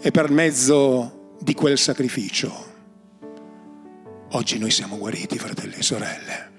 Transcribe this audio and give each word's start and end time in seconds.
E 0.00 0.10
per 0.10 0.30
mezzo 0.30 1.36
di 1.40 1.54
quel 1.54 1.78
sacrificio, 1.78 2.52
oggi 4.30 4.58
noi 4.58 4.70
siamo 4.70 4.98
guariti, 4.98 5.38
fratelli 5.38 5.74
e 5.74 5.82
sorelle. 5.82 6.50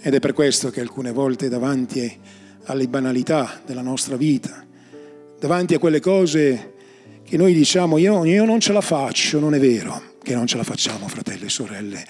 Ed 0.00 0.14
è 0.14 0.20
per 0.20 0.32
questo 0.32 0.70
che 0.70 0.80
alcune 0.80 1.12
volte 1.12 1.48
davanti 1.48 2.20
alle 2.64 2.88
banalità 2.88 3.60
della 3.64 3.82
nostra 3.82 4.16
vita, 4.16 4.66
davanti 5.38 5.74
a 5.74 5.78
quelle 5.78 6.00
cose 6.00 6.74
che 7.24 7.36
noi 7.36 7.54
diciamo 7.54 7.98
io, 7.98 8.24
io 8.24 8.44
non 8.44 8.60
ce 8.60 8.72
la 8.72 8.80
faccio, 8.80 9.38
non 9.38 9.54
è 9.54 9.58
vero 9.58 10.12
che 10.22 10.34
non 10.34 10.46
ce 10.46 10.56
la 10.56 10.64
facciamo, 10.64 11.06
fratelli 11.06 11.44
e 11.44 11.50
sorelle. 11.50 12.06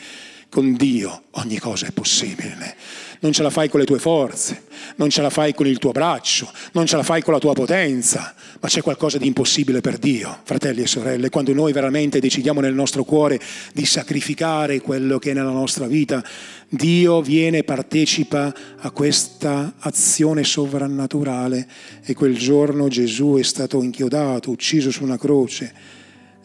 Con 0.55 0.75
Dio 0.75 1.25
ogni 1.33 1.59
cosa 1.59 1.89
è 1.89 1.91
possibile. 1.91 2.77
Non 3.19 3.33
ce 3.33 3.43
la 3.43 3.51
fai 3.51 3.69
con 3.69 3.81
le 3.81 3.87
tue 3.87 3.99
forze, 3.99 4.67
non 4.95 5.11
ce 5.11 5.21
la 5.21 5.29
fai 5.29 5.53
con 5.53 5.67
il 5.67 5.79
tuo 5.79 5.91
braccio, 5.91 6.49
non 6.75 6.87
ce 6.87 6.95
la 6.95 7.03
fai 7.03 7.23
con 7.23 7.33
la 7.33 7.41
tua 7.41 7.55
potenza, 7.55 8.33
ma 8.61 8.69
c'è 8.69 8.81
qualcosa 8.81 9.19
di 9.19 9.27
impossibile 9.27 9.81
per 9.81 9.99
Dio, 9.99 10.43
fratelli 10.45 10.83
e 10.83 10.87
sorelle. 10.87 11.29
Quando 11.29 11.53
noi 11.53 11.73
veramente 11.73 12.21
decidiamo 12.21 12.61
nel 12.61 12.73
nostro 12.73 13.03
cuore 13.03 13.41
di 13.73 13.85
sacrificare 13.85 14.81
quello 14.81 15.19
che 15.19 15.33
è 15.33 15.35
nella 15.35 15.51
nostra 15.51 15.89
vita, 15.89 16.25
Dio 16.69 17.21
viene 17.21 17.59
e 17.59 17.65
partecipa 17.65 18.55
a 18.79 18.91
questa 18.93 19.75
azione 19.81 20.45
sovrannaturale 20.45 21.67
e 22.05 22.15
quel 22.15 22.39
giorno 22.39 22.87
Gesù 22.87 23.39
è 23.41 23.43
stato 23.43 23.83
inchiodato, 23.83 24.53
ucciso 24.53 24.93
su 24.93 25.03
una 25.03 25.19
croce, 25.19 25.75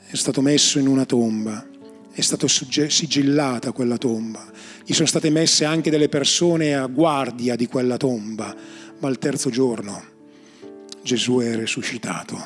è 0.07 0.15
stato 0.15 0.41
messo 0.41 0.79
in 0.79 0.87
una 0.87 1.05
tomba 1.05 1.63
è 2.11 2.21
stata 2.21 2.47
sigillata 2.47 3.71
quella 3.71 3.97
tomba, 3.97 4.45
gli 4.83 4.93
sono 4.93 5.07
state 5.07 5.29
messe 5.29 5.65
anche 5.65 5.89
delle 5.89 6.09
persone 6.09 6.75
a 6.75 6.87
guardia 6.87 7.55
di 7.55 7.67
quella 7.67 7.97
tomba, 7.97 8.55
ma 8.99 9.07
al 9.07 9.19
terzo 9.19 9.49
giorno 9.49 10.03
Gesù 11.03 11.39
è 11.39 11.55
risuscitato 11.55 12.37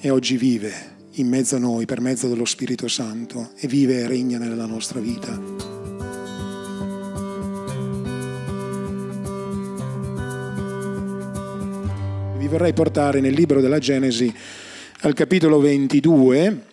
e 0.00 0.10
oggi 0.10 0.36
vive 0.36 0.90
in 1.12 1.28
mezzo 1.28 1.56
a 1.56 1.58
noi 1.58 1.84
per 1.84 2.00
mezzo 2.00 2.28
dello 2.28 2.44
Spirito 2.44 2.88
Santo 2.88 3.50
e 3.56 3.66
vive 3.68 4.00
e 4.00 4.06
regna 4.06 4.38
nella 4.38 4.66
nostra 4.66 5.00
vita. 5.00 5.30
Vi 12.38 12.48
vorrei 12.48 12.72
portare 12.72 13.20
nel 13.20 13.34
libro 13.34 13.60
della 13.60 13.78
Genesi 13.78 14.32
al 15.00 15.14
capitolo 15.14 15.58
22 15.60 16.70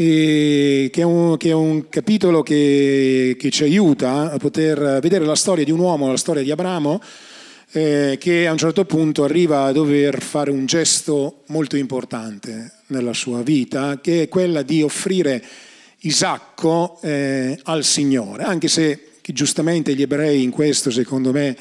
che 0.00 0.90
è, 0.92 1.02
un, 1.02 1.36
che, 1.36 1.48
è 1.48 1.54
un, 1.54 1.88
capitolo 1.88 2.44
che, 2.44 3.34
che, 3.36 3.50
ci 3.50 3.64
aiuta 3.64 4.30
a 4.30 4.36
poter 4.36 5.00
vedere 5.00 5.24
la 5.24 5.34
storia 5.34 5.64
di 5.64 5.72
un 5.72 5.80
uomo, 5.80 6.08
la 6.08 6.16
storia 6.16 6.44
di 6.44 6.52
Abramo, 6.52 7.02
eh, 7.72 8.16
che 8.20 8.46
a 8.46 8.52
un 8.52 8.58
certo 8.58 8.84
punto 8.84 9.24
arriva 9.24 9.64
a 9.64 9.72
dover 9.72 10.22
fare 10.22 10.52
un 10.52 10.66
gesto 10.66 11.42
molto 11.48 11.76
importante 11.76 12.74
nella 12.86 13.12
sua 13.12 13.42
vita, 13.42 13.98
che 14.00 14.22
è 14.22 14.28
quella 14.28 14.62
di 14.62 14.82
offrire 14.82 15.42
Isacco 16.02 17.00
eh, 17.02 17.58
al 17.64 17.82
Signore, 17.82 18.44
anche 18.44 18.68
se 18.68 19.14
giustamente 19.20 19.94
gli 19.96 20.02
ebrei 20.02 20.44
in 20.44 20.50
questo, 20.50 20.92
secondo 20.92 21.32
me, 21.32 21.56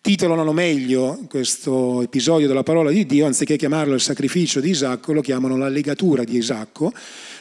titolano 0.00 0.52
meglio 0.52 1.24
questo 1.28 2.02
episodio 2.02 2.46
della 2.46 2.62
parola 2.62 2.90
di 2.90 3.06
Dio, 3.06 3.26
anziché 3.26 3.56
chiamarlo 3.56 3.94
il 3.94 4.00
sacrificio 4.00 4.60
di 4.60 4.70
Isacco, 4.70 5.12
lo 5.12 5.20
chiamano 5.20 5.56
la 5.56 5.68
legatura 5.68 6.24
di 6.24 6.36
Isacco, 6.36 6.92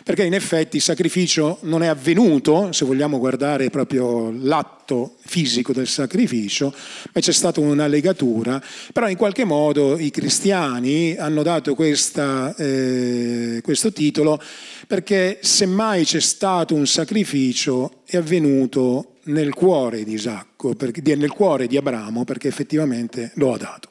perché 0.04 0.24
in 0.24 0.34
effetti 0.34 0.78
il 0.78 0.82
sacrificio 0.82 1.60
non 1.62 1.84
è 1.84 1.88
avvenuto, 1.88 2.72
se 2.72 2.86
vogliamo 2.86 3.20
guardare 3.20 3.70
proprio 3.70 4.32
l'atto 4.32 5.16
fisico 5.26 5.74
del 5.74 5.88
sacrificio, 5.88 6.74
ma 7.14 7.22
c'è 7.22 7.32
stata 7.32 7.60
una 7.60 7.88
legatura, 7.88 8.62
però 8.92 9.08
in 9.08 9.18
qualche 9.18 9.46
modo 9.46 9.98
i 9.98 10.10
cristiani 10.10 11.16
hanno 11.16 11.44
dato 11.44 11.76
questa, 11.76 12.56
eh, 12.56 13.60
questo 13.64 13.94
titolo 13.94 14.42
perché 14.88 15.38
semmai 15.42 16.04
c'è 16.04 16.20
stato 16.20 16.74
un 16.74 16.88
sacrificio 16.88 18.02
è 18.06 18.18
avvenuto 18.18 19.18
nel 19.30 19.54
cuore 19.54 20.04
di 20.04 20.14
Isacco, 20.14 20.76
nel 21.04 21.32
cuore 21.32 21.68
di 21.68 21.78
Abramo, 21.78 22.26
perché 22.26 22.48
effettivamente 22.48 23.32
lo 23.36 23.54
ha 23.54 23.58
dato. 23.58 23.90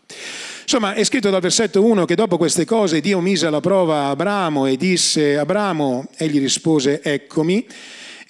Insomma, 0.63 0.93
è 0.93 1.03
scritto 1.03 1.31
dal 1.31 1.41
versetto 1.41 1.83
1 1.83 2.05
che 2.05 2.15
dopo 2.15 2.37
queste 2.37 2.67
cose 2.67 3.01
Dio 3.01 3.21
mise 3.21 3.47
alla 3.47 3.61
prova 3.61 4.09
Abramo 4.09 4.67
e 4.67 4.77
disse, 4.77 5.39
Abramo, 5.39 6.09
egli 6.17 6.39
rispose, 6.39 7.01
eccomi. 7.03 7.67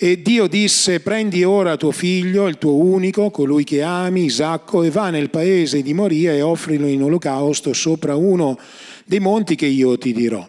E 0.00 0.22
Dio 0.22 0.47
disse, 0.47 1.00
prendi 1.00 1.42
ora 1.42 1.76
tuo 1.76 1.91
figlio, 1.91 2.47
il 2.47 2.56
tuo 2.56 2.74
unico, 2.76 3.30
colui 3.30 3.64
che 3.64 3.82
ami, 3.82 4.26
Isacco, 4.26 4.84
e 4.84 4.91
va 4.91 5.10
nel 5.10 5.28
paese 5.28 5.82
di 5.82 5.92
Moria 5.92 6.32
e 6.32 6.41
offrilo 6.41 6.86
in 6.86 7.02
olocausto 7.02 7.72
sopra 7.72 8.14
uno 8.14 8.56
dei 9.04 9.18
monti 9.18 9.56
che 9.56 9.66
io 9.66 9.98
ti 9.98 10.12
dirò. 10.12 10.48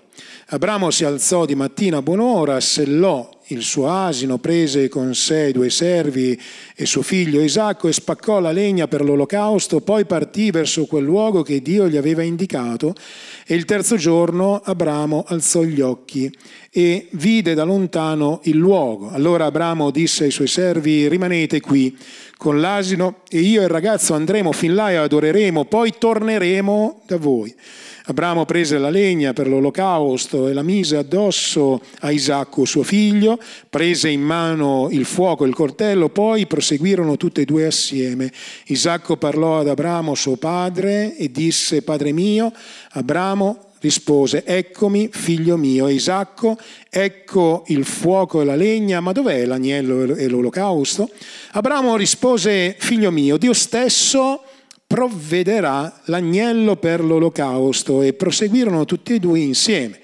Abramo 0.50 0.92
si 0.92 1.03
alzò 1.03 1.46
di 1.46 1.56
mattina 1.56 1.98
a 1.98 2.02
buon'ora, 2.03 2.59
sellò 2.59 3.28
il 3.50 3.64
suo 3.64 3.90
asino, 3.90 4.38
prese 4.38 4.90
con 4.90 5.14
sé 5.16 5.52
due 5.52 5.70
servi 5.70 6.40
e 6.76 6.86
suo 6.86 7.02
figlio 7.02 7.42
Isacco 7.42 7.88
e 7.88 7.94
spaccò 7.94 8.40
la 8.40 8.52
legna 8.52 8.88
per 8.88 9.04
l'olocausto, 9.04 9.82
poi 9.82 10.06
partì 10.06 10.52
verso 10.52 10.86
quel 10.86 11.04
luogo 11.04 11.42
che 11.42 11.62
Dio 11.62 11.88
gli 11.88 11.98
aveva 11.98 12.22
indicato 12.22 12.94
e 13.46 13.56
il 13.56 13.66
terzo 13.66 13.96
giorno 13.96 14.62
Abramo 14.64 15.24
alzò 15.28 15.64
gli 15.64 15.82
occhi 15.82 16.32
e 16.72 17.08
vide 17.12 17.56
da 17.56 17.64
lontano 17.64 18.42
il 18.44 18.58
luogo. 18.58 19.10
Allora 19.10 19.46
Abramo 19.46 19.90
disse 19.90 20.26
ai 20.26 20.31
suoi 20.31 20.48
servi 20.48 21.08
rimanete 21.08 21.60
qui 21.60 21.98
con 22.38 22.60
l'asino 22.60 23.22
e 23.30 23.40
io 23.40 23.62
e 23.62 23.64
il 23.64 23.70
ragazzo 23.70 24.14
andremo 24.14 24.52
fin 24.52 24.76
là 24.76 24.92
e 24.92 24.96
adoreremo, 24.96 25.66
poi 25.66 25.96
torneremo 25.98 27.02
da 27.08 27.18
voi. 27.18 27.54
Abramo 28.06 28.46
prese 28.46 28.78
la 28.78 28.90
legna 28.90 29.34
per 29.34 29.48
l'olocausto 29.48 30.48
e 30.48 30.54
la 30.54 30.64
mise 30.64 30.98
addosso 30.98 31.81
a 32.00 32.12
Isacco 32.12 32.66
suo 32.66 32.81
figlio, 32.81 33.39
prese 33.70 34.10
in 34.10 34.22
mano 34.22 34.88
il 34.92 35.06
fuoco 35.06 35.46
e 35.46 35.48
il 35.48 35.56
coltello, 35.56 36.10
poi 36.10 36.48
proseguirono 36.48 37.18
tutte 37.18 37.42
e 37.42 37.46
due 37.46 37.66
assieme. 37.66 38.32
Isacco 38.66 39.18
parlò 39.18 39.60
ad 39.60 39.68
Abramo 39.68 40.16
suo 40.16 40.36
padre 40.36 41.16
e 41.16 41.32
disse, 41.32 41.82
Padre 41.82 42.12
mio, 42.12 42.52
Abramo 42.92 43.68
rispose, 43.80 44.44
eccomi 44.46 45.10
figlio 45.12 45.58
mio. 45.58 45.88
E 45.88 45.94
Isacco, 45.94 46.58
ecco 46.90 47.64
il 47.68 47.86
fuoco 47.86 48.42
e 48.42 48.46
la 48.46 48.56
legna, 48.56 49.00
ma 49.00 49.12
dov'è 49.12 49.46
l'agnello 49.46 50.16
e 50.16 50.28
l'olocausto? 50.28 51.10
Abramo 51.52 51.96
rispose, 51.96 52.76
figlio 52.78 53.12
mio, 53.12 53.38
Dio 53.38 53.54
stesso 53.54 54.44
provvederà 54.86 56.02
l'agnello 56.06 56.76
per 56.76 57.04
l'olocausto 57.04 58.02
e 58.02 58.14
proseguirono 58.14 58.86
tutti 58.86 59.14
e 59.14 59.20
due 59.20 59.40
insieme. 59.40 60.00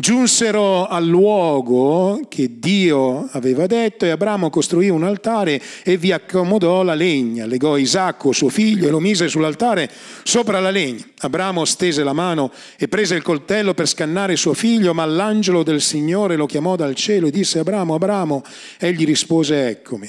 Giunsero 0.00 0.86
al 0.86 1.04
luogo 1.04 2.20
che 2.28 2.60
Dio 2.60 3.28
aveva 3.32 3.66
detto 3.66 4.04
e 4.04 4.10
Abramo 4.10 4.48
costruì 4.48 4.88
un 4.88 5.02
altare 5.02 5.60
e 5.82 5.96
vi 5.96 6.12
accomodò 6.12 6.84
la 6.84 6.94
legna. 6.94 7.46
Legò 7.46 7.76
Isacco, 7.76 8.30
suo 8.30 8.48
figlio, 8.48 8.86
e 8.86 8.90
lo 8.90 9.00
mise 9.00 9.26
sull'altare 9.26 9.90
sopra 10.22 10.60
la 10.60 10.70
legna. 10.70 11.04
Abramo 11.18 11.64
stese 11.64 12.04
la 12.04 12.12
mano 12.12 12.52
e 12.78 12.86
prese 12.86 13.16
il 13.16 13.22
coltello 13.22 13.74
per 13.74 13.88
scannare 13.88 14.36
suo 14.36 14.54
figlio, 14.54 14.94
ma 14.94 15.04
l'angelo 15.04 15.64
del 15.64 15.80
Signore 15.80 16.36
lo 16.36 16.46
chiamò 16.46 16.76
dal 16.76 16.94
cielo 16.94 17.26
e 17.26 17.32
disse 17.32 17.58
Abramo, 17.58 17.94
Abramo. 17.94 18.44
Egli 18.78 19.04
rispose 19.04 19.66
eccomi. 19.66 20.08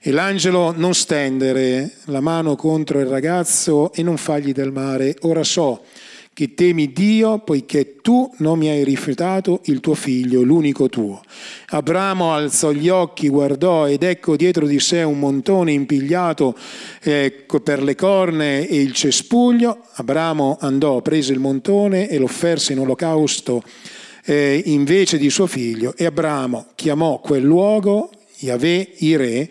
E 0.00 0.10
l'angelo 0.10 0.72
non 0.76 0.94
stendere 0.94 1.92
la 2.06 2.20
mano 2.20 2.56
contro 2.56 2.98
il 2.98 3.06
ragazzo 3.06 3.92
e 3.92 4.02
non 4.02 4.16
fargli 4.16 4.50
del 4.50 4.72
male. 4.72 5.14
Ora 5.20 5.44
so 5.44 5.84
che 6.38 6.54
temi 6.54 6.92
Dio 6.92 7.40
poiché 7.40 7.96
tu 8.00 8.32
non 8.36 8.60
mi 8.60 8.68
hai 8.68 8.84
rifiutato 8.84 9.60
il 9.64 9.80
tuo 9.80 9.96
figlio, 9.96 10.42
l'unico 10.42 10.88
tuo. 10.88 11.20
Abramo 11.70 12.32
alzò 12.32 12.70
gli 12.70 12.88
occhi, 12.88 13.28
guardò 13.28 13.88
ed 13.88 14.04
ecco 14.04 14.36
dietro 14.36 14.64
di 14.64 14.78
sé 14.78 15.02
un 15.02 15.18
montone 15.18 15.72
impigliato 15.72 16.56
eh, 17.02 17.44
per 17.60 17.82
le 17.82 17.96
corne 17.96 18.68
e 18.68 18.80
il 18.80 18.92
cespuglio. 18.92 19.80
Abramo 19.94 20.58
andò, 20.60 21.02
prese 21.02 21.32
il 21.32 21.40
montone 21.40 22.08
e 22.08 22.18
l'offerse 22.18 22.72
in 22.72 22.78
olocausto 22.78 23.60
eh, 24.24 24.62
invece 24.66 25.18
di 25.18 25.30
suo 25.30 25.48
figlio 25.48 25.92
e 25.96 26.04
Abramo 26.04 26.66
chiamò 26.76 27.18
quel 27.18 27.42
luogo 27.42 28.12
Yahweh 28.36 28.92
Ire 28.98 29.50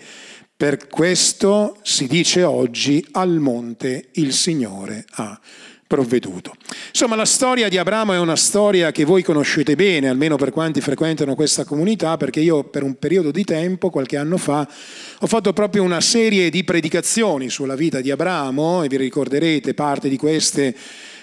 per 0.55 0.87
questo 0.87 1.77
si 1.83 2.07
dice 2.07 2.43
oggi 2.43 3.05
al 3.11 3.39
monte 3.39 4.07
il 4.13 4.31
Signore 4.31 5.03
ha 5.15 5.37
provveduto. 5.87 6.53
Insomma, 6.89 7.15
la 7.15 7.25
storia 7.25 7.69
di 7.69 7.77
Abramo 7.77 8.13
è 8.13 8.19
una 8.19 8.35
storia 8.35 8.91
che 8.91 9.05
voi 9.05 9.23
conoscete 9.23 9.75
bene, 9.75 10.09
almeno 10.09 10.35
per 10.35 10.51
quanti 10.51 10.81
frequentano 10.81 11.33
questa 11.33 11.63
comunità, 11.63 12.17
perché 12.17 12.41
io 12.41 12.65
per 12.65 12.83
un 12.83 12.99
periodo 12.99 13.31
di 13.31 13.45
tempo, 13.45 13.89
qualche 13.89 14.17
anno 14.17 14.37
fa, 14.37 14.67
ho 15.19 15.27
fatto 15.27 15.53
proprio 15.53 15.83
una 15.83 16.01
serie 16.01 16.49
di 16.49 16.63
predicazioni 16.65 17.49
sulla 17.49 17.75
vita 17.75 18.01
di 18.01 18.11
Abramo 18.11 18.83
e 18.83 18.89
vi 18.89 18.97
ricorderete 18.97 19.73
parte 19.73 20.09
di 20.09 20.17
queste 20.17 20.75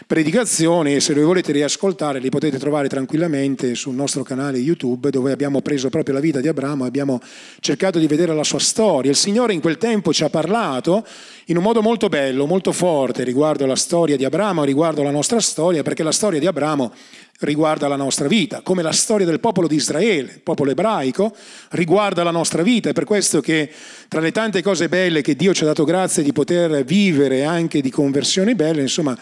predicazioni 0.07 0.95
e 0.95 1.01
se 1.01 1.15
le 1.15 1.23
volete 1.23 1.53
riascoltare 1.53 2.19
li 2.19 2.29
potete 2.29 2.59
trovare 2.59 2.89
tranquillamente 2.89 3.75
sul 3.75 3.95
nostro 3.95 4.23
canale 4.23 4.59
YouTube 4.59 5.11
dove 5.11 5.33
abbiamo 5.33 5.63
preso 5.63 5.89
proprio 5.89 6.15
la 6.15 6.21
vita 6.21 6.41
di 6.41 6.49
Abramo 6.49 6.85
e 6.85 6.89
abbiamo 6.89 7.21
cercato 7.61 7.99
di 7.99 8.07
vedere 8.07 8.35
la 8.35 8.45
sua 8.45 8.59
storia. 8.59 9.11
Il 9.11 9.17
Signore 9.17 9.55
in 9.55 9.61
quel 9.61 9.79
tempo 9.79 10.13
ci 10.13 10.23
ha 10.25 10.29
parlato 10.29 11.07
in 11.47 11.57
un 11.57 11.63
modo 11.63 11.81
molto 11.81 12.09
bello, 12.09 12.47
molto 12.47 12.73
forte 12.73 13.25
riguardo 13.25 13.65
la 13.67 13.77
storia 13.77 14.17
di 14.17 14.25
Abramo, 14.25 14.65
riguardo 14.65 15.03
la 15.03 15.11
nostra 15.11 15.41
storia, 15.41 15.83
perché 15.83 16.03
la 16.03 16.13
storia 16.13 16.39
di 16.39 16.47
Abramo 16.47 16.93
riguarda 17.41 17.89
la 17.89 17.97
nostra 17.97 18.29
vita, 18.29 18.61
come 18.63 18.83
la 18.83 18.93
storia 18.93 19.27
del 19.27 19.41
popolo 19.41 19.67
di 19.67 19.77
Israele, 19.77 20.33
il 20.35 20.41
popolo 20.41 20.71
ebraico, 20.71 21.35
riguarda 21.71 22.23
la 22.23 22.31
nostra 22.31 22.63
vita. 22.63 22.91
È 22.91 22.93
per 22.93 23.05
questo 23.05 23.41
che 23.41 23.71
tra 24.09 24.21
le 24.21 24.33
tante 24.33 24.63
cose 24.63 24.89
belle 24.89 25.23
che 25.23 25.35
Dio 25.35 25.53
ci 25.53 25.65
ha 25.65 25.67
dato 25.67 25.85
grazia 25.85 26.23
di 26.23 26.33
poter 26.33 26.85
vivere 26.85 27.45
anche 27.45 27.81
di 27.81 27.91
conversioni 27.91 28.55
belle, 28.55 28.83
insomma, 28.83 29.19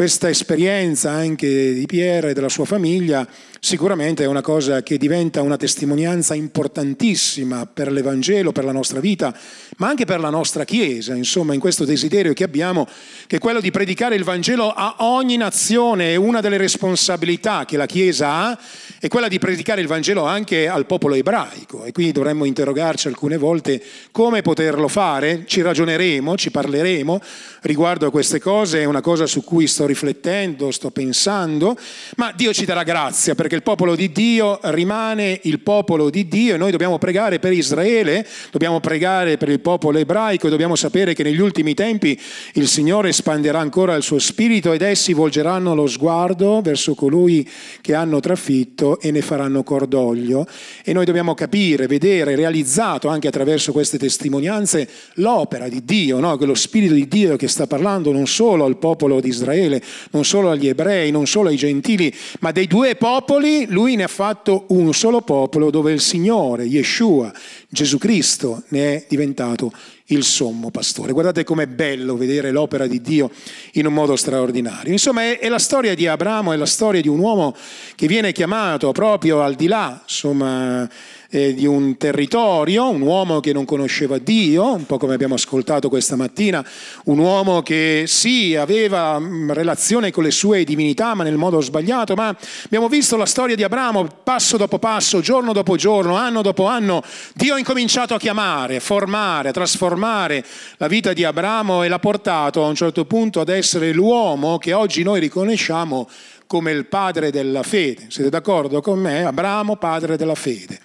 questa 0.00 0.30
esperienza 0.30 1.10
anche 1.10 1.74
di 1.74 1.84
Pierre 1.84 2.30
e 2.30 2.32
della 2.32 2.48
sua 2.48 2.64
famiglia 2.64 3.28
sicuramente 3.58 4.24
è 4.24 4.26
una 4.26 4.40
cosa 4.40 4.82
che 4.82 4.96
diventa 4.96 5.42
una 5.42 5.58
testimonianza 5.58 6.32
importantissima 6.32 7.66
per 7.66 7.92
l'Evangelo, 7.92 8.50
per 8.50 8.64
la 8.64 8.72
nostra 8.72 8.98
vita, 8.98 9.36
ma 9.76 9.88
anche 9.88 10.06
per 10.06 10.18
la 10.18 10.30
nostra 10.30 10.64
Chiesa, 10.64 11.14
insomma, 11.14 11.52
in 11.52 11.60
questo 11.60 11.84
desiderio 11.84 12.32
che 12.32 12.44
abbiamo, 12.44 12.88
che 13.26 13.36
è 13.36 13.38
quello 13.38 13.60
di 13.60 13.70
predicare 13.70 14.14
il 14.14 14.24
Vangelo 14.24 14.70
a 14.70 14.96
ogni 15.00 15.36
nazione, 15.36 16.12
è 16.12 16.16
una 16.16 16.40
delle 16.40 16.56
responsabilità 16.56 17.66
che 17.66 17.76
la 17.76 17.84
Chiesa 17.84 18.28
ha, 18.30 18.58
è 19.02 19.08
quella 19.08 19.28
di 19.28 19.38
predicare 19.38 19.80
il 19.80 19.86
Vangelo 19.86 20.26
anche 20.26 20.68
al 20.68 20.84
popolo 20.84 21.14
ebraico. 21.14 21.84
E 21.84 21.92
quindi 21.92 22.12
dovremmo 22.12 22.44
interrogarci 22.44 23.08
alcune 23.08 23.38
volte 23.38 23.82
come 24.12 24.42
poterlo 24.42 24.88
fare, 24.88 25.44
ci 25.46 25.62
ragioneremo, 25.62 26.36
ci 26.36 26.50
parleremo 26.50 27.18
riguardo 27.62 28.08
a 28.08 28.10
queste 28.10 28.40
cose, 28.40 28.82
è 28.82 28.84
una 28.84 29.00
cosa 29.00 29.24
su 29.24 29.42
cui 29.42 29.66
sto 29.66 29.86
riflettendo, 29.86 30.70
sto 30.70 30.90
pensando, 30.90 31.78
ma 32.16 32.30
Dio 32.36 32.52
ci 32.52 32.66
darà 32.66 32.82
grazia 32.82 33.34
perché 33.34 33.54
il 33.54 33.62
popolo 33.62 33.96
di 33.96 34.12
Dio 34.12 34.60
rimane 34.64 35.40
il 35.44 35.60
popolo 35.60 36.10
di 36.10 36.28
Dio. 36.28 36.56
E 36.56 36.58
noi 36.58 36.70
dobbiamo 36.70 36.98
pregare 36.98 37.38
per 37.38 37.54
Israele, 37.54 38.26
dobbiamo 38.50 38.80
pregare 38.80 39.38
per 39.38 39.48
il 39.48 39.60
popolo 39.60 39.96
ebraico. 39.96 40.46
E 40.46 40.50
dobbiamo 40.50 40.76
sapere 40.76 41.14
che 41.14 41.22
negli 41.22 41.40
ultimi 41.40 41.72
tempi 41.72 42.20
il 42.54 42.68
Signore 42.68 43.08
espanderà 43.08 43.60
ancora 43.60 43.94
il 43.94 44.02
suo 44.02 44.18
spirito 44.18 44.72
ed 44.72 44.82
essi 44.82 45.14
volgeranno 45.14 45.74
lo 45.74 45.86
sguardo 45.86 46.60
verso 46.60 46.94
colui 46.94 47.48
che 47.80 47.94
hanno 47.94 48.20
trafitto 48.20 48.89
e 48.98 49.10
ne 49.10 49.20
faranno 49.20 49.62
cordoglio 49.62 50.46
e 50.82 50.92
noi 50.92 51.04
dobbiamo 51.04 51.34
capire, 51.34 51.86
vedere, 51.86 52.34
realizzato 52.34 53.08
anche 53.08 53.28
attraverso 53.28 53.72
queste 53.72 53.98
testimonianze 53.98 54.88
l'opera 55.14 55.68
di 55.68 55.84
Dio, 55.84 56.18
no? 56.18 56.36
quello 56.36 56.54
spirito 56.54 56.94
di 56.94 57.06
Dio 57.06 57.36
che 57.36 57.46
sta 57.46 57.66
parlando 57.66 58.10
non 58.10 58.26
solo 58.26 58.64
al 58.64 58.78
popolo 58.78 59.20
di 59.20 59.28
Israele, 59.28 59.82
non 60.10 60.24
solo 60.24 60.50
agli 60.50 60.66
ebrei, 60.66 61.10
non 61.10 61.26
solo 61.26 61.50
ai 61.50 61.56
gentili, 61.56 62.12
ma 62.40 62.50
dei 62.50 62.66
due 62.66 62.96
popoli, 62.96 63.66
lui 63.68 63.96
ne 63.96 64.04
ha 64.04 64.08
fatto 64.08 64.64
un 64.68 64.92
solo 64.94 65.20
popolo 65.20 65.70
dove 65.70 65.92
il 65.92 66.00
Signore, 66.00 66.64
Yeshua, 66.64 67.32
Gesù 67.72 67.98
Cristo, 67.98 68.64
ne 68.68 68.96
è 68.96 69.06
diventato 69.08 69.72
il 70.06 70.24
sommo 70.24 70.72
pastore. 70.72 71.12
Guardate 71.12 71.44
com'è 71.44 71.68
bello 71.68 72.16
vedere 72.16 72.50
l'opera 72.50 72.88
di 72.88 73.00
Dio 73.00 73.30
in 73.74 73.86
un 73.86 73.92
modo 73.92 74.16
straordinario. 74.16 74.90
Insomma, 74.90 75.38
è, 75.38 75.48
la 75.48 75.60
storia 75.60 75.94
di 75.94 76.08
Abramo, 76.08 76.52
è 76.52 76.56
la 76.56 76.66
storia 76.66 77.00
di 77.00 77.06
un 77.06 77.20
uomo 77.20 77.54
che 77.94 78.08
viene 78.08 78.32
chiamato 78.32 78.90
proprio 78.90 79.42
al 79.42 79.54
di 79.54 79.68
là, 79.68 80.00
insomma, 80.02 80.88
eh, 81.30 81.54
di 81.54 81.64
un 81.64 81.96
territorio, 81.96 82.88
un 82.88 83.00
uomo 83.00 83.40
che 83.40 83.52
non 83.52 83.64
conosceva 83.64 84.18
Dio, 84.18 84.74
un 84.74 84.84
po' 84.84 84.98
come 84.98 85.14
abbiamo 85.14 85.34
ascoltato 85.34 85.88
questa 85.88 86.16
mattina, 86.16 86.64
un 87.04 87.18
uomo 87.18 87.62
che 87.62 88.04
sì, 88.06 88.56
aveva 88.56 89.18
mm, 89.18 89.52
relazione 89.52 90.10
con 90.10 90.24
le 90.24 90.32
sue 90.32 90.64
divinità, 90.64 91.14
ma 91.14 91.22
nel 91.22 91.36
modo 91.36 91.60
sbagliato, 91.60 92.14
ma 92.14 92.36
abbiamo 92.64 92.88
visto 92.88 93.16
la 93.16 93.26
storia 93.26 93.54
di 93.54 93.62
Abramo 93.62 94.06
passo 94.24 94.56
dopo 94.56 94.78
passo, 94.78 95.20
giorno 95.20 95.52
dopo 95.52 95.76
giorno, 95.76 96.16
anno 96.16 96.42
dopo 96.42 96.66
anno, 96.66 97.02
Dio 97.34 97.54
ha 97.54 97.58
incominciato 97.58 98.14
a 98.14 98.18
chiamare, 98.18 98.76
a 98.76 98.80
formare, 98.80 99.50
a 99.50 99.52
trasformare 99.52 100.44
la 100.78 100.88
vita 100.88 101.12
di 101.12 101.22
Abramo 101.22 101.84
e 101.84 101.88
l'ha 101.88 101.98
portato 102.00 102.64
a 102.64 102.66
un 102.66 102.74
certo 102.74 103.04
punto 103.04 103.40
ad 103.40 103.48
essere 103.48 103.92
l'uomo 103.92 104.58
che 104.58 104.72
oggi 104.72 105.04
noi 105.04 105.20
riconosciamo 105.20 106.08
come 106.48 106.72
il 106.72 106.86
padre 106.86 107.30
della 107.30 107.62
fede. 107.62 108.06
Siete 108.08 108.28
d'accordo 108.28 108.80
con 108.80 108.98
me? 108.98 109.24
Abramo, 109.24 109.76
padre 109.76 110.16
della 110.16 110.34
fede. 110.34 110.80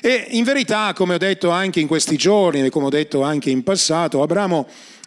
E 0.00 0.26
in 0.30 0.44
verità, 0.44 0.92
come 0.92 1.14
ho 1.14 1.18
detto 1.18 1.50
anche 1.50 1.80
in 1.80 1.86
questi 1.86 2.16
giorni 2.16 2.64
e 2.64 2.70
come 2.70 2.86
ho 2.86 2.90
detto 2.90 3.22
anche 3.22 3.50
in 3.50 3.62
passato, 3.62 4.22
Abramo 4.22 4.66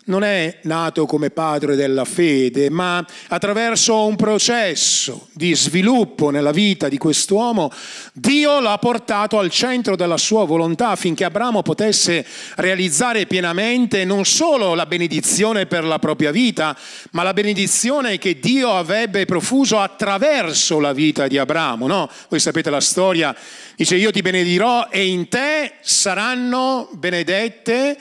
non 0.09 0.23
è 0.23 0.57
nato 0.63 1.05
come 1.05 1.29
padre 1.29 1.75
della 1.75 2.03
fede, 2.03 2.69
ma 2.69 3.05
attraverso 3.27 4.05
un 4.05 4.15
processo 4.15 5.27
di 5.33 5.55
sviluppo 5.55 6.31
nella 6.31 6.51
vita 6.51 6.89
di 6.89 6.97
quest'uomo, 6.97 7.71
Dio 8.13 8.59
l'ha 8.59 8.77
portato 8.79 9.37
al 9.37 9.51
centro 9.51 9.95
della 9.95 10.17
sua 10.17 10.45
volontà 10.45 10.89
affinché 10.89 11.25
Abramo 11.25 11.61
potesse 11.61 12.25
realizzare 12.55 13.27
pienamente 13.27 14.03
non 14.03 14.25
solo 14.25 14.73
la 14.73 14.87
benedizione 14.87 15.67
per 15.67 15.83
la 15.83 15.99
propria 15.99 16.31
vita, 16.31 16.75
ma 17.11 17.21
la 17.21 17.33
benedizione 17.33 18.17
che 18.17 18.39
Dio 18.39 18.73
avrebbe 18.73 19.25
profuso 19.25 19.79
attraverso 19.79 20.79
la 20.79 20.91
vita 20.91 21.27
di 21.27 21.37
Abramo. 21.37 21.85
No? 21.85 22.09
Voi 22.29 22.39
sapete 22.39 22.71
la 22.71 22.81
storia, 22.81 23.35
dice 23.75 23.95
io 23.95 24.09
ti 24.09 24.21
benedirò 24.21 24.87
e 24.89 25.05
in 25.05 25.27
te 25.27 25.73
saranno 25.81 26.89
benedette 26.93 27.97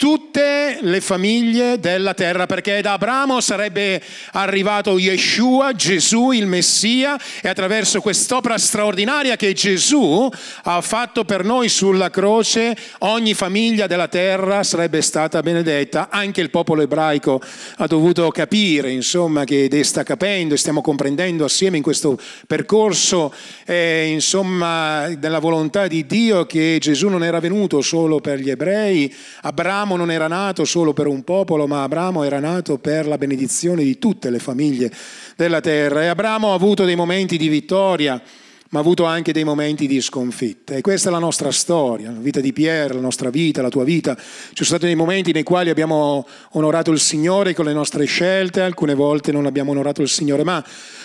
tutte 0.00 0.78
le 0.80 1.02
famiglie 1.02 1.78
della 1.78 2.14
terra, 2.14 2.46
perché 2.46 2.80
da 2.80 2.94
Abramo 2.94 3.38
sarebbe 3.42 4.02
arrivato 4.32 4.96
Yeshua, 4.96 5.74
Gesù, 5.74 6.30
il 6.30 6.46
Messia, 6.46 7.20
e 7.42 7.50
attraverso 7.50 8.00
quest'opera 8.00 8.56
straordinaria 8.56 9.36
che 9.36 9.52
Gesù 9.52 10.26
ha 10.62 10.80
fatto 10.80 11.26
per 11.26 11.44
noi 11.44 11.68
sulla 11.68 12.08
croce, 12.08 12.74
ogni 13.00 13.34
famiglia 13.34 13.86
della 13.86 14.08
terra 14.08 14.62
sarebbe 14.62 15.02
stata 15.02 15.42
benedetta. 15.42 16.08
Anche 16.10 16.40
il 16.40 16.48
popolo 16.48 16.80
ebraico 16.80 17.38
ha 17.76 17.86
dovuto 17.86 18.30
capire, 18.30 18.90
insomma, 18.90 19.44
che 19.44 19.68
sta 19.84 20.02
capendo 20.02 20.54
e 20.54 20.56
stiamo 20.56 20.80
comprendendo 20.80 21.44
assieme 21.44 21.76
in 21.76 21.82
questo 21.82 22.18
percorso, 22.46 23.34
eh, 23.66 24.06
insomma, 24.10 25.08
della 25.08 25.40
volontà 25.40 25.88
di 25.88 26.06
Dio 26.06 26.46
che 26.46 26.78
Gesù 26.80 27.08
non 27.08 27.22
era 27.22 27.38
venuto 27.38 27.82
solo 27.82 28.20
per 28.20 28.38
gli 28.38 28.48
ebrei, 28.48 29.14
Abramo 29.42 29.88
Abramo 29.90 29.96
non 29.96 30.14
era 30.14 30.28
nato 30.28 30.64
solo 30.64 30.92
per 30.92 31.08
un 31.08 31.24
popolo, 31.24 31.66
ma 31.66 31.82
Abramo 31.82 32.22
era 32.22 32.38
nato 32.38 32.78
per 32.78 33.08
la 33.08 33.18
benedizione 33.18 33.82
di 33.82 33.98
tutte 33.98 34.30
le 34.30 34.38
famiglie 34.38 34.92
della 35.34 35.60
terra. 35.60 36.04
E 36.04 36.06
Abramo 36.06 36.52
ha 36.52 36.54
avuto 36.54 36.84
dei 36.84 36.94
momenti 36.94 37.36
di 37.36 37.48
vittoria, 37.48 38.22
ma 38.68 38.78
ha 38.78 38.82
avuto 38.82 39.04
anche 39.04 39.32
dei 39.32 39.42
momenti 39.42 39.88
di 39.88 40.00
sconfitta. 40.00 40.74
E 40.74 40.80
questa 40.80 41.08
è 41.08 41.12
la 41.12 41.18
nostra 41.18 41.50
storia, 41.50 42.12
la 42.12 42.20
vita 42.20 42.38
di 42.38 42.52
Pierre, 42.52 42.94
la 42.94 43.00
nostra 43.00 43.30
vita, 43.30 43.62
la 43.62 43.68
tua 43.68 43.82
vita. 43.82 44.14
Ci 44.14 44.62
sono 44.64 44.68
stati 44.68 44.86
dei 44.86 44.94
momenti 44.94 45.32
nei 45.32 45.42
quali 45.42 45.70
abbiamo 45.70 46.24
onorato 46.52 46.92
il 46.92 47.00
Signore 47.00 47.52
con 47.52 47.64
le 47.64 47.72
nostre 47.72 48.04
scelte, 48.04 48.60
alcune 48.60 48.94
volte 48.94 49.32
non 49.32 49.46
abbiamo 49.46 49.72
onorato 49.72 50.02
il 50.02 50.08
Signore, 50.08 50.44
ma 50.44 50.64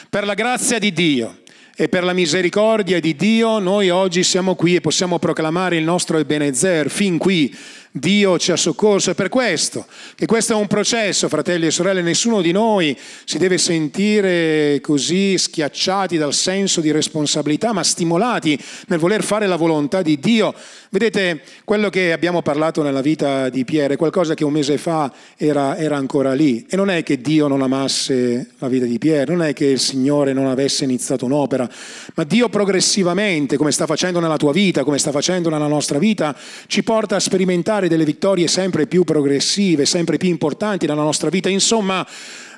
per 0.09 0.25
la 0.25 0.35
grazia 0.35 0.77
di 0.77 0.93
Dio 0.93 1.39
e 1.75 1.89
per 1.89 2.03
la 2.05 2.13
misericordia 2.13 3.01
di 3.01 3.15
Dio 3.17 3.59
noi 3.59 3.89
oggi 3.89 4.23
siamo 4.23 4.55
qui 4.55 4.75
e 4.75 4.81
possiamo 4.81 5.19
proclamare 5.19 5.75
il 5.75 5.83
nostro 5.83 6.17
Ebenezer 6.17 6.89
fin 6.89 7.17
qui 7.17 7.53
Dio 7.97 8.37
ci 8.37 8.51
ha 8.51 8.57
soccorso. 8.57 9.11
È 9.11 9.13
per 9.13 9.29
questo 9.29 9.85
che 10.15 10.25
questo 10.25 10.51
è 10.51 10.55
un 10.57 10.67
processo, 10.67 11.29
fratelli 11.29 11.67
e 11.67 11.71
sorelle, 11.71 12.01
nessuno 12.01 12.41
di 12.41 12.51
noi 12.51 12.97
si 13.23 13.37
deve 13.37 13.57
sentire 13.57 14.79
così 14.81 15.37
schiacciati 15.37 16.17
dal 16.17 16.33
senso 16.33 16.81
di 16.81 16.91
responsabilità, 16.91 17.71
ma 17.71 17.83
stimolati 17.83 18.59
nel 18.87 18.99
voler 18.99 19.23
fare 19.23 19.47
la 19.47 19.55
volontà 19.55 20.01
di 20.01 20.19
Dio. 20.19 20.53
Vedete, 20.89 21.41
quello 21.63 21.89
che 21.89 22.11
abbiamo 22.11 22.41
parlato 22.41 22.83
nella 22.83 22.99
vita 22.99 23.47
di 23.47 23.63
Piero 23.63 23.93
è 23.93 23.97
qualcosa 23.97 24.33
che 24.33 24.43
un 24.43 24.51
mese 24.51 24.77
fa 24.77 25.11
era, 25.37 25.77
era 25.77 25.95
ancora 25.95 26.33
lì. 26.33 26.65
E 26.69 26.75
non 26.75 26.89
è 26.89 27.01
che 27.01 27.21
Dio 27.21 27.47
non 27.47 27.61
amasse 27.61 28.49
la 28.57 28.67
vita 28.67 28.85
di 28.85 28.97
Piero, 28.97 29.33
non 29.35 29.45
è 29.45 29.53
che 29.53 29.65
il 29.65 29.79
Signore 29.79 30.33
non 30.33 30.47
avesse 30.47 30.83
iniziato 30.83 31.23
un'opera, 31.23 31.69
ma 32.15 32.23
Dio 32.25 32.49
progressivamente, 32.49 33.55
come 33.55 33.71
sta 33.71 33.85
facendo 33.85 34.19
nella 34.19 34.37
tua 34.37 34.51
vita, 34.51 34.83
come 34.83 34.97
sta 34.97 35.11
facendo 35.11 35.49
nella 35.49 35.67
nostra 35.67 35.97
vita, 35.97 36.35
ci 36.67 36.83
porta 36.83 37.15
a 37.15 37.19
sperimentare 37.19 37.83
fare 37.85 37.87
delle 37.87 38.05
vittorie 38.05 38.47
sempre 38.47 38.87
più 38.87 39.03
progressive, 39.03 39.85
sempre 39.85 40.17
più 40.17 40.29
importanti 40.29 40.85
nella 40.85 41.03
nostra 41.03 41.29
vita. 41.29 41.49
Insomma, 41.49 42.05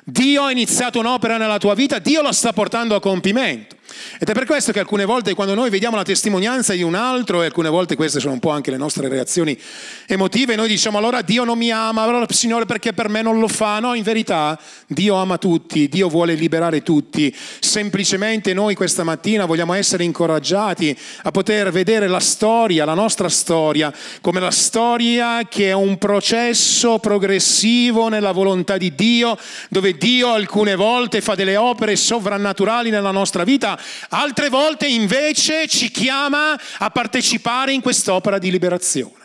Dio 0.04 0.42
ha 0.42 0.50
iniziato 0.50 0.98
un'opera 0.98 1.36
nella 1.36 1.58
tua 1.58 1.74
vita, 1.74 1.98
Dio 1.98 2.22
la 2.22 2.32
sta 2.32 2.52
portando 2.52 2.94
a 2.94 3.00
compimento. 3.00 3.76
Ed 4.18 4.28
è 4.28 4.32
per 4.32 4.44
questo 4.44 4.72
che 4.72 4.80
alcune 4.80 5.04
volte 5.04 5.34
quando 5.34 5.54
noi 5.54 5.70
vediamo 5.70 5.96
la 5.96 6.02
testimonianza 6.02 6.72
di 6.74 6.82
un 6.82 6.94
altro, 6.94 7.42
e 7.42 7.46
alcune 7.46 7.68
volte 7.68 7.96
queste 7.96 8.20
sono 8.20 8.34
un 8.34 8.40
po' 8.40 8.50
anche 8.50 8.70
le 8.70 8.76
nostre 8.76 9.08
reazioni 9.08 9.58
emotive, 10.06 10.56
noi 10.56 10.68
diciamo 10.68 10.98
allora 10.98 11.22
Dio 11.22 11.44
non 11.44 11.56
mi 11.56 11.70
ama, 11.70 12.02
allora 12.02 12.26
Signore 12.28 12.66
perché 12.66 12.92
per 12.92 13.08
me 13.08 13.22
non 13.22 13.38
lo 13.40 13.48
fa? 13.48 13.80
No, 13.80 13.94
in 13.94 14.02
verità 14.02 14.58
Dio 14.86 15.14
ama 15.14 15.38
tutti, 15.38 15.88
Dio 15.88 16.08
vuole 16.08 16.34
liberare 16.34 16.82
tutti. 16.82 17.34
Semplicemente 17.60 18.52
noi 18.52 18.74
questa 18.74 19.04
mattina 19.04 19.44
vogliamo 19.44 19.72
essere 19.74 20.04
incoraggiati 20.04 20.96
a 21.22 21.30
poter 21.30 21.70
vedere 21.70 22.08
la 22.08 22.20
storia, 22.20 22.84
la 22.84 22.94
nostra 22.94 23.28
storia, 23.28 23.92
come 24.20 24.40
la 24.40 24.50
storia 24.50 25.46
che 25.48 25.68
è 25.68 25.72
un 25.72 25.98
processo 25.98 26.98
progressivo 26.98 28.08
nella 28.08 28.32
volontà 28.32 28.76
di 28.76 28.94
Dio, 28.94 29.38
dove 29.70 29.96
Dio 29.96 30.32
alcune 30.32 30.74
volte 30.74 31.20
fa 31.20 31.34
delle 31.34 31.56
opere 31.56 31.96
sovrannaturali 31.96 32.90
nella 32.90 33.10
nostra 33.10 33.44
vita 33.44 33.77
altre 34.10 34.48
volte 34.48 34.86
invece 34.86 35.66
ci 35.66 35.90
chiama 35.90 36.58
a 36.78 36.90
partecipare 36.90 37.72
in 37.72 37.80
quest'opera 37.80 38.38
di 38.38 38.50
liberazione. 38.50 39.18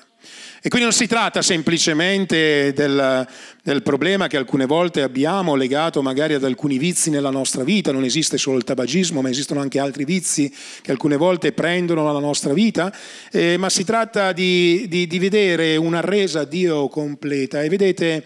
E 0.65 0.69
quindi 0.69 0.87
non 0.87 0.97
si 0.97 1.07
tratta 1.07 1.41
semplicemente 1.41 2.71
del, 2.71 3.27
del, 3.61 3.81
problema 3.83 4.27
che 4.27 4.37
alcune 4.37 4.65
volte 4.65 5.01
abbiamo 5.01 5.55
legato 5.55 6.01
magari 6.01 6.35
ad 6.35 6.45
alcuni 6.45 6.77
vizi 6.77 7.09
nella 7.09 7.31
nostra 7.31 7.65
vita, 7.65 7.91
non 7.91 8.05
esiste 8.05 8.37
solo 8.37 8.55
il 8.55 8.63
tabagismo, 8.63 9.21
ma 9.21 9.29
esistono 9.29 9.59
anche 9.59 9.77
altri 9.77 10.05
vizi 10.05 10.49
che 10.81 10.91
alcune 10.91 11.17
volte 11.17 11.51
prendono 11.51 12.09
la 12.09 12.17
nostra 12.17 12.53
vita, 12.53 12.95
eh, 13.33 13.57
ma 13.57 13.69
si 13.69 13.83
tratta 13.83 14.31
di, 14.31 14.85
di, 14.87 15.05
di, 15.05 15.19
vedere 15.19 15.75
una 15.75 15.99
resa 15.99 16.39
a 16.39 16.45
Dio 16.45 16.87
completa. 16.87 17.61
E 17.61 17.67
vedete, 17.67 18.23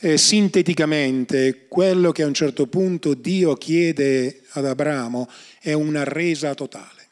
eh, 0.00 0.18
sinteticamente, 0.18 1.66
quello 1.68 2.10
che 2.10 2.24
a 2.24 2.26
un 2.26 2.34
certo 2.34 2.66
punto 2.66 3.14
Dio 3.14 3.54
chiede 3.54 4.40
ad 4.54 4.66
Abramo 4.66 5.28
è 5.66 5.72
una 5.72 6.04
resa 6.04 6.54
totale. 6.54 7.08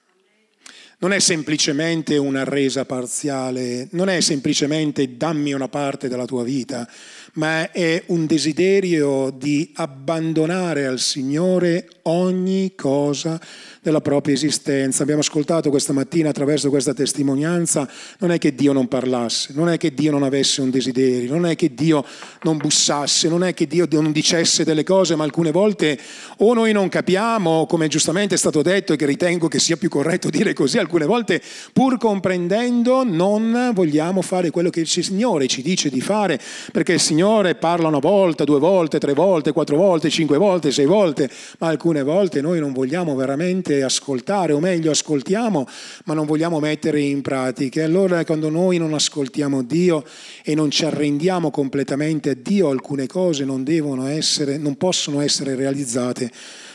Non 0.99 1.13
è 1.13 1.19
semplicemente 1.19 2.17
una 2.17 2.45
resa 2.45 2.85
parziale, 2.85 3.89
non 3.91 4.09
è 4.09 4.21
semplicemente 4.21 5.17
dammi 5.17 5.53
una 5.53 5.67
parte 5.67 6.07
della 6.07 6.25
tua 6.25 6.45
vita, 6.45 6.89
ma 7.35 7.71
è 7.73 8.03
un 8.07 8.27
desiderio 8.27 9.31
di 9.31 9.73
abbandonare 9.75 10.87
al 10.87 11.01
Signore 11.01 11.89
ogni 12.03 12.75
cosa 12.77 13.41
della 13.81 14.01
propria 14.01 14.35
esistenza. 14.35 15.03
Abbiamo 15.03 15.21
ascoltato 15.21 15.69
questa 15.71 15.93
mattina 15.93 16.29
attraverso 16.31 16.71
questa 16.71 16.95
testimonianza, 16.95 17.89
non 18.19 18.31
è 18.31 18.39
che 18.39 18.55
Dio 18.55 18.73
non 18.73 18.89
parlasse, 18.89 19.53
non 19.55 19.69
è 19.69 19.77
che 19.77 19.93
Dio 19.93 20.11
non 20.11 20.23
avesse 20.23 20.61
un 20.61 20.71
desiderio, 20.71 21.33
non 21.33 21.47
è 21.47 21.57
che 21.57 21.75
Dio 21.75 22.05
non 22.43 22.57
bussasse, 22.57 23.29
non 23.29 23.43
è 23.43 23.53
che 23.53 23.67
Dio 23.67 23.87
non 23.91 24.13
dicesse 24.13 24.65
delle 24.65 24.85
cose, 24.85 25.17
ma 25.17 25.25
alcune 25.25 25.51
volte 25.51 25.99
o 26.39 26.55
noi 26.55 26.73
non 26.73 26.89
capiamo, 26.89 27.67
come 27.67 27.89
giustamente 27.89 28.37
è 28.37 28.39
stato 28.39 28.63
detto 28.63 28.93
e 28.93 28.97
che 28.97 29.07
ritengo 29.07 29.49
che 29.49 29.59
sia 29.59 29.77
più 29.77 29.89
corretto 29.89 30.31
dire 30.31 30.53
così, 30.53 30.79
alcune 30.79 31.05
volte 31.05 31.43
pur 31.73 31.99
comprendendo 31.99 33.03
non 33.03 33.73
vogliamo 33.75 34.23
fare 34.23 34.51
quello 34.51 34.71
che 34.71 34.81
il 34.81 34.89
Signore 34.89 35.47
ci 35.47 35.63
dice 35.63 35.91
di 35.91 36.01
fare, 36.01 36.41
perché 36.73 36.95
il 36.95 37.01
Signore 37.01 37.24
parla 37.59 37.89
una 37.89 37.99
volta, 37.99 38.45
due 38.45 38.59
volte, 38.59 38.99
tre 38.99 39.13
volte, 39.15 39.53
quattro 39.53 39.77
volte, 39.77 40.11
cinque 40.11 40.37
volte, 40.37 40.71
sei 40.71 40.87
volte, 40.87 41.31
ma 41.59 41.69
alcune 41.69 42.03
volte 42.03 42.41
noi 42.41 42.61
non 42.61 42.73
vogliamo 42.73 43.15
veramente 43.15 43.83
ascoltare, 43.83 44.53
o 44.53 44.61
meglio 44.61 44.91
ascoltiamo, 44.91 45.67
ma 46.05 46.15
non 46.15 46.27
vogliamo 46.27 46.61
mettere 46.61 47.01
in 47.01 47.23
pratica. 47.23 47.81
E 47.81 47.85
allora 47.85 48.25
quando 48.25 48.51
noi 48.51 48.79
non 48.79 48.95
ascoltiamo 48.95 49.63
Dio 49.63 50.05
e 50.45 50.55
non 50.55 50.71
ci 50.71 50.85
arrendiamo 50.85 51.51
completamente 51.51 52.31
a 52.31 52.37
Dio, 52.37 52.69
alcune 52.69 53.07
cose 53.07 53.45
non, 53.45 53.65
essere, 54.09 54.59
non 54.59 54.77
possono 54.77 55.21
essere 55.21 55.55
realizzate 55.55 56.31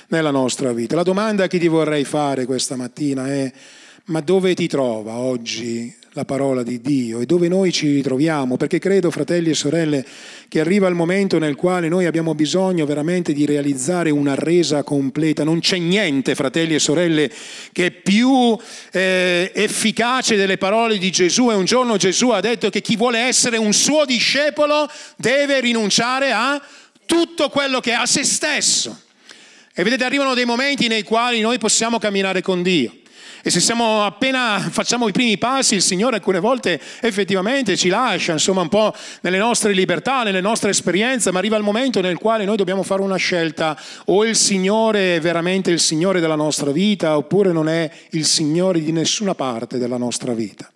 nella 0.10 0.32
nostra 0.32 0.74
vita. 0.74 0.96
La 0.96 1.04
domanda 1.04 1.48
che 1.48 1.60
ti 1.60 1.68
vorrei 1.68 2.04
fare 2.04 2.46
questa 2.46 2.76
mattina 2.76 3.28
è, 3.28 3.52
ma 4.06 4.22
dove 4.22 4.54
ti 4.56 4.68
trova 4.68 5.18
oggi 5.18 5.99
la 6.14 6.26
parola 6.26 6.64
di 6.64 6.82
Dio 6.82 7.20
e 7.20 7.26
dove 7.26 7.48
noi 7.48 7.72
ci 7.72 7.94
ritroviamo, 7.94 8.58
perché 8.58 8.80
credo, 8.80 9.12
fratelli 9.12 9.52
e 9.52 9.54
sorelle, 9.54 10.06
che 10.48 10.60
arriva 10.60 10.88
il 10.88 10.96
momento 10.96 11.38
nel 11.38 11.56
quale 11.56 11.88
noi 11.88 12.06
abbiamo 12.06 12.34
bisogno 12.34 12.86
veramente 12.86 13.32
di 13.34 13.46
realizzare 13.46 14.10
una 14.10 14.36
resa 14.36 14.84
completa. 14.84 15.44
Non 15.44 15.60
c'è 15.60 15.78
niente, 15.78 16.36
fratelli 16.36 16.74
e 16.76 16.80
sorelle, 16.80 17.32
che 17.72 17.88
è 17.88 17.92
più 17.92 18.58
eh, 18.92 19.52
efficace 19.54 20.36
delle 20.36 20.58
parole 20.58 20.98
di 20.98 21.12
Gesù. 21.12 21.52
E 21.52 21.54
un 21.54 21.66
giorno 21.66 21.98
Gesù 21.98 22.30
ha 22.30 22.40
detto 22.40 22.70
che 22.70 22.82
chi 22.82 22.96
vuole 22.96 23.20
essere 23.20 23.58
un 23.58 23.74
suo 23.74 24.06
discepolo 24.06 24.90
deve 25.16 25.60
rinunciare 25.60 26.32
a 26.32 26.62
tutto 27.06 27.50
quello 27.50 27.80
che 27.80 27.94
ha, 27.94 28.02
a 28.02 28.06
se 28.06 28.24
stesso. 28.24 29.02
E 29.74 29.84
vedete, 29.84 30.04
arrivano 30.04 30.34
dei 30.34 30.46
momenti 30.46 30.88
nei 30.88 31.04
quali 31.04 31.40
noi 31.40 31.58
possiamo 31.58 32.00
camminare 32.00 32.42
con 32.42 32.62
Dio. 32.64 32.94
E 33.42 33.50
se 33.50 33.62
siamo 33.62 34.04
appena 34.04 34.60
facciamo 34.60 35.08
i 35.08 35.14
primi 35.14 35.38
passi, 35.38 35.76
il 35.76 35.82
Signore 35.82 36.18
alcune 36.18 36.40
volte 36.40 36.80
effettivamente 37.00 37.78
ci 37.78 37.88
lascia, 37.88 38.34
insomma, 38.34 38.62
un 38.62 38.68
po' 38.68 38.94
nelle 39.22 39.38
nostre 39.38 39.72
libertà, 39.72 40.24
nelle 40.24 40.42
nostre 40.42 40.72
esperienze, 40.72 41.32
ma 41.32 41.40
arriva 41.40 41.56
il 41.56 41.64
momento 41.64 42.02
nel 42.02 42.18
quale 42.18 42.44
noi 42.44 42.58
dobbiamo 42.58 42.84
fare 42.84 43.02
una 43.02 43.16
scelta, 43.16 43.80
o 44.06 44.26
il 44.26 44.36
Signore 44.36 45.16
è 45.16 45.20
veramente 45.22 45.72
il 45.72 45.80
Signore 45.80 46.20
della 46.20 46.36
nostra 46.36 46.72
vita, 46.72 47.16
oppure 47.16 47.54
non 47.54 47.70
è 47.70 47.90
il 48.12 48.26
Signore 48.26 48.82
di 48.82 48.92
nessuna 48.92 49.36
parte 49.36 49.78
della 49.78 49.98
nostra 49.98 50.34
vita. 50.34 50.70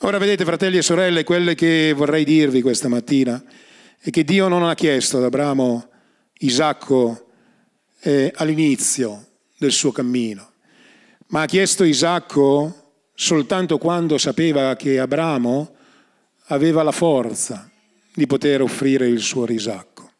Ora 0.00 0.18
vedete, 0.18 0.44
fratelli 0.44 0.76
e 0.76 0.82
sorelle, 0.82 1.24
quelle 1.24 1.54
che 1.54 1.94
vorrei 1.96 2.24
dirvi 2.24 2.60
questa 2.60 2.88
mattina 2.88 3.42
è 3.98 4.10
che 4.10 4.24
Dio 4.24 4.46
non 4.46 4.62
ha 4.62 4.74
chiesto 4.74 5.16
ad 5.16 5.24
Abramo 5.24 5.88
Isacco 6.40 7.26
eh, 8.00 8.30
all'inizio 8.36 9.26
del 9.56 9.72
suo 9.72 9.90
cammino 9.90 10.47
ma 11.28 11.42
ha 11.42 11.46
chiesto 11.46 11.84
Isacco 11.84 12.74
soltanto 13.14 13.78
quando 13.78 14.16
sapeva 14.18 14.76
che 14.76 14.98
Abramo 14.98 15.74
aveva 16.46 16.82
la 16.82 16.92
forza 16.92 17.70
di 18.14 18.26
poter 18.26 18.62
offrire 18.62 19.06
il 19.06 19.20
suo 19.20 19.44
risacco. 19.44 20.10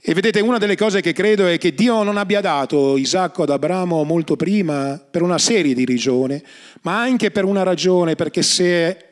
E 0.00 0.14
vedete, 0.14 0.40
una 0.40 0.58
delle 0.58 0.76
cose 0.76 1.00
che 1.00 1.12
credo 1.12 1.46
è 1.46 1.58
che 1.58 1.74
Dio 1.74 2.02
non 2.02 2.16
abbia 2.16 2.40
dato 2.40 2.96
Isacco 2.96 3.44
ad 3.44 3.50
Abramo 3.50 4.02
molto 4.02 4.34
prima 4.34 4.98
per 4.98 5.22
una 5.22 5.38
serie 5.38 5.74
di 5.74 5.84
ragioni, 5.84 6.42
ma 6.80 7.00
anche 7.00 7.30
per 7.30 7.44
una 7.44 7.62
ragione, 7.62 8.16
perché 8.16 8.42
se 8.42 9.11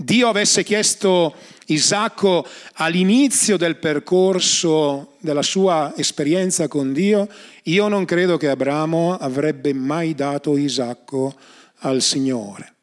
Dio 0.00 0.28
avesse 0.28 0.62
chiesto 0.62 1.34
Isacco 1.66 2.46
all'inizio 2.74 3.56
del 3.56 3.78
percorso 3.78 5.14
della 5.18 5.42
sua 5.42 5.92
esperienza 5.96 6.68
con 6.68 6.92
Dio, 6.92 7.28
io 7.64 7.88
non 7.88 8.04
credo 8.04 8.36
che 8.36 8.48
Abramo 8.48 9.16
avrebbe 9.16 9.72
mai 9.72 10.14
dato 10.14 10.56
Isacco 10.56 11.34
al 11.78 12.00
Signore. 12.00 12.74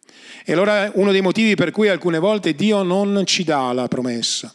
E 0.43 0.51
allora 0.51 0.91
uno 0.95 1.13
dei 1.13 1.22
motivi 1.22 1.55
per 1.55 1.72
cui 1.72 1.88
alcune 1.88 2.19
volte 2.19 2.53
Dio 2.53 2.84
non 2.84 3.24
ci 3.25 3.45
dà 3.45 3.72
la 3.72 3.88
promessa, 3.88 4.53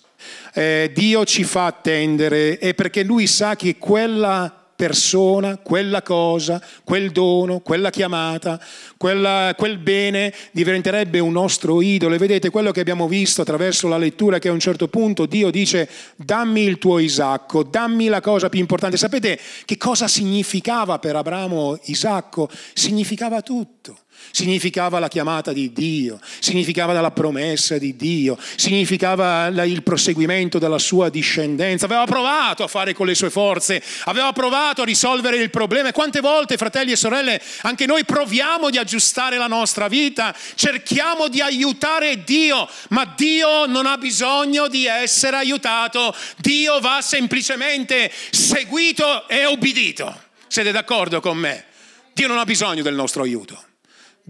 eh, 0.53 0.91
Dio 0.93 1.25
ci 1.25 1.45
fa 1.45 1.65
attendere, 1.65 2.59
è 2.59 2.75
perché 2.75 3.03
Lui 3.05 3.27
sa 3.27 3.57
che 3.57 3.79
quella 3.79 4.60
persona, 4.81 5.59
quella 5.59 6.01
cosa, 6.01 6.59
quel 6.85 7.11
dono, 7.11 7.61
quella 7.61 7.91
chiamata, 7.91 8.59
quella, 8.97 9.55
quel 9.55 9.77
bene 9.77 10.33
diventerebbe 10.53 11.19
un 11.19 11.33
nostro 11.33 11.83
idolo. 11.83 12.15
E 12.15 12.19
vedete 12.19 12.49
quello 12.49 12.71
che 12.71 12.81
abbiamo 12.81 13.07
visto 13.07 13.43
attraverso 13.43 13.89
la 13.89 13.99
lettura 13.99 14.39
che 14.39 14.49
a 14.49 14.53
un 14.53 14.59
certo 14.59 14.89
punto 14.89 15.27
Dio 15.27 15.51
dice 15.51 15.87
dammi 16.17 16.63
il 16.63 16.79
tuo 16.79 16.99
Isacco, 16.99 17.63
dammi 17.63 18.07
la 18.07 18.23
cosa 18.23 18.49
più 18.49 18.59
importante. 18.59 18.97
Sapete 18.97 19.39
che 19.67 19.77
cosa 19.77 20.09
significava 20.09 20.99
per 20.99 21.15
Abramo 21.15 21.79
Isacco? 21.85 22.49
Significava 22.73 23.43
tutto 23.43 23.99
significava 24.31 24.99
la 24.99 25.09
chiamata 25.09 25.53
di 25.53 25.73
Dio, 25.73 26.21
significava 26.39 26.93
la 26.93 27.11
promessa 27.11 27.79
di 27.79 27.97
Dio, 27.97 28.39
significava 28.57 29.47
il 29.65 29.83
proseguimento 29.83 30.59
della 30.59 30.79
sua 30.79 31.09
discendenza. 31.09 31.87
Aveva 31.87 32.05
provato 32.05 32.63
a 32.63 32.69
fare 32.69 32.93
con 32.95 33.07
le 33.07 33.15
sue 33.15 33.31
forze, 33.31 33.83
aveva 34.05 34.33
provato 34.33 34.83
a 34.83 34.85
risolvere 34.85 35.37
il 35.37 35.51
problema. 35.51 35.89
E 35.89 35.93
quante 35.93 36.21
volte, 36.21 36.57
fratelli 36.57 36.93
e 36.93 36.97
sorelle, 36.97 37.41
anche 37.63 37.87
noi 37.87 38.05
proviamo 38.05 38.71
di 38.71 38.79
aggiustare 38.79 39.37
la 39.37 39.47
nostra 39.47 39.89
vita, 39.89 40.35
cerchiamo 40.55 41.29
di 41.29 41.41
aiutare 41.41 42.23
Dio, 42.25 42.69
ma 42.91 43.13
Dio 43.17 43.67
non 43.67 43.87
ha 43.87 43.97
bisogno 43.97 44.69
di 44.69 44.87
essere 44.87 45.37
aiutato, 45.37 46.15
Dio 46.37 46.81
va 46.81 47.01
semplicemente 47.03 48.11
seguito 48.31 49.29
e 49.29 49.47
obbedito. 49.47 50.29
Siete 50.47 50.73
d'accordo 50.73 51.21
con 51.21 51.37
me? 51.37 51.65
Dio 52.13 52.27
non 52.27 52.39
ha 52.39 52.45
bisogno 52.45 52.83
del 52.83 52.95
nostro 52.95 53.23
aiuto. 53.23 53.65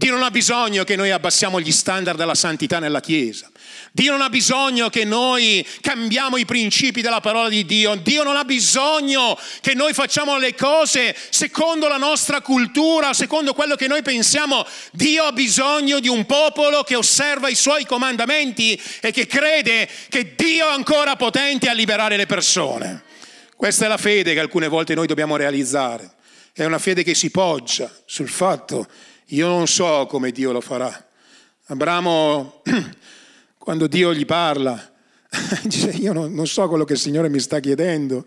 Dio 0.01 0.13
non 0.13 0.23
ha 0.23 0.31
bisogno 0.31 0.83
che 0.83 0.95
noi 0.95 1.11
abbassiamo 1.11 1.61
gli 1.61 1.71
standard 1.71 2.17
della 2.17 2.33
santità 2.33 2.79
nella 2.79 3.01
Chiesa. 3.01 3.51
Dio 3.91 4.13
non 4.13 4.21
ha 4.21 4.31
bisogno 4.31 4.89
che 4.89 5.05
noi 5.05 5.63
cambiamo 5.79 6.37
i 6.37 6.45
principi 6.45 7.01
della 7.01 7.19
parola 7.19 7.49
di 7.49 7.67
Dio. 7.67 7.93
Dio 7.93 8.23
non 8.23 8.35
ha 8.35 8.43
bisogno 8.43 9.37
che 9.61 9.75
noi 9.75 9.93
facciamo 9.93 10.39
le 10.39 10.55
cose 10.55 11.15
secondo 11.29 11.87
la 11.87 11.97
nostra 11.97 12.41
cultura, 12.41 13.13
secondo 13.13 13.53
quello 13.53 13.75
che 13.75 13.85
noi 13.85 14.01
pensiamo. 14.01 14.65
Dio 14.91 15.25
ha 15.25 15.33
bisogno 15.33 15.99
di 15.99 16.07
un 16.07 16.25
popolo 16.25 16.81
che 16.81 16.95
osserva 16.95 17.47
i 17.47 17.55
suoi 17.55 17.85
comandamenti 17.85 18.81
e 19.01 19.11
che 19.11 19.27
crede 19.27 19.87
che 20.09 20.33
Dio 20.35 20.67
è 20.67 20.73
ancora 20.73 21.15
potente 21.15 21.69
a 21.69 21.73
liberare 21.73 22.17
le 22.17 22.25
persone. 22.25 23.03
Questa 23.55 23.85
è 23.85 23.87
la 23.87 23.97
fede 23.97 24.33
che 24.33 24.39
alcune 24.39 24.67
volte 24.67 24.95
noi 24.95 25.05
dobbiamo 25.05 25.35
realizzare 25.35 26.15
è 26.53 26.65
una 26.65 26.79
fede 26.79 27.03
che 27.03 27.15
si 27.15 27.31
poggia 27.31 27.89
sul 28.05 28.27
fatto, 28.27 28.87
io 29.31 29.47
non 29.47 29.67
so 29.67 30.07
come 30.09 30.31
Dio 30.31 30.51
lo 30.51 30.59
farà. 30.59 30.91
Abramo, 31.67 32.61
quando 33.57 33.87
Dio 33.87 34.13
gli 34.13 34.25
parla, 34.25 34.91
dice 35.63 35.91
io 35.91 36.11
non, 36.11 36.45
so 36.47 36.67
quello 36.67 36.83
che 36.83 36.93
il 36.93 36.99
Signore 36.99 37.29
mi 37.29 37.39
sta 37.39 37.61
chiedendo, 37.61 38.25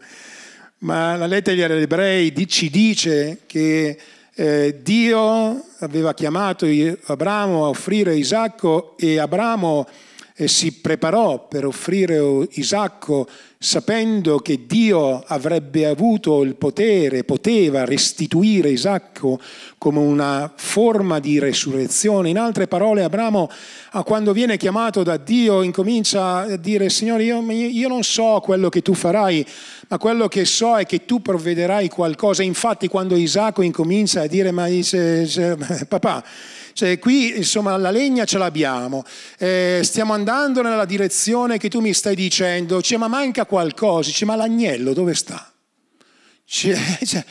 ma 0.79 1.15
la 1.17 1.27
lettera 1.27 1.75
agli 1.75 1.83
ebrei 1.83 2.33
ci 2.49 2.71
dice 2.71 3.41
che 3.45 3.99
eh, 4.35 4.81
Dio 4.83 5.65
aveva 5.81 6.15
chiamato 6.15 6.65
Abramo 7.05 7.67
a 7.67 7.69
offrire 7.69 8.17
Isacco 8.17 8.97
e 8.97 9.19
Abramo 9.19 9.87
eh, 10.37 10.49
si 10.49 10.73
preparò 10.73 11.47
per 11.47 11.65
offrire 11.65 12.21
Isacco 12.53 13.29
sapendo 13.65 14.41
che 14.41 14.67
Dio 14.67 15.23
avrebbe 15.27 15.87
avuto 15.87 16.43
il 16.43 16.55
potere, 16.57 17.25
poteva 17.25 17.87
restituire 17.87 18.69
Isacco 18.69 19.41
come 19.79 20.01
una 20.01 20.53
forma 20.55 21.19
di 21.19 21.39
resurrezione. 21.39 22.29
In 22.29 22.37
altre 22.37 22.67
parole, 22.67 23.05
Abramo, 23.05 23.49
quando 24.05 24.33
viene 24.33 24.59
chiamato 24.59 25.03
da 25.03 25.17
Dio, 25.17 25.63
incomincia 25.63 26.41
a 26.41 26.57
dire, 26.57 26.91
Signore, 26.91 27.25
io, 27.25 27.41
io 27.51 27.89
non 27.89 28.03
so 28.03 28.41
quello 28.43 28.69
che 28.69 28.83
tu 28.83 28.93
farai, 28.93 29.47
ma 29.89 29.97
quello 29.97 30.29
che 30.29 30.45
so 30.45 30.77
è 30.77 30.85
che 30.85 31.07
tu 31.07 31.23
provvederai 31.23 31.89
qualcosa. 31.89 32.43
Infatti, 32.43 32.89
quando 32.89 33.17
Isacco 33.17 33.63
incomincia 33.63 34.21
a 34.21 34.27
dire, 34.27 34.51
ma 34.51 34.67
dice, 34.67 35.57
papà, 35.89 36.23
cioè, 36.75 36.99
qui 36.99 37.37
insomma 37.37 37.77
la 37.77 37.91
legna 37.91 38.25
ce 38.25 38.37
l'abbiamo, 38.37 39.05
eh, 39.39 39.81
stiamo 39.85 40.13
andando 40.13 40.61
nella 40.61 40.85
direzione 40.85 41.57
che 41.57 41.71
tu 41.71 41.81
mi 41.81 41.95
stai 41.95 42.17
dicendo, 42.17 42.83
cioè, 42.83 42.99
ma 42.99 43.09
manca 43.09 43.47
qualcosa, 43.47 44.11
cioè, 44.11 44.27
ma 44.27 44.35
l'agnello 44.35 44.93
dove 44.93 45.15
sta? 45.15 45.51
Cioè, 46.47 47.25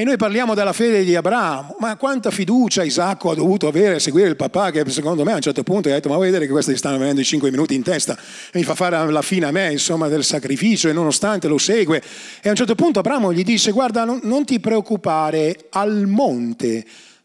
e 0.00 0.04
noi 0.04 0.16
parliamo 0.16 0.54
della 0.54 0.72
fede 0.72 1.02
di 1.02 1.16
Abramo, 1.16 1.74
ma 1.80 1.96
quanta 1.96 2.30
fiducia 2.30 2.84
Isacco 2.84 3.32
ha 3.32 3.34
dovuto 3.34 3.66
avere 3.66 3.96
a 3.96 3.98
seguire 3.98 4.28
il 4.28 4.36
papà 4.36 4.70
che 4.70 4.88
secondo 4.90 5.24
me 5.24 5.32
a 5.32 5.34
un 5.34 5.40
certo 5.40 5.64
punto 5.64 5.88
ha 5.88 5.92
detto 5.92 6.08
ma 6.08 6.14
vuoi 6.14 6.26
vedere 6.26 6.46
che 6.46 6.52
questi 6.52 6.76
stanno 6.76 6.98
venendo 6.98 7.20
i 7.20 7.24
cinque 7.24 7.50
minuti 7.50 7.74
in 7.74 7.82
testa? 7.82 8.16
E 8.16 8.58
mi 8.58 8.62
fa 8.62 8.76
fare 8.76 9.10
la 9.10 9.22
fine 9.22 9.46
a 9.46 9.50
me 9.50 9.72
insomma 9.72 10.06
del 10.06 10.22
sacrificio 10.22 10.88
e 10.88 10.92
nonostante 10.92 11.48
lo 11.48 11.58
segue. 11.58 12.00
E 12.40 12.46
a 12.46 12.50
un 12.50 12.56
certo 12.56 12.76
punto 12.76 13.00
Abramo 13.00 13.32
gli 13.32 13.42
dice 13.42 13.72
guarda 13.72 14.04
non, 14.04 14.20
non 14.22 14.44
ti 14.44 14.60
preoccupare, 14.60 15.66
al 15.70 16.06
monte 16.06 16.84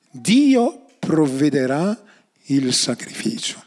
Dio 0.10 0.83
provvederà 1.06 2.02
il 2.48 2.74
sacrificio. 2.74 3.64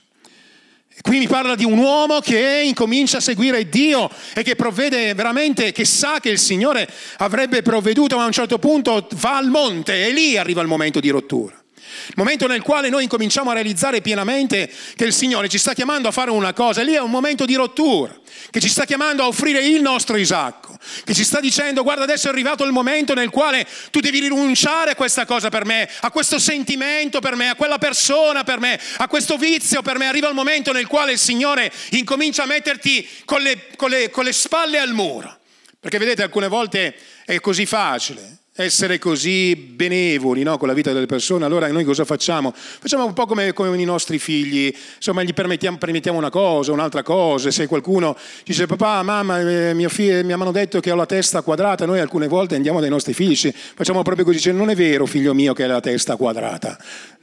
Qui 1.02 1.18
mi 1.18 1.28
parla 1.28 1.54
di 1.54 1.64
un 1.64 1.78
uomo 1.78 2.20
che 2.20 2.62
incomincia 2.64 3.18
a 3.18 3.20
seguire 3.20 3.68
Dio 3.68 4.10
e 4.34 4.42
che 4.42 4.56
provvede 4.56 5.14
veramente, 5.14 5.70
che 5.70 5.84
sa 5.84 6.18
che 6.20 6.30
il 6.30 6.38
Signore 6.38 6.88
avrebbe 7.18 7.62
provveduto, 7.62 8.16
ma 8.16 8.24
a 8.24 8.26
un 8.26 8.32
certo 8.32 8.58
punto 8.58 9.06
va 9.14 9.36
al 9.36 9.48
monte 9.48 10.06
e 10.06 10.12
lì 10.12 10.36
arriva 10.36 10.62
il 10.62 10.68
momento 10.68 10.98
di 10.98 11.10
rottura. 11.10 11.62
Il 12.08 12.14
momento 12.16 12.46
nel 12.46 12.62
quale 12.62 12.88
noi 12.88 13.04
incominciamo 13.04 13.50
a 13.50 13.54
realizzare 13.54 14.00
pienamente 14.00 14.70
che 14.94 15.04
il 15.04 15.12
Signore 15.12 15.48
ci 15.48 15.58
sta 15.58 15.74
chiamando 15.74 16.08
a 16.08 16.10
fare 16.10 16.30
una 16.30 16.52
cosa, 16.52 16.82
lì 16.82 16.92
è 16.92 17.00
un 17.00 17.10
momento 17.10 17.44
di 17.44 17.54
rottura, 17.54 18.18
che 18.50 18.60
ci 18.60 18.68
sta 18.68 18.84
chiamando 18.84 19.22
a 19.22 19.26
offrire 19.26 19.64
il 19.64 19.80
nostro 19.82 20.16
Isacco, 20.16 20.76
che 21.04 21.14
ci 21.14 21.24
sta 21.24 21.40
dicendo 21.40 21.82
guarda 21.82 22.04
adesso 22.04 22.28
è 22.28 22.30
arrivato 22.30 22.64
il 22.64 22.72
momento 22.72 23.14
nel 23.14 23.30
quale 23.30 23.66
tu 23.90 24.00
devi 24.00 24.20
rinunciare 24.20 24.92
a 24.92 24.94
questa 24.94 25.24
cosa 25.24 25.48
per 25.48 25.64
me, 25.64 25.88
a 26.00 26.10
questo 26.10 26.38
sentimento 26.38 27.20
per 27.20 27.34
me, 27.34 27.50
a 27.50 27.54
quella 27.54 27.78
persona 27.78 28.44
per 28.44 28.60
me, 28.60 28.80
a 28.98 29.08
questo 29.08 29.36
vizio 29.36 29.82
per 29.82 29.98
me. 29.98 30.06
Arriva 30.06 30.28
il 30.28 30.34
momento 30.34 30.72
nel 30.72 30.86
quale 30.86 31.12
il 31.12 31.18
Signore 31.18 31.72
incomincia 31.90 32.44
a 32.44 32.46
metterti 32.46 33.08
con 33.24 33.40
le, 33.40 33.68
con 33.76 33.90
le, 33.90 34.10
con 34.10 34.24
le 34.24 34.32
spalle 34.32 34.78
al 34.78 34.92
muro. 34.92 35.38
Perché 35.78 35.98
vedete, 35.98 36.22
alcune 36.22 36.48
volte 36.48 36.96
è 37.24 37.38
così 37.40 37.66
facile 37.66 38.38
essere 38.56 38.98
così 38.98 39.54
benevoli 39.54 40.42
no, 40.42 40.56
con 40.56 40.66
la 40.66 40.74
vita 40.74 40.92
delle 40.92 41.06
persone, 41.06 41.44
allora 41.44 41.70
noi 41.70 41.84
cosa 41.84 42.04
facciamo? 42.04 42.52
Facciamo 42.54 43.04
un 43.04 43.12
po' 43.12 43.26
come, 43.26 43.52
come 43.52 43.80
i 43.80 43.84
nostri 43.84 44.18
figli, 44.18 44.74
insomma 44.96 45.22
gli 45.22 45.34
permettiamo, 45.34 45.76
permettiamo, 45.76 46.16
una 46.16 46.30
cosa, 46.30 46.72
un'altra 46.72 47.02
cosa, 47.02 47.50
se 47.50 47.66
qualcuno 47.66 48.16
dice 48.44 48.66
papà, 48.66 49.02
mamma, 49.02 49.40
eh, 49.40 49.74
mio 49.74 49.90
figlio, 49.90 50.24
mi 50.24 50.32
hanno 50.32 50.52
detto 50.52 50.80
che 50.80 50.90
ho 50.90 50.94
la 50.94 51.06
testa 51.06 51.42
quadrata, 51.42 51.84
noi 51.84 52.00
alcune 52.00 52.28
volte 52.28 52.54
andiamo 52.54 52.80
dai 52.80 52.88
nostri 52.88 53.12
figli, 53.12 53.52
facciamo 53.52 54.02
proprio 54.02 54.24
così, 54.24 54.38
dice 54.38 54.52
non 54.52 54.70
è 54.70 54.74
vero 54.74 55.04
figlio 55.04 55.34
mio 55.34 55.52
che 55.52 55.64
hai 55.64 55.68
la 55.68 55.80
testa 55.80 56.16
quadrata, 56.16 56.78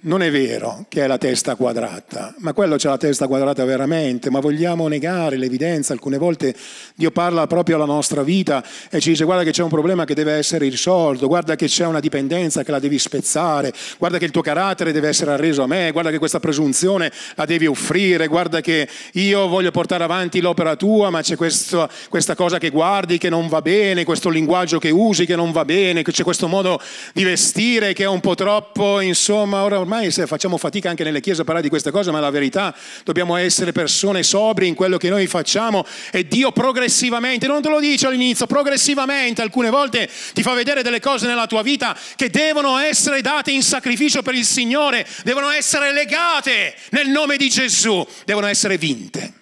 non 0.06 0.22
è 0.22 0.30
vero 0.30 0.86
che 0.90 1.02
hai 1.02 1.08
la 1.08 1.18
testa 1.18 1.56
quadrata, 1.56 2.34
ma 2.40 2.54
quello 2.54 2.76
c'è 2.76 2.90
la 2.90 2.98
testa 2.98 3.28
quadrata 3.28 3.64
veramente, 3.64 4.30
ma 4.30 4.40
vogliamo 4.40 4.88
negare 4.88 5.38
l'evidenza, 5.38 5.94
alcune 5.94 6.18
volte 6.18 6.54
Dio 6.96 7.12
parla 7.12 7.48
proprio 7.48 7.78
alla 7.78 7.86
nostra 7.86 8.22
vita 8.22 8.64
e 8.90 9.00
ci 9.00 9.10
dice 9.10 9.24
guarda 9.24 9.44
che 9.44 9.52
c'è 9.52 9.64
un 9.64 9.70
problema 9.70 10.04
che 10.04 10.14
deve 10.14 10.34
essere 10.34 10.68
risolto, 10.68 11.23
d'accordo, 11.24 11.28
guarda 11.28 11.56
che 11.56 11.68
c'è 11.68 11.86
una 11.86 12.00
dipendenza 12.00 12.64
che 12.64 12.72
la 12.72 12.80
devi 12.80 13.00
spezzare, 13.00 13.74
guarda 13.98 14.18
che 14.18 14.26
il 14.26 14.32
tuo 14.32 14.42
carattere 14.42 14.92
deve 14.92 15.08
essere 15.08 15.32
arreso 15.32 15.64
a 15.64 15.68
me, 15.68 15.92
guarda 15.92 16.12
che 16.12 16.18
questa 16.18 16.40
presunzione 16.40 17.12
la 17.36 17.46
devi 17.46 17.66
offrire, 17.66 18.28
guarda 18.28 18.62
che 18.62 18.88
io 19.14 19.48
voglio 19.48 19.72
portare 19.72 20.04
avanti 20.04 20.42
l'opera 20.42 20.76
tua, 20.76 21.10
ma 21.10 21.22
c'è 21.22 21.36
questo, 21.36 21.90
questa 22.10 22.36
cosa 22.36 22.58
che 22.58 22.70
guardi 22.70 23.18
che 23.18 23.30
non 23.30 23.48
va 23.48 23.62
bene, 23.62 24.04
questo 24.04 24.30
linguaggio 24.30 24.80
che 24.80 24.90
usi 24.90 25.26
che 25.26 25.36
non 25.36 25.52
va 25.52 25.66
bene, 25.66 26.02
c'è 26.04 26.24
questo 26.24 26.48
modo 26.48 26.80
di 27.14 27.24
vestire 27.24 27.94
che 27.94 28.04
è 28.04 28.08
un 28.08 28.20
po' 28.20 28.36
troppo, 28.36 29.00
insomma, 29.00 29.64
ora 29.64 29.80
ormai 29.80 30.12
facciamo 30.12 30.58
fatica 30.58 30.90
anche 30.90 31.04
nelle 31.04 31.22
chiese 31.22 31.42
a 31.42 31.44
parlare 31.44 31.64
di 31.64 31.70
queste 31.70 31.92
cose, 31.92 32.12
ma 32.12 32.20
la 32.20 32.30
verità 32.30 32.76
dobbiamo 33.04 33.36
essere 33.36 33.72
persone 33.72 34.24
sobri 34.24 34.68
in 34.68 34.76
quello 34.76 34.98
che 34.98 35.10
noi 35.10 35.28
facciamo 35.28 35.86
e 36.12 36.28
Dio 36.28 36.52
progressivamente, 36.52 37.48
non 37.48 37.62
te 37.62 37.70
lo 37.70 37.80
dice 37.80 38.08
all'inizio, 38.08 38.46
progressivamente 38.46 39.42
alcune 39.42 39.70
volte 39.70 40.10
ti 40.34 40.42
fa 40.42 40.54
vedere 40.54 40.84
delle 40.84 41.00
cose 41.00 41.13
cose 41.14 41.28
nella 41.28 41.48
tua 41.48 41.62
vita 41.62 41.96
che 42.16 42.30
devono 42.30 42.78
essere 42.78 43.22
date 43.22 43.52
in 43.52 43.62
sacrificio 43.62 44.24
per 44.24 44.34
il 44.34 44.46
Signore, 44.46 45.06
devono 45.24 45.50
essere 45.50 45.94
legate 45.94 46.76
nel 46.90 47.10
nome 47.10 47.38
di 47.38 47.50
Gesù, 47.50 48.06
devono 48.26 48.48
essere 48.48 48.78
vinte, 48.78 49.34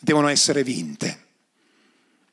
devono 0.00 0.28
essere 0.28 0.62
vinte. 0.62 1.26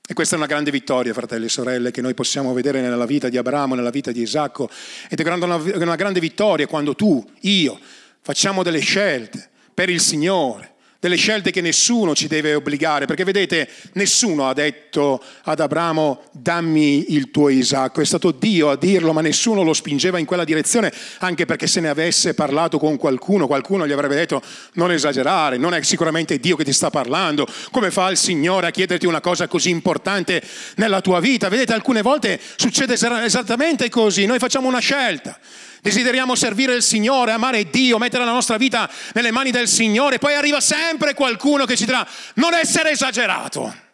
E 0.08 0.14
questa 0.14 0.36
è 0.36 0.38
una 0.38 0.48
grande 0.48 0.70
vittoria, 0.70 1.14
fratelli 1.14 1.46
e 1.46 1.50
sorelle, 1.50 1.90
che 1.90 2.02
noi 2.02 2.14
possiamo 2.14 2.54
vedere 2.54 2.80
nella 2.80 3.08
vita 3.08 3.28
di 3.28 3.38
Abramo, 3.38 3.74
nella 3.74 3.90
vita 3.90 4.12
di 4.12 4.22
Isacco. 4.22 4.70
Ed 5.10 5.20
è 5.20 5.28
una 5.32 5.96
grande 5.96 6.20
vittoria 6.20 6.68
quando 6.68 6.94
tu, 6.94 7.26
io, 7.42 7.80
facciamo 8.22 8.62
delle 8.62 8.80
scelte 8.80 9.50
per 9.74 9.90
il 9.90 10.00
Signore 10.00 10.75
delle 11.06 11.18
scelte 11.18 11.52
che 11.52 11.62
nessuno 11.62 12.16
ci 12.16 12.28
deve 12.28 12.56
obbligare, 12.56 13.06
perché 13.06 13.24
vedete, 13.24 13.70
nessuno 13.94 14.50
ha 14.50 14.54
detto 14.54 15.22
ad 15.44 15.60
Abramo 15.60 16.24
dammi 16.32 17.14
il 17.14 17.30
tuo 17.30 17.50
Isacco, 17.50 18.02
è 18.02 18.06
stato 18.06 18.32
Dio 18.32 18.72
a 18.72 18.76
dirlo, 18.76 19.14
ma 19.14 19.22
nessuno 19.22 19.62
lo 19.62 19.74
spingeva 19.74 20.18
in 20.18 20.26
quella 20.26 20.44
direzione, 20.44 20.92
anche 21.20 21.46
perché 21.46 21.68
se 21.68 21.80
ne 21.80 21.90
avesse 21.90 22.34
parlato 22.34 22.80
con 22.80 22.98
qualcuno, 22.98 23.46
qualcuno 23.46 23.86
gli 23.86 23.92
avrebbe 23.92 24.16
detto 24.16 24.42
non 24.74 24.92
esagerare, 24.92 25.58
non 25.58 25.76
è 25.76 25.84
sicuramente 25.84 26.40
Dio 26.40 26.56
che 26.56 26.64
ti 26.64 26.74
sta 26.74 26.90
parlando, 26.90 27.46
come 27.70 27.92
fa 27.92 28.10
il 28.10 28.18
Signore 28.18 28.66
a 28.66 28.72
chiederti 28.72 29.06
una 29.06 29.22
cosa 29.22 29.48
così 29.48 29.70
importante 29.70 30.42
nella 30.78 31.02
tua 31.02 31.20
vita? 31.20 31.50
Vedete, 31.50 31.74
alcune 31.74 32.02
volte 32.02 32.40
succede 32.56 32.96
esattamente 32.96 33.90
così, 33.90 34.26
noi 34.26 34.40
facciamo 34.40 34.68
una 34.68 34.80
scelta. 34.80 35.38
Desideriamo 35.86 36.34
servire 36.34 36.74
il 36.74 36.82
Signore, 36.82 37.32
amare 37.32 37.70
Dio, 37.70 38.00
mettere 38.00 38.26
la 38.26 38.32
nostra 38.32 38.58
vita 38.58 38.90
nelle 39.14 39.30
mani 39.30 39.52
del 39.52 39.68
Signore. 39.68 40.18
Poi 40.18 40.34
arriva 40.34 40.60
sempre 40.60 41.14
qualcuno 41.14 41.66
che 41.66 41.78
ci 41.78 41.86
dirà 41.86 42.04
non 42.38 42.56
essere 42.56 42.90
esagerato. 42.90 43.85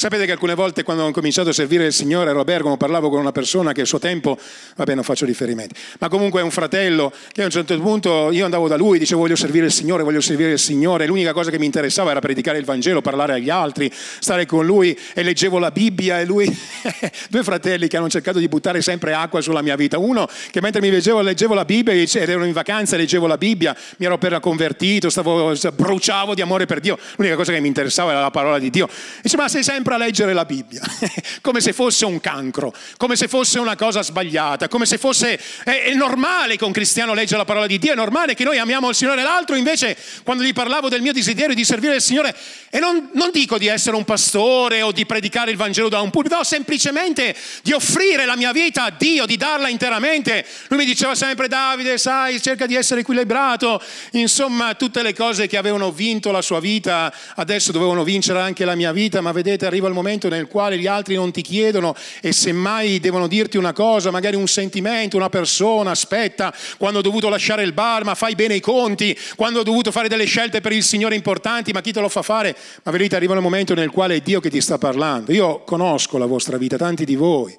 Sapete 0.00 0.24
che 0.24 0.32
alcune 0.32 0.54
volte 0.54 0.82
quando 0.82 1.04
ho 1.04 1.10
cominciato 1.10 1.50
a 1.50 1.52
servire 1.52 1.84
il 1.84 1.92
Signore 1.92 2.30
ero 2.30 2.40
a 2.40 2.44
Bergamo, 2.44 2.78
parlavo 2.78 3.10
con 3.10 3.20
una 3.20 3.32
persona 3.32 3.72
che 3.72 3.82
a 3.82 3.84
suo 3.84 3.98
tempo, 3.98 4.38
vabbè 4.76 4.94
non 4.94 5.04
faccio 5.04 5.26
riferimenti, 5.26 5.74
ma 5.98 6.08
comunque 6.08 6.40
è 6.40 6.42
un 6.42 6.50
fratello 6.50 7.12
che 7.32 7.42
a 7.42 7.44
un 7.44 7.50
certo 7.50 7.78
punto 7.78 8.30
io 8.30 8.46
andavo 8.46 8.66
da 8.66 8.78
lui, 8.78 8.98
dicevo 8.98 9.20
voglio 9.20 9.36
servire 9.36 9.66
il 9.66 9.72
Signore, 9.72 10.02
voglio 10.02 10.22
servire 10.22 10.52
il 10.52 10.58
Signore, 10.58 11.04
l'unica 11.04 11.34
cosa 11.34 11.50
che 11.50 11.58
mi 11.58 11.66
interessava 11.66 12.12
era 12.12 12.20
predicare 12.20 12.56
il 12.56 12.64
Vangelo, 12.64 13.02
parlare 13.02 13.34
agli 13.34 13.50
altri, 13.50 13.92
stare 13.92 14.46
con 14.46 14.64
lui 14.64 14.98
e 15.12 15.22
leggevo 15.22 15.58
la 15.58 15.70
Bibbia 15.70 16.18
e 16.18 16.24
lui, 16.24 16.46
due 17.28 17.42
fratelli 17.42 17.86
che 17.86 17.98
hanno 17.98 18.08
cercato 18.08 18.38
di 18.38 18.48
buttare 18.48 18.80
sempre 18.80 19.12
acqua 19.12 19.42
sulla 19.42 19.60
mia 19.60 19.76
vita, 19.76 19.98
uno 19.98 20.26
che 20.50 20.62
mentre 20.62 20.80
mi 20.80 20.88
leggevo, 20.88 21.20
leggevo 21.20 21.52
la 21.52 21.66
Bibbia 21.66 21.92
ed 21.92 22.08
ero 22.14 22.44
in 22.44 22.52
vacanza 22.54 22.96
leggevo 22.96 23.26
la 23.26 23.36
Bibbia, 23.36 23.76
mi 23.98 24.06
ero 24.06 24.14
appena 24.14 24.40
convertito, 24.40 25.10
stavo, 25.10 25.52
bruciavo 25.74 26.34
di 26.34 26.40
amore 26.40 26.64
per 26.64 26.80
Dio, 26.80 26.98
l'unica 27.16 27.36
cosa 27.36 27.52
che 27.52 27.60
mi 27.60 27.68
interessava 27.68 28.12
era 28.12 28.22
la 28.22 28.30
parola 28.30 28.58
di 28.58 28.70
Dio, 28.70 28.88
dice 29.20 29.36
ma 29.36 29.46
sei 29.46 29.62
sempre 29.62 29.88
a 29.94 29.98
leggere 29.98 30.32
la 30.32 30.44
Bibbia, 30.44 30.82
come 31.40 31.60
se 31.60 31.72
fosse 31.72 32.04
un 32.04 32.20
cancro, 32.20 32.74
come 32.96 33.16
se 33.16 33.28
fosse 33.28 33.58
una 33.58 33.76
cosa 33.76 34.02
sbagliata, 34.02 34.68
come 34.68 34.86
se 34.86 34.98
fosse... 34.98 35.38
È, 35.64 35.84
è, 35.84 35.94
normale 35.94 36.56
che 36.56 36.64
un 36.64 36.72
cristiano 36.72 37.14
legga 37.14 37.36
la 37.36 37.44
parola 37.44 37.66
di 37.66 37.78
Dio, 37.78 37.92
è 37.92 37.96
normale 37.96 38.34
che 38.34 38.44
noi 38.44 38.58
amiamo 38.58 38.88
il 38.88 38.94
Signore, 38.94 39.22
l'altro 39.22 39.56
invece 39.56 39.96
quando 40.22 40.42
gli 40.42 40.52
parlavo 40.52 40.88
del 40.88 41.02
mio 41.02 41.12
desiderio 41.12 41.54
di 41.54 41.64
servire 41.64 41.96
il 41.96 42.00
Signore, 42.00 42.34
e 42.70 42.78
non, 42.78 43.10
non 43.14 43.30
dico 43.32 43.58
di 43.58 43.66
essere 43.66 43.96
un 43.96 44.04
pastore 44.04 44.82
o 44.82 44.92
di 44.92 45.06
predicare 45.06 45.50
il 45.50 45.56
Vangelo 45.56 45.88
da 45.88 46.00
un 46.00 46.10
pulpito, 46.10 46.36
no, 46.36 46.44
semplicemente 46.44 47.34
di 47.62 47.72
offrire 47.72 48.24
la 48.24 48.36
mia 48.36 48.52
vita 48.52 48.84
a 48.84 48.90
Dio, 48.90 49.26
di 49.26 49.36
darla 49.36 49.68
interamente. 49.68 50.46
Lui 50.68 50.80
mi 50.80 50.84
diceva 50.84 51.14
sempre, 51.14 51.48
Davide, 51.48 51.98
sai, 51.98 52.40
cerca 52.40 52.66
di 52.66 52.74
essere 52.74 53.00
equilibrato, 53.00 53.82
insomma, 54.12 54.74
tutte 54.74 55.02
le 55.02 55.14
cose 55.14 55.46
che 55.46 55.56
avevano 55.56 55.90
vinto 55.90 56.30
la 56.30 56.42
sua 56.42 56.60
vita, 56.60 57.12
adesso 57.34 57.72
dovevano 57.72 58.04
vincere 58.04 58.40
anche 58.40 58.64
la 58.64 58.74
mia 58.74 58.92
vita, 58.92 59.20
ma 59.20 59.32
vedete, 59.32 59.66
arriva 59.66 59.79
arriva 59.80 59.88
il 59.88 59.94
momento 59.94 60.28
nel 60.28 60.46
quale 60.46 60.78
gli 60.78 60.86
altri 60.86 61.14
non 61.14 61.32
ti 61.32 61.40
chiedono 61.40 61.94
e 62.20 62.32
semmai 62.32 63.00
devono 63.00 63.26
dirti 63.26 63.56
una 63.56 63.72
cosa, 63.72 64.10
magari 64.10 64.36
un 64.36 64.46
sentimento, 64.46 65.16
una 65.16 65.30
persona, 65.30 65.90
aspetta, 65.90 66.54
quando 66.76 66.98
ho 66.98 67.02
dovuto 67.02 67.28
lasciare 67.28 67.62
il 67.62 67.72
bar, 67.72 68.04
ma 68.04 68.14
fai 68.14 68.34
bene 68.34 68.54
i 68.54 68.60
conti, 68.60 69.16
quando 69.36 69.60
ho 69.60 69.62
dovuto 69.62 69.90
fare 69.90 70.08
delle 70.08 70.26
scelte 70.26 70.60
per 70.60 70.72
il 70.72 70.82
Signore 70.82 71.14
importanti, 71.14 71.72
ma 71.72 71.80
chi 71.80 71.92
te 71.92 72.00
lo 72.00 72.08
fa 72.08 72.22
fare? 72.22 72.54
Ma 72.82 72.92
vedete, 72.92 73.16
arriva 73.16 73.34
il 73.34 73.40
momento 73.40 73.74
nel 73.74 73.90
quale 73.90 74.16
è 74.16 74.20
Dio 74.20 74.40
che 74.40 74.50
ti 74.50 74.60
sta 74.60 74.76
parlando. 74.78 75.32
Io 75.32 75.64
conosco 75.64 76.18
la 76.18 76.26
vostra 76.26 76.58
vita, 76.58 76.76
tanti 76.76 77.04
di 77.04 77.16
voi, 77.16 77.56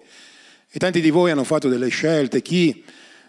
e 0.69 0.79
tanti 0.79 1.01
di 1.01 1.09
voi 1.09 1.31
hanno 1.31 1.43
fatto 1.43 1.67
delle 1.67 1.89
scelte, 1.89 2.41
chi 2.41 2.83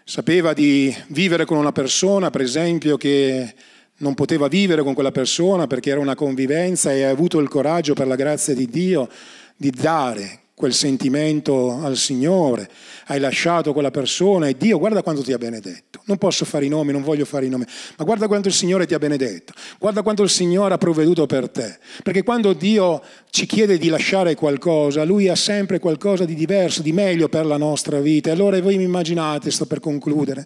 sapeva 0.05 0.53
di 0.53 0.95
vivere 1.07 1.45
con 1.45 1.57
una 1.57 1.71
persona, 1.71 2.29
per 2.29 2.41
esempio, 2.41 2.97
che 2.97 3.53
non 3.97 4.13
poteva 4.13 4.47
vivere 4.47 4.83
con 4.83 4.93
quella 4.93 5.11
persona 5.11 5.67
perché 5.67 5.91
era 5.91 5.99
una 5.99 6.15
convivenza 6.15 6.91
e 6.91 7.03
ha 7.03 7.09
avuto 7.09 7.39
il 7.39 7.47
coraggio 7.47 7.93
per 7.93 8.07
la 8.07 8.15
grazia 8.15 8.53
di 8.53 8.67
Dio 8.67 9.07
di 9.55 9.69
dare 9.69 10.39
quel 10.55 10.73
sentimento 10.73 11.79
al 11.81 11.97
Signore, 11.97 12.69
hai 13.07 13.19
lasciato 13.19 13.73
quella 13.73 13.91
persona 13.91 14.47
e 14.47 14.55
Dio 14.55 14.77
guarda 14.77 15.01
quanto 15.01 15.23
ti 15.23 15.33
ha 15.33 15.37
benedetto. 15.37 16.01
Non 16.05 16.17
posso 16.17 16.45
fare 16.45 16.65
i 16.65 16.69
nomi, 16.69 16.91
non 16.91 17.01
voglio 17.01 17.25
fare 17.25 17.47
i 17.47 17.49
nomi, 17.49 17.65
ma 17.97 18.05
guarda 18.05 18.27
quanto 18.27 18.47
il 18.47 18.53
Signore 18.53 18.85
ti 18.85 18.93
ha 18.93 18.99
benedetto, 18.99 19.53
guarda 19.79 20.03
quanto 20.03 20.21
il 20.21 20.29
Signore 20.29 20.73
ha 20.75 20.77
provveduto 20.77 21.25
per 21.25 21.49
te. 21.49 21.77
Perché 22.03 22.23
quando 22.23 22.53
Dio 22.53 23.01
ci 23.29 23.45
chiede 23.45 23.77
di 23.77 23.89
lasciare 23.89 24.35
qualcosa, 24.35 25.03
Lui 25.03 25.27
ha 25.27 25.35
sempre 25.35 25.79
qualcosa 25.79 26.23
di 26.23 26.35
diverso, 26.35 26.81
di 26.81 26.93
meglio 26.93 27.29
per 27.29 27.45
la 27.45 27.57
nostra 27.57 27.99
vita. 27.99 28.29
E 28.29 28.33
allora 28.33 28.61
voi 28.61 28.77
mi 28.77 28.83
immaginate, 28.83 29.49
sto 29.49 29.65
per 29.65 29.79
concludere, 29.79 30.45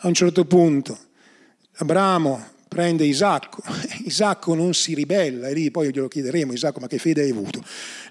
a 0.00 0.08
un 0.08 0.14
certo 0.14 0.44
punto, 0.44 0.98
Abramo 1.76 2.52
prende 2.74 3.04
Isacco, 3.04 3.62
Isacco 4.04 4.54
non 4.54 4.74
si 4.74 4.94
ribella, 4.94 5.48
e 5.48 5.54
lì 5.54 5.70
poi 5.70 5.90
glielo 5.90 6.08
chiederemo, 6.08 6.52
Isacco 6.52 6.80
ma 6.80 6.88
che 6.88 6.98
fede 6.98 7.22
hai 7.22 7.30
avuto? 7.30 7.64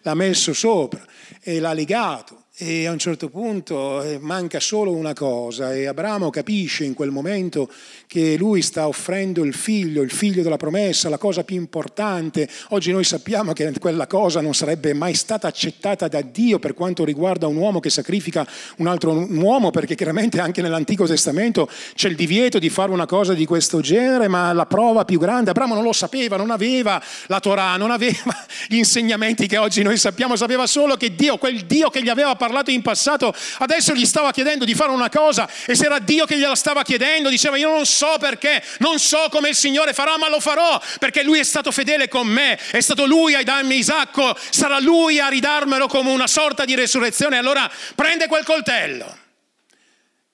L'ha 0.03 0.15
messo 0.15 0.53
sopra 0.53 1.05
e 1.41 1.59
l'ha 1.59 1.73
legato 1.73 2.42
e 2.55 2.85
a 2.85 2.91
un 2.91 2.99
certo 2.99 3.29
punto 3.29 4.03
eh, 4.03 4.19
manca 4.19 4.59
solo 4.59 4.91
una 4.91 5.13
cosa 5.13 5.73
e 5.73 5.87
Abramo 5.87 6.29
capisce 6.29 6.83
in 6.83 6.93
quel 6.93 7.09
momento 7.09 7.67
che 8.05 8.35
lui 8.37 8.61
sta 8.61 8.87
offrendo 8.87 9.43
il 9.43 9.55
figlio, 9.55 10.03
il 10.03 10.11
figlio 10.11 10.43
della 10.43 10.57
promessa, 10.57 11.09
la 11.09 11.17
cosa 11.17 11.43
più 11.43 11.55
importante. 11.55 12.47
Oggi 12.69 12.91
noi 12.91 13.05
sappiamo 13.05 13.53
che 13.53 13.73
quella 13.79 14.05
cosa 14.05 14.39
non 14.39 14.53
sarebbe 14.53 14.93
mai 14.93 15.15
stata 15.15 15.47
accettata 15.47 16.07
da 16.07 16.21
Dio 16.21 16.59
per 16.59 16.75
quanto 16.75 17.03
riguarda 17.03 17.47
un 17.47 17.55
uomo 17.55 17.79
che 17.79 17.89
sacrifica 17.89 18.47
un 18.77 18.85
altro 18.85 19.13
uomo, 19.13 19.71
perché 19.71 19.95
chiaramente 19.95 20.39
anche 20.39 20.61
nell'Antico 20.61 21.07
Testamento 21.07 21.67
c'è 21.95 22.07
il 22.07 22.15
divieto 22.15 22.59
di 22.59 22.69
fare 22.69 22.91
una 22.91 23.07
cosa 23.07 23.33
di 23.33 23.47
questo 23.47 23.81
genere, 23.81 24.27
ma 24.27 24.53
la 24.53 24.67
prova 24.67 25.05
più 25.05 25.17
grande, 25.17 25.49
Abramo 25.49 25.73
non 25.73 25.83
lo 25.83 25.91
sapeva, 25.91 26.37
non 26.37 26.51
aveva 26.51 27.01
la 27.25 27.39
Torah, 27.39 27.77
non 27.77 27.89
aveva 27.89 28.45
gli 28.69 28.75
insegnamenti 28.75 29.47
che 29.47 29.57
oggi 29.57 29.81
noi 29.81 29.97
sappiamo, 29.97 30.35
sapeva 30.35 30.67
solo 30.67 30.97
che 30.97 31.15
Dio, 31.15 31.39
quel 31.39 31.61
Dio 31.65 31.89
che 31.89 32.03
gli 32.03 32.09
aveva 32.09 32.35
parlato 32.35 32.41
in 32.71 32.81
passato, 32.81 33.33
adesso 33.59 33.93
gli 33.93 34.05
stava 34.05 34.31
chiedendo 34.31 34.65
di 34.65 34.73
fare 34.73 34.91
una 34.91 35.09
cosa 35.09 35.49
e 35.65 35.75
se 35.75 35.85
era 35.85 35.99
Dio 35.99 36.25
che 36.25 36.37
gliela 36.37 36.55
stava 36.55 36.83
chiedendo, 36.83 37.29
diceva 37.29 37.57
io 37.57 37.69
non 37.69 37.85
so 37.85 38.17
perché, 38.19 38.63
non 38.79 38.99
so 38.99 39.27
come 39.29 39.49
il 39.49 39.55
Signore 39.55 39.93
farà, 39.93 40.17
ma 40.17 40.29
lo 40.29 40.39
farò 40.39 40.81
perché 40.99 41.23
Lui 41.23 41.39
è 41.39 41.43
stato 41.43 41.71
fedele 41.71 42.07
con 42.07 42.27
me, 42.27 42.59
è 42.71 42.79
stato 42.79 43.05
Lui 43.05 43.33
a 43.33 43.43
darmi 43.43 43.77
Isacco, 43.77 44.37
sarà 44.49 44.79
Lui 44.79 45.19
a 45.19 45.27
ridarmelo 45.27 45.87
come 45.87 46.11
una 46.11 46.27
sorta 46.27 46.65
di 46.65 46.75
resurrezione. 46.75 47.37
Allora 47.37 47.69
prende 47.95 48.27
quel 48.27 48.43
coltello 48.43 49.17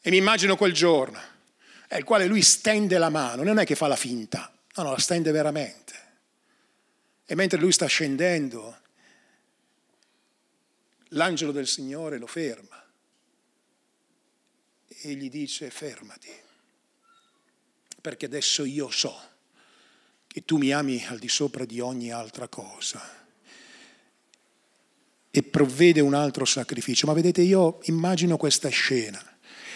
e 0.02 0.10
mi 0.10 0.18
immagino 0.18 0.56
quel 0.56 0.74
giorno, 0.74 1.20
nel 1.90 2.04
quale 2.04 2.26
Lui 2.26 2.42
stende 2.42 2.98
la 2.98 3.10
mano, 3.10 3.44
non 3.44 3.60
è 3.60 3.66
che 3.66 3.76
fa 3.76 3.88
la 3.88 3.96
finta, 3.96 4.52
no, 4.76 4.84
no, 4.84 4.92
la 4.92 5.00
stende 5.00 5.32
veramente. 5.32 5.94
E 7.26 7.36
mentre 7.36 7.60
Lui 7.60 7.72
sta 7.72 7.86
scendendo, 7.86 8.78
l'angelo 11.10 11.52
del 11.52 11.68
Signore 11.68 12.18
lo 12.18 12.28
ferma 12.28 12.84
e 14.88 15.14
gli 15.14 15.30
dice 15.30 15.70
fermati, 15.70 16.32
perché 18.02 18.26
adesso 18.26 18.66
io 18.66 18.90
so 18.90 19.28
che 20.28 20.44
tu 20.46 20.58
mi 20.58 20.72
ami 20.72 21.06
al 21.08 21.20
di 21.20 21.30
sopra 21.30 21.66
di 21.66 21.80
ogni 21.80 22.12
altra 22.12 22.48
cosa 22.48 23.18
e 25.32 25.44
provvede 25.44 26.00
un 26.02 26.14
altro 26.14 26.46
sacrificio. 26.46 27.08
Ma 27.08 27.14
vedete, 27.14 27.42
io 27.42 27.80
immagino 27.84 28.38
questa 28.38 28.70
scena, 28.70 29.24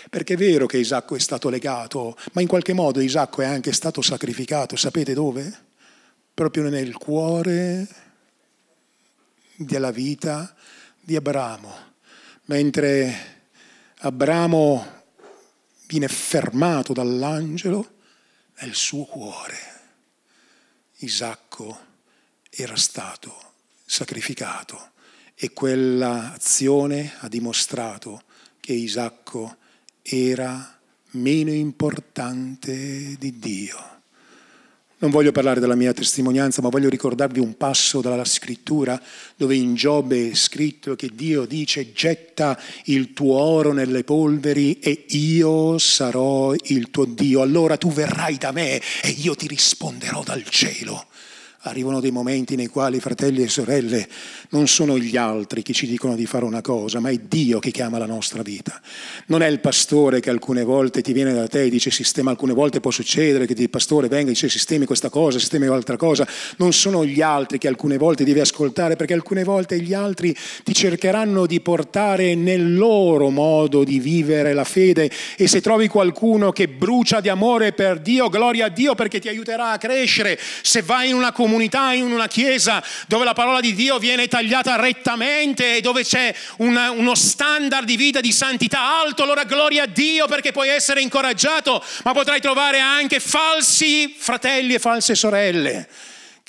perché 0.09 0.33
è 0.33 0.37
vero 0.37 0.65
che 0.65 0.77
Isacco 0.77 1.15
è 1.15 1.19
stato 1.19 1.49
legato, 1.49 2.17
ma 2.33 2.41
in 2.41 2.47
qualche 2.47 2.73
modo 2.73 2.99
Isacco 2.99 3.41
è 3.41 3.45
anche 3.45 3.71
stato 3.71 4.01
sacrificato, 4.01 4.75
sapete 4.75 5.13
dove? 5.13 5.71
Proprio 6.33 6.67
nel 6.69 6.95
cuore 6.97 7.87
della 9.55 9.91
vita 9.91 10.55
di 11.03 11.15
Abramo, 11.15 11.75
mentre 12.45 13.51
Abramo 13.99 15.03
viene 15.87 16.07
fermato 16.07 16.93
dall'angelo, 16.93 17.91
nel 18.59 18.73
suo 18.73 19.03
cuore 19.05 19.73
Isacco 21.03 21.91
era 22.49 22.75
stato 22.75 23.53
sacrificato 23.85 24.91
e 25.35 25.51
quella 25.51 26.33
azione 26.33 27.13
ha 27.19 27.27
dimostrato 27.27 28.23
che 28.59 28.73
Isacco 28.73 29.57
era 30.01 30.79
meno 31.11 31.51
importante 31.51 33.17
di 33.17 33.39
Dio. 33.39 34.01
Non 35.03 35.11
voglio 35.11 35.33
parlare 35.33 35.59
della 35.59 35.75
mia 35.75 35.91
testimonianza, 35.91 36.61
ma 36.61 36.69
voglio 36.69 36.87
ricordarvi 36.87 37.41
un 37.41 37.57
passo 37.57 37.99
dalla 37.99 38.23
scrittura 38.23 38.97
dove 39.35 39.53
in 39.53 39.75
Giobbe 39.75 40.29
è 40.31 40.33
scritto 40.33 40.95
che 40.95 41.09
Dio 41.13 41.43
dice 41.43 41.91
getta 41.91 42.57
il 42.85 43.11
tuo 43.11 43.35
oro 43.35 43.73
nelle 43.73 44.05
polveri 44.05 44.79
e 44.79 45.03
io 45.09 45.77
sarò 45.77 46.53
il 46.53 46.89
tuo 46.89 47.03
Dio. 47.03 47.41
Allora 47.41 47.75
tu 47.75 47.91
verrai 47.91 48.37
da 48.37 48.53
me 48.53 48.77
e 49.01 49.09
io 49.09 49.35
ti 49.35 49.45
risponderò 49.45 50.23
dal 50.23 50.45
cielo. 50.45 51.07
Arrivano 51.65 52.01
dei 52.01 52.11
momenti 52.11 52.57
nei 52.57 52.67
quali, 52.67 52.99
fratelli 52.99 53.41
e 53.41 53.47
sorelle, 53.47 54.05
non 54.49 54.67
sono 54.67 54.97
gli 54.97 55.15
altri 55.15 55.61
che 55.61 55.71
ci 55.71 55.87
dicono 55.87 56.13
di 56.13 56.25
fare 56.25 56.43
una 56.43 56.59
cosa, 56.59 56.99
ma 56.99 57.09
è 57.09 57.17
Dio 57.17 57.59
che 57.59 57.71
chiama 57.71 57.97
la 57.97 58.05
nostra 58.05 58.41
vita. 58.41 58.81
Non 59.27 59.41
è 59.41 59.47
il 59.47 59.61
pastore 59.61 60.19
che 60.19 60.29
alcune 60.29 60.65
volte 60.65 61.01
ti 61.01 61.13
viene 61.13 61.31
da 61.33 61.47
te 61.47 61.61
e 61.61 61.69
dice 61.69 61.89
sistema, 61.89 62.31
alcune 62.31 62.51
volte 62.51 62.81
può 62.81 62.91
succedere 62.91 63.45
che 63.45 63.53
il 63.55 63.69
pastore 63.69 64.09
venga 64.09 64.27
e 64.27 64.33
dice 64.33 64.49
sistemi 64.49 64.85
questa 64.85 65.07
cosa, 65.07 65.39
sistemi 65.39 65.65
quell'altra 65.65 65.95
cosa. 65.95 66.27
Non 66.57 66.73
sono 66.73 67.05
gli 67.05 67.21
altri 67.21 67.59
che 67.59 67.69
alcune 67.69 67.95
volte 67.95 68.25
devi 68.25 68.41
ascoltare, 68.41 68.97
perché 68.97 69.13
alcune 69.13 69.45
volte 69.45 69.79
gli 69.79 69.93
altri 69.93 70.35
ti 70.65 70.73
cercheranno 70.73 71.45
di 71.45 71.61
portare 71.61 72.35
nel 72.35 72.75
loro 72.75 73.29
modo 73.29 73.85
di 73.85 73.99
vivere 73.99 74.51
la 74.51 74.65
fede 74.65 75.09
e 75.37 75.47
se 75.47 75.61
trovi 75.61 75.87
qualcuno 75.87 76.51
che 76.51 76.67
brucia 76.67 77.21
di 77.21 77.29
amore 77.29 77.71
per 77.71 78.01
Dio, 78.01 78.27
gloria 78.27 78.65
a 78.65 78.69
Dio 78.69 78.95
perché 78.95 79.19
ti 79.19 79.29
aiuterà 79.29 79.71
a 79.71 79.77
crescere. 79.77 80.37
Se 80.61 80.81
vai 80.81 81.07
in 81.07 81.15
una 81.15 81.31
comunità, 81.31 81.51
comunità, 81.53 81.93
in 81.93 82.11
una 82.11 82.27
chiesa 82.27 82.83
dove 83.07 83.23
la 83.23 83.33
parola 83.33 83.59
di 83.59 83.75
Dio 83.75 83.99
viene 83.99 84.27
tagliata 84.27 84.75
rettamente 84.75 85.77
e 85.77 85.81
dove 85.81 86.03
c'è 86.03 86.33
una, 86.57 86.89
uno 86.89 87.13
standard 87.13 87.85
di 87.85 87.95
vita 87.95 88.19
di 88.19 88.31
santità 88.31 88.99
alto, 88.99 89.21
allora 89.21 89.43
gloria 89.43 89.83
a 89.83 89.87
Dio 89.87 90.25
perché 90.27 90.51
puoi 90.51 90.69
essere 90.69 91.01
incoraggiato, 91.01 91.83
ma 92.03 92.13
potrai 92.13 92.41
trovare 92.41 92.79
anche 92.79 93.19
falsi 93.19 94.15
fratelli 94.17 94.73
e 94.73 94.79
false 94.79 95.13
sorelle 95.13 95.87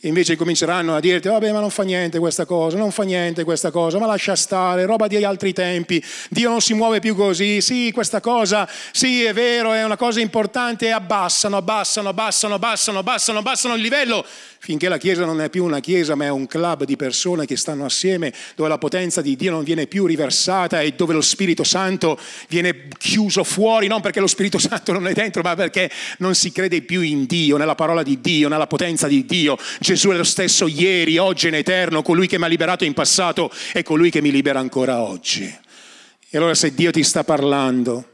che 0.05 0.11
invece 0.11 0.37
cominceranno 0.37 0.95
a 0.95 1.01
dirti, 1.01 1.29
vabbè 1.29 1.51
ma 1.51 1.61
non 1.61 1.71
fa 1.71 1.83
niente 1.83 2.19
questa 2.19 2.45
cosa, 2.45 2.77
non 2.77 2.91
fa 2.91 3.05
niente 3.05 3.43
questa 3.43 3.71
cosa, 3.71 3.99
ma 3.99 4.05
lascia 4.05 4.37
stare, 4.37 4.85
roba 4.85 5.07
di 5.07 5.25
altri 5.25 5.55
tempi, 5.55 6.05
Dio 6.29 6.51
non 6.51 6.61
si 6.61 6.75
muove 6.75 7.01
più 7.01 7.15
così, 7.15 7.63
sì 7.63 7.91
questa 7.91 8.21
cosa, 8.21 8.69
sì 8.93 9.25
è 9.25 9.33
vero, 9.33 9.73
è 9.73 9.83
una 9.83 9.97
cosa 9.97 10.21
importante, 10.21 10.89
e 10.89 10.91
abbassano, 10.91 11.57
abbassano, 11.57 12.11
abbassano, 12.11 12.55
abbassano, 12.57 12.99
abbassano, 12.99 13.39
abbassano 13.39 13.75
il 13.77 13.81
livello, 13.81 14.27
finché 14.59 14.91
la 14.91 14.99
Chiesa 14.99 15.25
non 15.25 15.41
è 15.41 15.49
più 15.49 15.65
una 15.65 15.81
Chiesa 15.81 16.15
ma 16.15 16.27
è 16.27 16.31
un 16.31 16.47
club 16.47 16.85
di 16.85 16.97
persone 16.97 17.47
che 17.47 17.57
stanno 17.57 17.87
assieme, 17.87 18.31
dove 18.57 18.69
la 18.69 18.77
potenza 18.77 19.23
di 19.23 19.37
Dio 19.37 19.53
non 19.53 19.65
viene 19.65 19.87
più 19.87 20.05
riversata 20.05 20.83
e 20.83 20.93
dove 20.93 21.15
lo 21.15 21.23
Spirito 21.23 21.65
Santo 21.65 22.19
viene 22.51 22.89
chiuso 22.99 23.43
fuori, 23.43 23.87
non 23.87 24.03
perché 24.03 24.21
lo 24.21 24.27
Spirito 24.27 24.59
Santo 24.59 24.93
non 24.93 25.07
è 25.07 25.15
dentro, 25.15 25.41
ma 25.41 25.55
perché 25.55 25.91
non 26.19 26.35
si 26.35 26.53
crede 26.53 26.83
più 26.83 27.01
in 27.01 27.25
Dio, 27.25 27.57
nella 27.57 27.75
parola 27.75 28.03
di 28.03 28.21
Dio, 28.21 28.49
nella 28.49 28.67
potenza 28.67 29.07
di 29.07 29.25
Dio. 29.25 29.57
Gesù 29.81 29.93
è 29.95 30.17
lo 30.17 30.25
stesso 30.25 30.67
ieri, 30.67 31.19
oggi 31.19 31.49
in 31.49 31.55
eterno, 31.55 32.03
colui 32.03 32.27
che 32.27 32.39
mi 32.39 32.45
ha 32.45 32.49
liberato 32.49 32.85
in 32.85 32.95
passato 32.95 33.51
e 33.73 33.83
colui 33.83 34.11
che 34.11 34.21
mi 34.21 34.31
libera 34.31 34.59
ancora 34.59 35.03
oggi. 35.03 35.45
E 35.45 36.37
allora 36.37 36.55
se 36.55 36.75
Dio 36.75 36.91
ti 36.91 37.03
sta 37.03 37.25
parlando, 37.25 38.13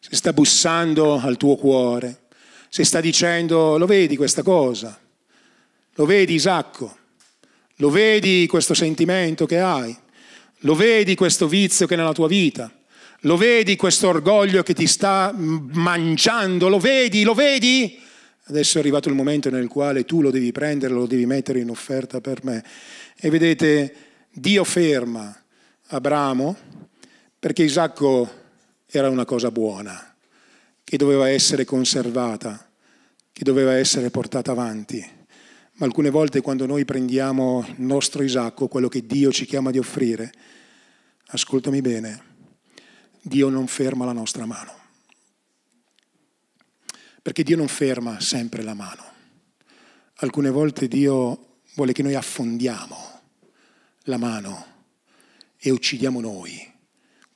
se 0.00 0.16
sta 0.16 0.32
bussando 0.32 1.20
al 1.20 1.36
tuo 1.36 1.56
cuore, 1.56 2.22
se 2.68 2.84
sta 2.84 3.00
dicendo, 3.00 3.76
lo 3.76 3.86
vedi 3.86 4.16
questa 4.16 4.42
cosa, 4.42 4.98
lo 5.94 6.06
vedi 6.06 6.34
Isacco, 6.34 6.96
lo 7.76 7.90
vedi 7.90 8.46
questo 8.46 8.74
sentimento 8.74 9.44
che 9.44 9.58
hai, 9.58 9.94
lo 10.60 10.74
vedi 10.74 11.14
questo 11.14 11.46
vizio 11.46 11.86
che 11.86 11.94
è 11.94 11.96
nella 11.96 12.12
tua 12.12 12.28
vita, 12.28 12.72
lo 13.20 13.36
vedi 13.36 13.76
questo 13.76 14.08
orgoglio 14.08 14.62
che 14.62 14.74
ti 14.74 14.86
sta 14.86 15.32
mangiando, 15.36 16.68
lo 16.68 16.78
vedi, 16.78 17.22
lo 17.22 17.34
vedi? 17.34 18.00
Adesso 18.44 18.76
è 18.76 18.80
arrivato 18.80 19.08
il 19.08 19.14
momento 19.14 19.50
nel 19.50 19.68
quale 19.68 20.04
tu 20.04 20.20
lo 20.20 20.30
devi 20.30 20.50
prendere, 20.50 20.92
lo 20.92 21.06
devi 21.06 21.26
mettere 21.26 21.60
in 21.60 21.70
offerta 21.70 22.20
per 22.20 22.44
me. 22.44 22.64
E 23.16 23.30
vedete, 23.30 23.94
Dio 24.32 24.64
ferma 24.64 25.34
Abramo 25.88 26.56
perché 27.38 27.62
Isacco 27.62 28.40
era 28.86 29.08
una 29.08 29.24
cosa 29.24 29.50
buona, 29.50 30.14
che 30.84 30.96
doveva 30.96 31.28
essere 31.28 31.64
conservata, 31.64 32.70
che 33.32 33.44
doveva 33.44 33.74
essere 33.76 34.10
portata 34.10 34.52
avanti. 34.52 35.04
Ma 35.74 35.86
alcune 35.86 36.10
volte 36.10 36.40
quando 36.40 36.66
noi 36.66 36.84
prendiamo 36.84 37.64
il 37.66 37.84
nostro 37.84 38.22
Isacco, 38.22 38.68
quello 38.68 38.88
che 38.88 39.06
Dio 39.06 39.32
ci 39.32 39.46
chiama 39.46 39.70
di 39.70 39.78
offrire, 39.78 40.32
ascoltami 41.28 41.80
bene, 41.80 42.22
Dio 43.20 43.48
non 43.48 43.66
ferma 43.66 44.04
la 44.04 44.12
nostra 44.12 44.46
mano. 44.46 44.81
Perché 47.22 47.44
Dio 47.44 47.56
non 47.56 47.68
ferma 47.68 48.20
sempre 48.20 48.62
la 48.62 48.74
mano. 48.74 49.04
Alcune 50.16 50.50
volte 50.50 50.88
Dio 50.88 51.60
vuole 51.74 51.92
che 51.92 52.02
noi 52.02 52.14
affondiamo 52.14 52.96
la 54.02 54.16
mano 54.16 54.66
e 55.56 55.70
uccidiamo 55.70 56.20
noi 56.20 56.70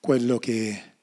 quello 0.01 0.39
che 0.39 0.95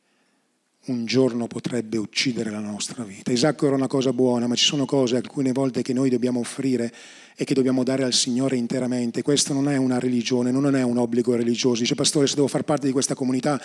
un 0.86 1.06
giorno 1.06 1.48
potrebbe 1.48 1.98
uccidere 1.98 2.50
la 2.50 2.60
nostra 2.60 3.04
vita. 3.04 3.32
Isacco 3.32 3.65
era 3.65 3.76
una 3.76 3.88
cosa 3.88 4.12
buona, 4.12 4.48
ma 4.48 4.56
ci 4.56 4.65
sono 4.65 4.86
cose 4.86 5.15
alcune 5.15 5.54
volte 5.54 5.82
che 5.82 5.93
noi 5.93 6.10
dobbiamo 6.10 6.39
offrire 6.39 6.93
e 7.36 7.46
che 7.46 7.54
dobbiamo 7.54 7.84
dare 7.84 8.04
al 8.04 8.13
Signore 8.13 8.56
interamente. 8.56 9.22
Questo 9.22 9.54
non 9.54 9.69
è 9.69 9.78
una 9.78 10.00
religione, 10.00 10.52
non 10.52 10.76
è 10.76 10.84
un 10.84 10.98
obbligo 10.98 11.36
religioso. 11.36 11.82
Dice, 11.82 11.96
pastore, 11.96 12.28
se 12.28 12.36
devo 12.36 12.48
far 12.48 12.63
parte 12.63 12.86
di 12.86 12.91
questa 12.91 13.15
comunità, 13.15 13.62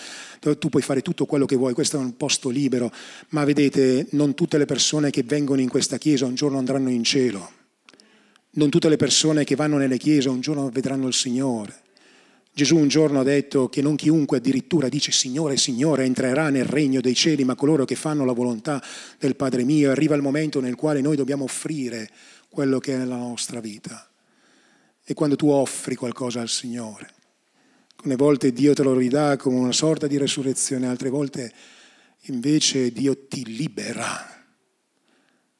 tu 0.59 0.69
puoi 0.69 0.83
fare 0.83 1.03
tutto 1.03 1.27
quello 1.27 1.47
che 1.47 1.57
vuoi, 1.57 1.75
questo 1.75 1.97
è 1.97 2.01
un 2.01 2.17
posto 2.17 2.49
libero. 2.49 2.91
Ma 3.31 3.45
vedete, 3.45 4.07
non 4.11 4.35
tutte 4.35 4.59
le 4.59 4.65
persone 4.65 5.11
che 5.11 5.23
vengono 5.23 5.61
in 5.61 5.69
questa 5.69 5.99
chiesa 5.99 6.27
un 6.27 6.35
giorno 6.35 6.59
andranno 6.59 6.91
in 6.91 7.05
cielo. 7.05 7.51
Non 8.51 8.71
tutte 8.71 8.89
le 8.89 8.97
persone 8.97 9.45
che 9.45 9.55
vanno 9.55 9.77
nelle 9.77 9.99
chiese 9.99 10.29
un 10.29 10.41
giorno 10.41 10.71
vedranno 10.71 11.07
il 11.07 11.15
Signore. 11.15 11.83
Gesù 12.59 12.77
un 12.77 12.89
giorno 12.89 13.21
ha 13.21 13.23
detto 13.23 13.69
che 13.69 13.81
non 13.83 13.95
chiunque 13.95 14.39
addirittura 14.39 14.89
dice 14.89 15.13
Signore, 15.13 15.57
Signore 15.57 16.05
entrerà 16.05 16.49
nel 16.49 16.65
regno 16.65 17.01
dei 17.01 17.15
cieli, 17.15 17.45
ma 17.45 17.55
coloro 17.55 17.85
che 17.85 17.95
fanno 17.95 18.25
la 18.25 18.33
volontà 18.33 18.83
del 19.17 19.37
Padre 19.37 19.63
mio. 19.63 19.93
Arriva 19.93 20.17
il 20.17 20.23
momento 20.23 20.59
nel 20.59 20.75
quale 20.75 21.01
noi 21.01 21.15
dobbiamo 21.15 21.45
offrire 21.45 22.11
quello 22.49 22.79
che 22.79 22.95
è 22.95 23.05
la 23.05 23.17
nostra 23.17 23.61
vita. 23.61 24.09
E 25.05 25.15
quando 25.15 25.37
tu 25.37 25.49
offri 25.49 25.95
qualcosa 25.95 26.41
al 26.41 26.49
Signore, 26.49 27.15
alcune 27.91 28.17
volte 28.17 28.53
Dio 28.53 28.75
te 28.75 28.83
lo 28.83 28.95
ridà 28.95 29.37
come 29.37 29.57
una 29.57 29.73
sorta 29.73 30.07
di 30.07 30.19
resurrezione, 30.19 30.87
altre 30.87 31.09
volte 31.09 31.53
invece 32.23 32.93
Dio 32.93 33.27
ti 33.27 33.45
libera 33.45 34.45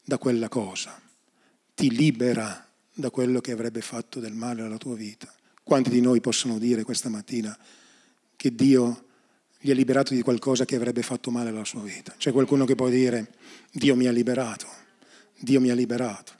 da 0.03 0.17
quella 0.17 0.49
cosa, 0.49 0.99
ti 1.73 1.89
libera 1.91 2.67
da 2.93 3.09
quello 3.09 3.39
che 3.41 3.51
avrebbe 3.51 3.81
fatto 3.81 4.19
del 4.19 4.33
male 4.33 4.61
alla 4.61 4.77
tua 4.77 4.95
vita. 4.95 5.33
Quanti 5.63 5.89
di 5.89 6.01
noi 6.01 6.19
possono 6.19 6.57
dire 6.57 6.83
questa 6.83 7.09
mattina 7.09 7.57
che 8.35 8.55
Dio 8.55 9.05
gli 9.59 9.71
ha 9.71 9.73
liberato 9.73 10.13
di 10.13 10.21
qualcosa 10.21 10.65
che 10.65 10.75
avrebbe 10.75 11.03
fatto 11.03 11.31
male 11.31 11.49
alla 11.49 11.65
sua 11.65 11.81
vita? 11.81 12.13
C'è 12.17 12.31
qualcuno 12.31 12.65
che 12.65 12.75
può 12.75 12.89
dire 12.89 13.33
Dio 13.71 13.95
mi 13.95 14.07
ha 14.07 14.11
liberato, 14.11 14.67
Dio 15.37 15.61
mi 15.61 15.69
ha 15.69 15.75
liberato, 15.75 16.33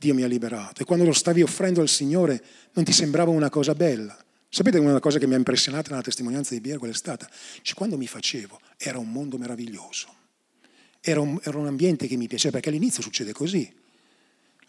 Dio 0.00 0.14
mi 0.14 0.22
ha 0.22 0.26
liberato. 0.26 0.80
E 0.80 0.86
quando 0.86 1.04
lo 1.04 1.12
stavi 1.12 1.42
offrendo 1.42 1.82
al 1.82 1.88
Signore 1.88 2.42
non 2.72 2.86
ti 2.86 2.92
sembrava 2.92 3.30
una 3.30 3.50
cosa 3.50 3.74
bella. 3.74 4.16
Sapete 4.48 4.78
una 4.78 4.98
cosa 4.98 5.18
che 5.18 5.26
mi 5.26 5.34
ha 5.34 5.36
impressionato 5.36 5.90
nella 5.90 6.00
testimonianza 6.00 6.54
di 6.54 6.60
Bier 6.62 6.78
qual 6.78 6.90
è 6.90 6.94
stata? 6.94 7.28
Cioè, 7.60 7.76
quando 7.76 7.98
mi 7.98 8.06
facevo 8.06 8.58
era 8.78 8.96
un 8.96 9.12
mondo 9.12 9.36
meraviglioso, 9.36 10.08
era 11.02 11.20
un, 11.20 11.38
era 11.42 11.58
un 11.58 11.66
ambiente 11.66 12.06
che 12.06 12.16
mi 12.16 12.28
piaceva, 12.28 12.54
perché 12.54 12.70
all'inizio 12.70 13.02
succede 13.02 13.32
così. 13.32 13.70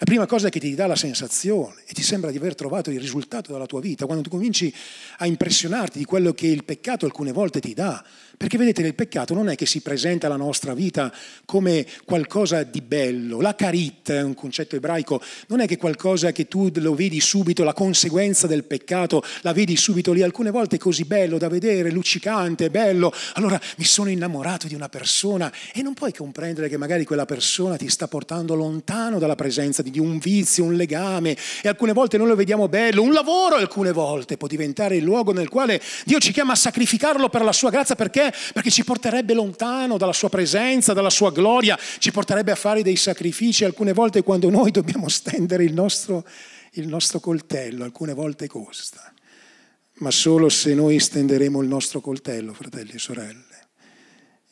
La 0.02 0.06
prima 0.06 0.26
cosa 0.26 0.50
che 0.50 0.60
ti 0.60 0.76
dà 0.76 0.86
la 0.86 0.98
sensazione 0.98 1.84
e 1.86 1.94
ti 1.94 2.02
sembra 2.02 2.30
di 2.30 2.38
aver 2.38 2.54
trovato 2.54 2.92
il 2.92 3.00
risultato 3.00 3.54
della 3.54 3.68
tua 3.68 3.80
vita, 3.80 4.06
quando 4.06 4.24
tu 4.24 4.30
cominci 4.30 4.74
a 5.20 5.28
impressionarti 5.28 5.98
di 5.98 6.06
quello 6.06 6.34
che 6.34 6.48
il 6.48 6.66
peccato 6.66 7.06
alcune 7.06 7.32
volte 7.32 7.62
ti 7.62 7.74
dà. 7.74 8.04
Perché 8.42 8.58
vedete, 8.58 8.82
il 8.82 8.96
peccato 8.96 9.36
non 9.36 9.50
è 9.50 9.56
che 9.56 9.68
si 9.68 9.82
presenta 9.82 10.26
alla 10.26 10.36
nostra 10.36 10.74
vita 10.74 11.14
come 11.46 11.86
qualcosa 12.06 12.64
di 12.64 12.82
bello. 12.82 13.40
La 13.40 13.54
carit 13.54 14.10
è 14.10 14.24
un 14.24 14.34
concetto 14.34 14.76
ebraico, 14.76 15.22
non 15.50 15.60
è 15.60 15.68
che 15.68 15.78
qualcosa 15.78 16.32
che 16.32 16.48
tu 16.48 16.72
lo 16.74 16.96
vedi 16.96 17.20
subito, 17.20 17.64
la 17.64 17.76
conseguenza 17.76 18.48
del 18.48 18.64
peccato, 18.64 19.24
la 19.42 19.54
vedi 19.54 19.78
subito 19.78 20.12
lì. 20.12 20.24
Alcune 20.24 20.50
volte 20.50 20.78
è 20.78 20.80
così 20.80 21.06
bello 21.06 21.38
da 21.38 21.50
vedere, 21.50 21.92
luccicante, 21.92 22.72
bello. 22.72 23.14
Allora 23.34 23.62
mi 23.78 23.84
sono 23.84 24.10
innamorato 24.10 24.66
di 24.66 24.74
una 24.74 24.90
persona 24.90 25.54
e 25.72 25.84
non 25.84 25.94
puoi 25.94 26.12
comprendere 26.12 26.68
che 26.68 26.78
magari 26.78 27.06
quella 27.06 27.26
persona 27.26 27.78
ti 27.78 27.90
sta 27.90 28.08
portando 28.08 28.56
lontano 28.56 29.20
dalla 29.20 29.36
presenza 29.36 29.84
di 29.84 30.00
un 30.00 30.18
vizio, 30.18 30.64
un 30.64 30.74
legame 30.74 31.38
e 31.62 31.70
alcune 31.70 31.94
volte 31.94 32.18
noi 32.18 32.30
lo 32.30 32.36
vediamo 32.36 32.68
bello, 32.68 33.04
un 33.04 33.14
lavoro 33.14 33.58
alcune 33.58 33.92
volte 33.92 34.36
può 34.36 34.48
diventare 34.48 34.96
il 34.96 35.04
luogo 35.04 35.32
nel 35.32 35.48
quale 35.48 35.80
Dio 36.06 36.18
ci 36.18 36.32
chiama 36.32 36.54
a 36.54 36.56
sacrificarlo 36.56 37.30
per 37.30 37.44
la 37.44 37.54
sua 37.54 37.70
grazia 37.70 37.94
perché? 37.94 38.30
Perché 38.54 38.70
ci 38.70 38.84
porterebbe 38.84 39.34
lontano 39.34 39.98
dalla 39.98 40.14
sua 40.14 40.30
presenza, 40.30 40.94
dalla 40.94 41.10
sua 41.10 41.32
gloria, 41.32 41.78
ci 42.00 42.12
porterebbe 42.12 42.52
a 42.52 42.56
fare 42.56 42.82
dei 42.84 42.96
sacrifici 42.96 43.66
alcune 43.66 43.94
volte 43.94 44.24
quando 44.24 44.50
noi 44.50 44.72
dobbiamo 44.72 45.10
stendere 45.10 45.64
il 45.64 45.74
nostro, 45.74 46.26
il 46.74 46.88
nostro 46.88 47.20
coltello, 47.20 47.84
alcune 47.84 48.14
volte 48.14 48.48
costa, 48.48 49.14
ma 49.96 50.12
solo 50.12 50.50
se 50.50 50.74
noi 50.74 51.00
stenderemo 51.00 51.62
il 51.62 51.68
nostro 51.68 52.00
coltello, 52.00 52.54
fratelli 52.54 52.92
e 52.92 53.00
sorelle, 53.00 53.68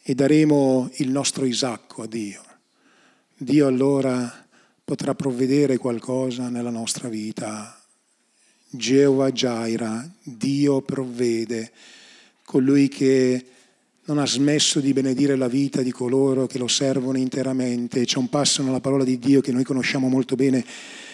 e 0.01 0.15
daremo 0.15 0.91
il 0.97 1.09
nostro 1.09 1.45
Isacco 1.45 2.03
a 2.03 2.07
Dio. 2.07 2.43
Dio 3.37 3.67
allora 3.67 4.47
potrà 4.83 5.15
provvedere 5.15 5.77
qualcosa 5.77 6.49
nella 6.49 6.71
nostra 6.71 7.07
vita. 7.07 7.79
Geova 8.71 9.31
Jaira, 9.31 10.07
Dio 10.21 10.81
provvede, 10.81 11.71
colui 12.43 12.87
che 12.87 13.45
non 14.09 14.17
ha 14.17 14.25
smesso 14.25 14.79
di 14.79 14.91
benedire 14.91 15.35
la 15.35 15.47
vita 15.47 15.83
di 15.83 15.91
coloro 15.91 16.47
che 16.47 16.57
lo 16.57 16.67
servono 16.67 17.19
interamente. 17.19 18.05
C'è 18.05 18.17
un 18.17 18.27
passo 18.27 18.63
nella 18.63 18.79
parola 18.79 19.03
di 19.03 19.19
Dio 19.19 19.39
che 19.39 19.51
noi 19.51 19.63
conosciamo 19.63 20.09
molto 20.09 20.35
bene 20.35 20.65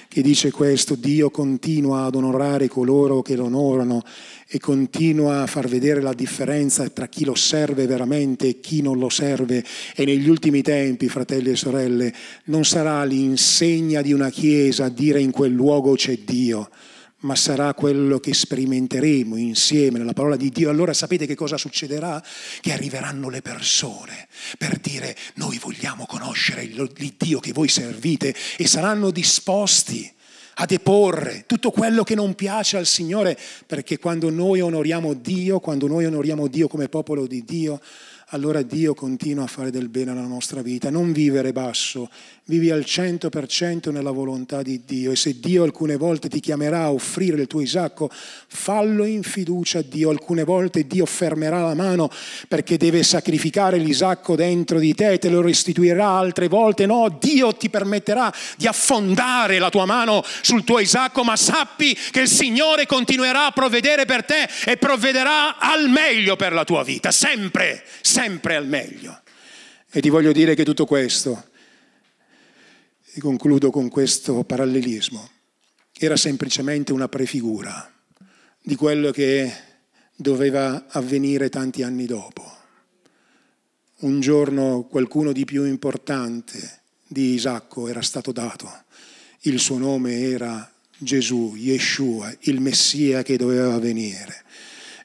che 0.08 0.21
dice 0.21 0.49
questo, 0.49 0.95
Dio 0.95 1.29
continua 1.29 2.05
ad 2.05 2.15
onorare 2.15 2.69
coloro 2.69 3.21
che 3.21 3.36
lo 3.36 3.45
onorano 3.45 4.01
e 4.47 4.60
continua 4.60 5.41
a 5.41 5.47
far 5.47 5.67
vedere 5.67 5.99
la 5.99 6.13
differenza 6.13 6.88
tra 6.88 7.08
chi 7.08 7.25
lo 7.25 7.36
serve 7.36 7.86
veramente 7.86 8.47
e 8.47 8.60
chi 8.62 8.81
non 8.81 8.97
lo 8.97 9.10
serve. 9.10 9.62
E 9.93 10.05
negli 10.05 10.29
ultimi 10.29 10.62
tempi, 10.62 11.10
fratelli 11.10 11.49
e 11.49 11.55
sorelle, 11.58 12.13
non 12.45 12.63
sarà 12.63 13.03
l'insegna 13.03 14.01
di 14.01 14.13
una 14.13 14.29
chiesa 14.29 14.86
a 14.86 14.89
dire 14.89 15.19
in 15.19 15.31
quel 15.31 15.51
luogo 15.51 15.95
c'è 15.95 16.19
Dio, 16.19 16.69
ma 17.25 17.35
sarà 17.35 17.73
quello 17.73 18.19
che 18.19 18.33
sperimenteremo 18.33 19.35
insieme 19.35 19.97
nella 19.97 20.13
parola 20.13 20.35
di 20.35 20.49
Dio. 20.49 20.69
Allora 20.69 20.93
sapete 20.93 21.25
che 21.25 21.35
cosa 21.35 21.57
succederà? 21.57 22.23
Che 22.61 22.71
arriveranno 22.71 23.29
le 23.29 23.41
persone 23.41 24.27
per 24.57 24.77
dire 24.77 25.15
noi 25.35 25.57
vogliamo 25.57 26.05
conoscere 26.05 26.63
il 26.63 27.13
Dio 27.17 27.39
che 27.39 27.51
voi 27.51 27.67
servite 27.67 28.33
e 28.57 28.67
saranno 28.67 29.09
disposti 29.09 30.09
a 30.57 30.65
deporre 30.65 31.43
tutto 31.47 31.71
quello 31.71 32.03
che 32.03 32.15
non 32.15 32.33
piace 32.33 32.77
al 32.77 32.85
Signore, 32.85 33.38
perché 33.65 33.97
quando 33.97 34.29
noi 34.29 34.61
onoriamo 34.61 35.13
Dio, 35.13 35.59
quando 35.59 35.88
noi 35.88 36.05
onoriamo 36.05 36.47
Dio 36.47 36.67
come 36.67 36.88
popolo 36.88 37.27
di 37.27 37.43
Dio, 37.43 37.81
allora 38.29 38.63
Dio 38.63 38.95
continua 38.95 39.43
a 39.43 39.47
fare 39.47 39.69
del 39.69 39.89
bene 39.89 40.11
alla 40.11 40.21
nostra 40.21 40.61
vita. 40.61 40.89
Non 40.89 41.11
vivere 41.11 41.51
basso, 41.51 42.09
vivi 42.45 42.71
al 42.71 42.81
100% 42.81 43.91
nella 43.91 44.09
volontà 44.09 44.63
di 44.63 44.81
Dio 44.83 45.11
e 45.11 45.15
se 45.15 45.39
Dio 45.39 45.63
alcune 45.63 45.95
volte 45.95 46.27
ti 46.27 46.39
chiamerà 46.39 46.83
a 46.83 46.91
offrire 46.91 47.39
il 47.39 47.47
tuo 47.47 47.61
Isacco, 47.61 48.09
fallo 48.11 49.05
in 49.05 49.21
fiducia 49.21 49.79
a 49.79 49.83
Dio. 49.83 50.09
Alcune 50.09 50.43
volte 50.43 50.88
Dio 50.88 51.05
fermerà 51.05 51.61
la 51.61 51.75
mano 51.75 52.09
perché 52.47 52.77
deve 52.77 53.03
sacrificare 53.03 53.77
l'Isacco 53.77 54.35
dentro 54.35 54.79
di 54.79 54.95
te, 54.95 55.19
te 55.19 55.29
lo 55.29 55.41
restituirà 55.41 56.07
altre 56.07 56.47
volte. 56.47 56.88
No, 56.88 57.15
Dio 57.19 57.53
ti 57.53 57.69
permetterà 57.69 58.33
di 58.57 58.65
affondare 58.65 59.59
la 59.59 59.69
tua 59.69 59.85
mano 59.85 60.23
sul 60.41 60.63
tuo 60.63 60.79
Isacco, 60.79 61.23
ma 61.23 61.35
sappi 61.35 61.95
che 62.09 62.21
il 62.21 62.27
Signore 62.27 62.88
continuerà 62.88 63.45
a 63.45 63.51
provvedere 63.51 64.05
per 64.05 64.25
te 64.25 64.49
e 64.65 64.77
provvederà 64.77 65.59
al 65.59 65.89
meglio 65.89 66.35
per 66.35 66.53
la 66.53 66.63
tua 66.63 66.83
vita, 66.83 67.11
sempre, 67.11 67.83
sempre 68.01 68.14
al 68.21 68.67
meglio. 68.67 69.21
E 69.91 70.01
ti 70.01 70.10
voglio 70.10 70.32
dire 70.32 70.56
che 70.56 70.63
tutto 70.63 70.86
questo 70.86 71.54
e 73.17 73.21
concludo 73.21 73.71
con 73.71 73.88
questo 73.88 74.43
parallelismo, 74.43 75.30
era 75.97 76.17
semplicemente 76.17 76.91
una 76.91 77.08
prefigura 77.08 77.89
di 78.62 78.75
quello 78.75 79.12
che 79.12 79.49
doveva 80.13 80.88
avvenire 80.89 81.47
tanti 81.47 81.82
anni 81.82 82.08
dopo. 82.08 82.43
Un 83.99 84.19
giorno 84.19 84.84
qualcuno 84.89 85.32
di 85.32 85.45
più 85.45 85.63
importante 85.63 86.82
di 87.08 87.36
Isacco 87.36 87.88
era 87.88 88.01
stato 88.01 88.34
dato. 88.34 88.69
Il 89.43 89.60
suo 89.60 89.78
nome 89.78 90.19
era 90.19 90.69
Gesù, 90.97 91.54
Yeshua, 91.56 92.36
il 92.41 92.60
Messia 92.60 93.23
che 93.23 93.38
doveva 93.38 93.80
venire. 93.80 94.43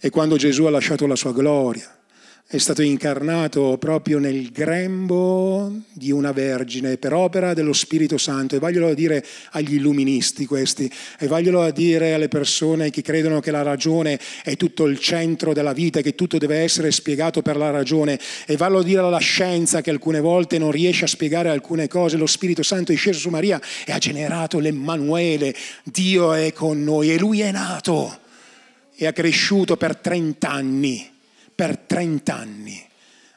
E 0.00 0.10
quando 0.10 0.34
Gesù 0.34 0.64
ha 0.64 0.70
lasciato 0.70 1.06
la 1.06 1.14
sua 1.14 1.32
gloria, 1.32 1.96
è 2.52 2.58
stato 2.58 2.82
incarnato 2.82 3.76
proprio 3.78 4.18
nel 4.18 4.50
grembo 4.50 5.72
di 5.92 6.10
una 6.10 6.32
vergine 6.32 6.96
per 6.96 7.12
opera 7.12 7.54
dello 7.54 7.72
Spirito 7.72 8.18
Santo. 8.18 8.56
E 8.56 8.58
voglio 8.58 8.92
dire 8.92 9.24
agli 9.52 9.74
illuministi 9.74 10.46
questi 10.46 10.90
e 11.20 11.28
voglio 11.28 11.70
dire 11.70 12.12
alle 12.12 12.26
persone 12.26 12.90
che 12.90 13.02
credono 13.02 13.38
che 13.38 13.52
la 13.52 13.62
ragione 13.62 14.18
è 14.42 14.56
tutto 14.56 14.86
il 14.86 14.98
centro 14.98 15.52
della 15.52 15.72
vita, 15.72 16.00
che 16.00 16.16
tutto 16.16 16.38
deve 16.38 16.56
essere 16.56 16.90
spiegato 16.90 17.40
per 17.40 17.56
la 17.56 17.70
ragione. 17.70 18.18
E 18.44 18.56
voglio 18.56 18.82
dire 18.82 18.98
alla 18.98 19.18
scienza 19.18 19.80
che 19.80 19.90
alcune 19.90 20.18
volte 20.18 20.58
non 20.58 20.72
riesce 20.72 21.04
a 21.04 21.08
spiegare 21.08 21.50
alcune 21.50 21.86
cose, 21.86 22.16
lo 22.16 22.26
Spirito 22.26 22.64
Santo 22.64 22.90
è 22.90 22.96
sceso 22.96 23.20
su 23.20 23.28
Maria 23.28 23.60
e 23.86 23.92
ha 23.92 23.98
generato 23.98 24.58
l'Emmanuele, 24.58 25.54
Dio 25.84 26.32
è 26.32 26.52
con 26.52 26.82
noi 26.82 27.12
e 27.12 27.18
lui 27.20 27.42
è 27.42 27.52
nato 27.52 28.18
e 28.96 29.06
ha 29.06 29.12
cresciuto 29.12 29.76
per 29.76 29.94
30 29.94 30.50
anni 30.50 31.09
per 31.60 31.76
30 31.76 32.34
anni. 32.34 32.88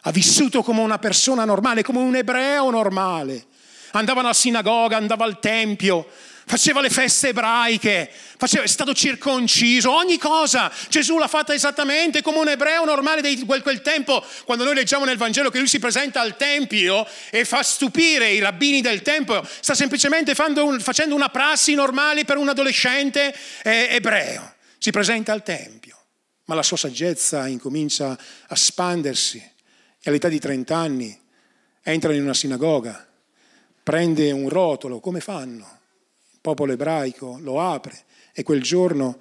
Ha 0.03 0.12
vissuto 0.12 0.63
come 0.63 0.79
una 0.79 0.97
persona 0.97 1.43
normale, 1.43 1.83
come 1.83 1.99
un 1.99 2.15
ebreo 2.15 2.69
normale. 2.69 3.47
Andava 3.91 4.21
alla 4.21 4.31
sinagoga, 4.31 4.95
andava 4.95 5.25
al 5.25 5.41
tempio, 5.41 6.07
faceva 6.45 6.79
le 6.79 6.89
feste 6.89 7.29
ebraiche, 7.29 8.09
faceva, 8.38 8.63
è 8.63 8.67
stato 8.67 8.93
circonciso, 8.93 9.91
ogni 9.91 10.17
cosa. 10.17 10.71
Gesù 10.88 11.17
l'ha 11.17 11.27
fatta 11.27 11.53
esattamente 11.53 12.21
come 12.21 12.38
un 12.38 12.47
ebreo 12.47 12.86
normale 12.86 13.19
di 13.19 13.43
quel, 13.43 13.62
quel, 13.62 13.81
tempo. 13.81 14.23
Quando 14.45 14.63
noi 14.63 14.75
leggiamo 14.75 15.03
nel 15.03 15.17
Vangelo 15.17 15.49
che 15.49 15.57
lui 15.57 15.67
si 15.67 15.79
presenta 15.79 16.21
al 16.21 16.38
Tempio 16.38 17.05
e 17.29 17.43
fa 17.43 17.62
stupire 17.62 18.29
i 18.29 18.39
rabbini 18.39 18.79
del 18.79 19.01
Tempio, 19.01 19.45
sta 19.59 19.75
semplicemente 19.75 20.33
un, 20.62 20.79
facendo 20.79 21.13
una 21.13 21.27
prassi 21.27 21.73
normale 21.73 22.23
per 22.23 22.38
un 22.38 22.47
adolescente 22.47 23.36
eh, 23.63 23.88
ebreo. 23.89 24.53
Si 24.77 24.91
presenta 24.91 25.33
al 25.33 25.43
Tempio 25.43 25.92
ma 26.53 26.59
la 26.59 26.63
sua 26.63 26.77
saggezza 26.77 27.47
incomincia 27.47 28.15
a 28.47 28.55
spandersi 28.55 29.39
e 29.39 30.09
all'età 30.09 30.29
di 30.29 30.37
30 30.37 30.75
anni 30.75 31.19
entra 31.81 32.13
in 32.13 32.21
una 32.21 32.35
sinagoga, 32.35 33.07
prende 33.81 34.31
un 34.31 34.49
rotolo, 34.49 34.99
come 34.99 35.19
fanno? 35.19 35.79
Il 36.31 36.37
popolo 36.41 36.73
ebraico 36.73 37.39
lo 37.41 37.59
apre 37.59 38.03
e 38.33 38.43
quel 38.43 38.61
giorno 38.61 39.17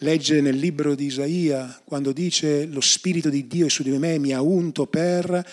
legge 0.00 0.42
nel 0.42 0.56
libro 0.56 0.94
di 0.94 1.06
Isaia 1.06 1.80
quando 1.82 2.12
dice 2.12 2.66
lo 2.66 2.82
Spirito 2.82 3.30
di 3.30 3.46
Dio 3.46 3.66
è 3.66 3.70
su 3.70 3.82
di 3.82 3.96
me, 3.96 4.18
mi 4.18 4.34
ha 4.34 4.42
unto 4.42 4.84
per 4.84 5.50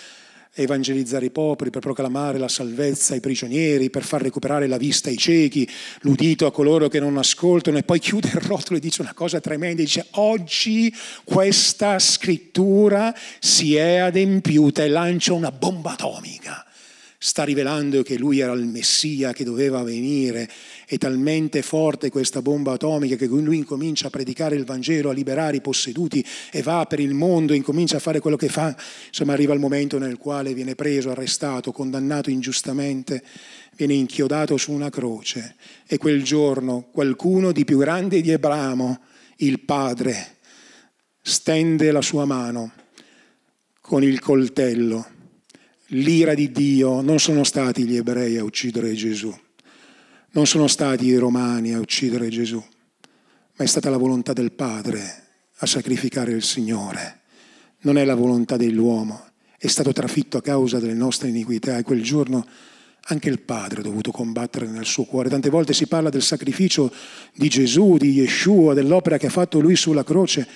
evangelizzare 0.54 1.26
i 1.26 1.30
popoli, 1.30 1.70
per 1.70 1.80
proclamare 1.80 2.38
la 2.38 2.48
salvezza 2.48 3.14
ai 3.14 3.20
prigionieri, 3.20 3.90
per 3.90 4.04
far 4.04 4.22
recuperare 4.22 4.66
la 4.66 4.76
vista 4.76 5.08
ai 5.08 5.16
ciechi, 5.16 5.68
l'udito 6.00 6.46
a 6.46 6.52
coloro 6.52 6.88
che 6.88 7.00
non 7.00 7.16
ascoltano 7.18 7.78
e 7.78 7.82
poi 7.82 7.98
chiude 7.98 8.28
il 8.28 8.40
rotolo 8.40 8.78
e 8.78 8.80
dice 8.80 9.02
una 9.02 9.14
cosa 9.14 9.40
tremenda, 9.40 9.82
dice 9.82 10.06
oggi 10.12 10.94
questa 11.24 11.98
scrittura 11.98 13.14
si 13.40 13.76
è 13.76 13.96
adempiuta 13.96 14.82
e 14.82 14.88
lancia 14.88 15.32
una 15.32 15.50
bomba 15.50 15.92
atomica 15.92 16.64
sta 17.24 17.42
rivelando 17.42 18.02
che 18.02 18.18
lui 18.18 18.40
era 18.40 18.52
il 18.52 18.66
Messia 18.66 19.32
che 19.32 19.44
doveva 19.44 19.82
venire. 19.82 20.46
È 20.84 20.98
talmente 20.98 21.62
forte 21.62 22.10
questa 22.10 22.42
bomba 22.42 22.72
atomica 22.72 23.16
che 23.16 23.24
lui 23.24 23.56
incomincia 23.56 24.08
a 24.08 24.10
predicare 24.10 24.56
il 24.56 24.66
Vangelo, 24.66 25.08
a 25.08 25.14
liberare 25.14 25.56
i 25.56 25.62
posseduti 25.62 26.22
e 26.52 26.60
va 26.60 26.84
per 26.84 27.00
il 27.00 27.14
mondo, 27.14 27.54
incomincia 27.54 27.96
a 27.96 28.00
fare 28.00 28.20
quello 28.20 28.36
che 28.36 28.50
fa. 28.50 28.76
Insomma, 29.06 29.32
arriva 29.32 29.54
il 29.54 29.58
momento 29.58 29.96
nel 29.96 30.18
quale 30.18 30.52
viene 30.52 30.74
preso, 30.74 31.10
arrestato, 31.10 31.72
condannato 31.72 32.28
ingiustamente, 32.28 33.24
viene 33.74 33.94
inchiodato 33.94 34.58
su 34.58 34.72
una 34.72 34.90
croce. 34.90 35.56
E 35.86 35.96
quel 35.96 36.22
giorno 36.22 36.90
qualcuno 36.92 37.52
di 37.52 37.64
più 37.64 37.78
grande 37.78 38.20
di 38.20 38.32
Abramo, 38.32 39.00
il 39.36 39.60
padre, 39.60 40.36
stende 41.22 41.90
la 41.90 42.02
sua 42.02 42.26
mano 42.26 42.72
con 43.80 44.02
il 44.02 44.20
coltello 44.20 45.14
l'ira 45.94 46.34
di 46.34 46.50
Dio 46.50 47.00
non 47.02 47.20
sono 47.20 47.44
stati 47.44 47.84
gli 47.84 47.96
ebrei 47.96 48.36
a 48.36 48.44
uccidere 48.44 48.94
Gesù, 48.94 49.32
non 50.32 50.46
sono 50.46 50.66
stati 50.66 51.06
i 51.06 51.16
romani 51.16 51.72
a 51.72 51.78
uccidere 51.78 52.28
Gesù, 52.28 52.62
ma 53.56 53.64
è 53.64 53.66
stata 53.66 53.90
la 53.90 53.96
volontà 53.96 54.32
del 54.32 54.52
Padre 54.52 55.22
a 55.58 55.66
sacrificare 55.66 56.32
il 56.32 56.42
Signore. 56.42 57.20
Non 57.82 57.98
è 57.98 58.04
la 58.04 58.16
volontà 58.16 58.56
dell'uomo, 58.56 59.24
è 59.56 59.68
stato 59.68 59.92
trafitto 59.92 60.38
a 60.38 60.42
causa 60.42 60.80
delle 60.80 60.94
nostre 60.94 61.28
iniquità 61.28 61.78
e 61.78 61.82
quel 61.82 62.02
giorno 62.02 62.44
anche 63.08 63.28
il 63.28 63.40
Padre 63.40 63.80
ha 63.80 63.84
dovuto 63.84 64.10
combattere 64.10 64.66
nel 64.66 64.86
suo 64.86 65.04
cuore. 65.04 65.28
Tante 65.28 65.50
volte 65.50 65.74
si 65.74 65.86
parla 65.86 66.08
del 66.08 66.22
sacrificio 66.22 66.92
di 67.34 67.48
Gesù, 67.48 67.98
di 67.98 68.12
Yeshua, 68.12 68.74
dell'opera 68.74 69.18
che 69.18 69.26
ha 69.26 69.30
fatto 69.30 69.60
lui 69.60 69.76
sulla 69.76 70.04
croce, 70.04 70.48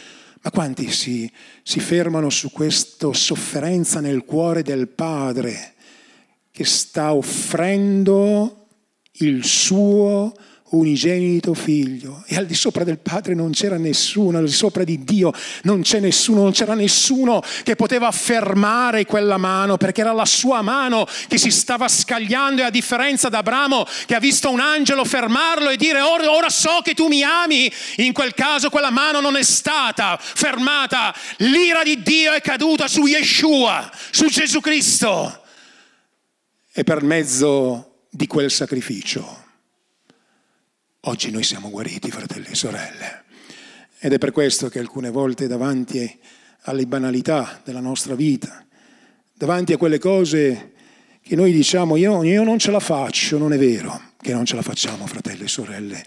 ma 0.43 0.51
quanti 0.51 0.91
si, 0.91 1.31
si 1.63 1.81
fermano 1.81 2.31
su 2.31 2.51
questa 2.51 3.13
sofferenza 3.13 4.01
nel 4.01 4.25
cuore 4.25 4.63
del 4.63 4.89
Padre 4.89 5.75
che 6.51 6.65
sta 6.65 7.13
offrendo 7.13 8.67
il 9.21 9.45
suo 9.45 10.33
unigenito 10.71 11.55
figlio. 11.55 12.25
E 12.27 12.37
al 12.37 12.47
di 12.47 12.55
sopra 12.55 12.85
del 12.85 12.99
Padre 12.99 13.35
non 13.35 13.51
c'era 13.51 13.77
nessuno, 13.77 14.39
al 14.39 14.45
di 14.45 14.53
sopra 14.53 14.85
di 14.85 15.03
Dio 15.05 15.33
non 15.63 15.83
c'è 15.83 16.01
nessuno, 16.01 16.43
non 16.43 16.53
c'era 16.53 16.75
nessuno 16.75 17.43
che 17.63 17.77
poteva 17.77 18.11
fermare 18.11 19.07
quella 19.07 19.37
mano 19.37 19.77
perché 19.77 20.01
era 20.03 20.13
la 20.13 20.25
sua 20.25 20.63
mano 20.63 21.07
che 21.29 21.39
si 21.39 21.51
stava 21.51 21.89
scagliando 21.89 22.63
e 22.63 22.65
a 22.65 22.71
differenza 22.71 23.29
d'Abramo 23.29 23.87
che 24.07 24.15
ha 24.15 24.21
visto 24.21 24.51
un 24.51 24.61
angelo 24.61 25.05
fermarlo 25.05 25.71
e 25.71 25.77
dire 25.77 26.01
ora, 26.01 26.31
ora 26.31 26.51
so 26.51 26.81
che 26.83 26.95
tu 26.95 27.07
mi 27.09 27.23
ami, 27.23 27.71
in 27.97 28.13
quel 28.13 28.35
caso 28.35 28.71
quella 28.71 28.91
mano 28.91 29.21
non 29.21 29.37
è 29.37 29.43
stata 29.43 30.19
fermata, 30.21 31.15
l'ira 31.39 31.83
di 31.83 32.03
Dio 32.03 32.33
è 32.33 32.41
caduta 32.41 32.89
su 32.89 33.07
Yeshua, 33.07 33.91
su 34.11 34.27
Gesù 34.27 34.61
Cristo. 34.61 35.43
E 36.73 36.85
per 36.85 37.03
mezzo 37.03 38.07
di 38.11 38.27
quel 38.27 38.51
sacrificio 38.51 39.47
Oggi 41.09 41.31
noi 41.31 41.43
siamo 41.43 41.71
guariti, 41.71 42.11
fratelli 42.11 42.49
e 42.49 42.55
sorelle. 42.55 43.25
Ed 43.99 44.13
è 44.13 44.19
per 44.19 44.31
questo 44.31 44.69
che 44.69 44.79
alcune 44.79 45.09
volte 45.09 45.47
davanti 45.47 46.19
alle 46.65 46.85
banalità 46.85 47.63
della 47.65 47.81
nostra 47.81 48.15
vita, 48.15 48.63
davanti 49.33 49.73
a 49.73 49.79
quelle 49.79 49.99
cose 49.99 50.73
che 51.23 51.35
noi 51.35 51.51
diciamo 51.53 51.97
io, 51.97 52.23
io 52.25 52.45
non 52.45 52.59
ce 52.59 52.71
la 52.71 52.79
faccio, 52.79 53.39
non 53.39 53.55
è 53.55 53.59
vero 53.59 53.99
che 54.21 54.35
non 54.35 54.45
ce 54.45 54.55
la 54.55 54.61
facciamo, 54.61 55.07
fratelli 55.07 55.45
e 55.45 55.49
sorelle. 55.49 56.05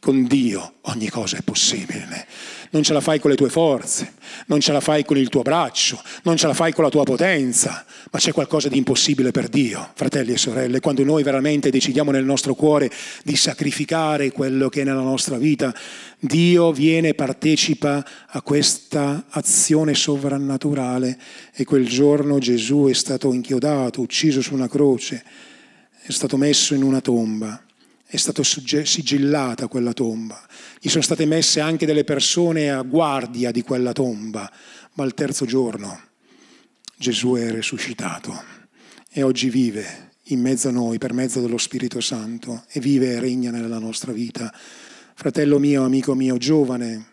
Con 0.00 0.24
Dio 0.24 0.76
ogni 0.84 1.10
cosa 1.10 1.36
è 1.36 1.42
possibile. 1.42 2.26
Non 2.70 2.82
ce 2.82 2.94
la 2.94 3.02
fai 3.02 3.20
con 3.20 3.30
le 3.30 3.36
tue 3.36 3.50
forze, 3.50 4.14
non 4.46 4.58
ce 4.58 4.72
la 4.72 4.80
fai 4.80 5.04
con 5.04 5.18
il 5.18 5.28
tuo 5.28 5.42
braccio, 5.42 6.00
non 6.22 6.38
ce 6.38 6.46
la 6.46 6.54
fai 6.54 6.72
con 6.72 6.84
la 6.84 6.90
tua 6.90 7.02
potenza, 7.02 7.84
ma 8.10 8.18
c'è 8.18 8.32
qualcosa 8.32 8.68
di 8.68 8.78
impossibile 8.78 9.30
per 9.30 9.48
Dio, 9.48 9.90
fratelli 9.94 10.32
e 10.32 10.38
sorelle. 10.38 10.80
Quando 10.80 11.04
noi 11.04 11.22
veramente 11.22 11.68
decidiamo 11.68 12.12
nel 12.12 12.24
nostro 12.24 12.54
cuore 12.54 12.90
di 13.24 13.36
sacrificare 13.36 14.32
quello 14.32 14.70
che 14.70 14.80
è 14.80 14.84
nella 14.84 15.02
nostra 15.02 15.36
vita, 15.36 15.74
Dio 16.18 16.72
viene 16.72 17.08
e 17.08 17.14
partecipa 17.14 18.02
a 18.26 18.40
questa 18.40 19.26
azione 19.28 19.94
sovrannaturale 19.94 21.18
e 21.52 21.64
quel 21.64 21.86
giorno 21.86 22.38
Gesù 22.38 22.86
è 22.88 22.94
stato 22.94 23.34
inchiodato, 23.34 24.00
ucciso 24.00 24.40
su 24.40 24.54
una 24.54 24.68
croce, 24.68 25.22
è 26.00 26.10
stato 26.10 26.38
messo 26.38 26.72
in 26.72 26.84
una 26.84 27.02
tomba 27.02 27.64
è 28.10 28.16
stata 28.16 28.42
sigillata 28.42 29.68
quella 29.68 29.92
tomba. 29.92 30.44
Gli 30.80 30.88
sono 30.88 31.00
state 31.00 31.26
messe 31.26 31.60
anche 31.60 31.86
delle 31.86 32.02
persone 32.02 32.68
a 32.68 32.82
guardia 32.82 33.52
di 33.52 33.62
quella 33.62 33.92
tomba, 33.92 34.50
ma 34.94 35.04
al 35.04 35.14
terzo 35.14 35.44
giorno 35.44 36.08
Gesù 36.96 37.34
è 37.34 37.52
risuscitato 37.52 38.34
e 39.08 39.22
oggi 39.22 39.48
vive 39.48 40.08
in 40.24 40.40
mezzo 40.40 40.68
a 40.68 40.72
noi 40.72 40.98
per 40.98 41.12
mezzo 41.12 41.40
dello 41.40 41.56
Spirito 41.56 42.00
Santo 42.00 42.64
e 42.72 42.80
vive 42.80 43.12
e 43.12 43.20
regna 43.20 43.52
nella 43.52 43.78
nostra 43.78 44.10
vita. 44.10 44.52
Fratello 45.14 45.60
mio, 45.60 45.84
amico 45.84 46.14
mio, 46.14 46.36
giovane, 46.36 47.06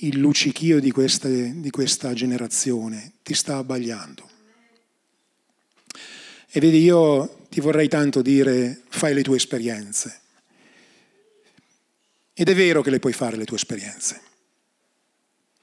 il 0.00 0.18
luccichio 0.18 0.80
di 0.80 0.90
questa, 0.90 1.28
di 1.28 1.70
questa 1.70 2.12
generazione 2.12 3.12
ti 3.22 3.32
sta 3.32 3.56
abbagliando. 3.56 4.31
E 6.54 6.60
vedi, 6.60 6.82
io 6.82 7.46
ti 7.48 7.60
vorrei 7.60 7.88
tanto 7.88 8.20
dire 8.20 8.82
fai 8.90 9.14
le 9.14 9.22
tue 9.22 9.36
esperienze. 9.36 10.20
Ed 12.34 12.46
è 12.46 12.54
vero 12.54 12.82
che 12.82 12.90
le 12.90 12.98
puoi 12.98 13.14
fare 13.14 13.36
le 13.36 13.46
tue 13.46 13.56
esperienze. 13.56 14.20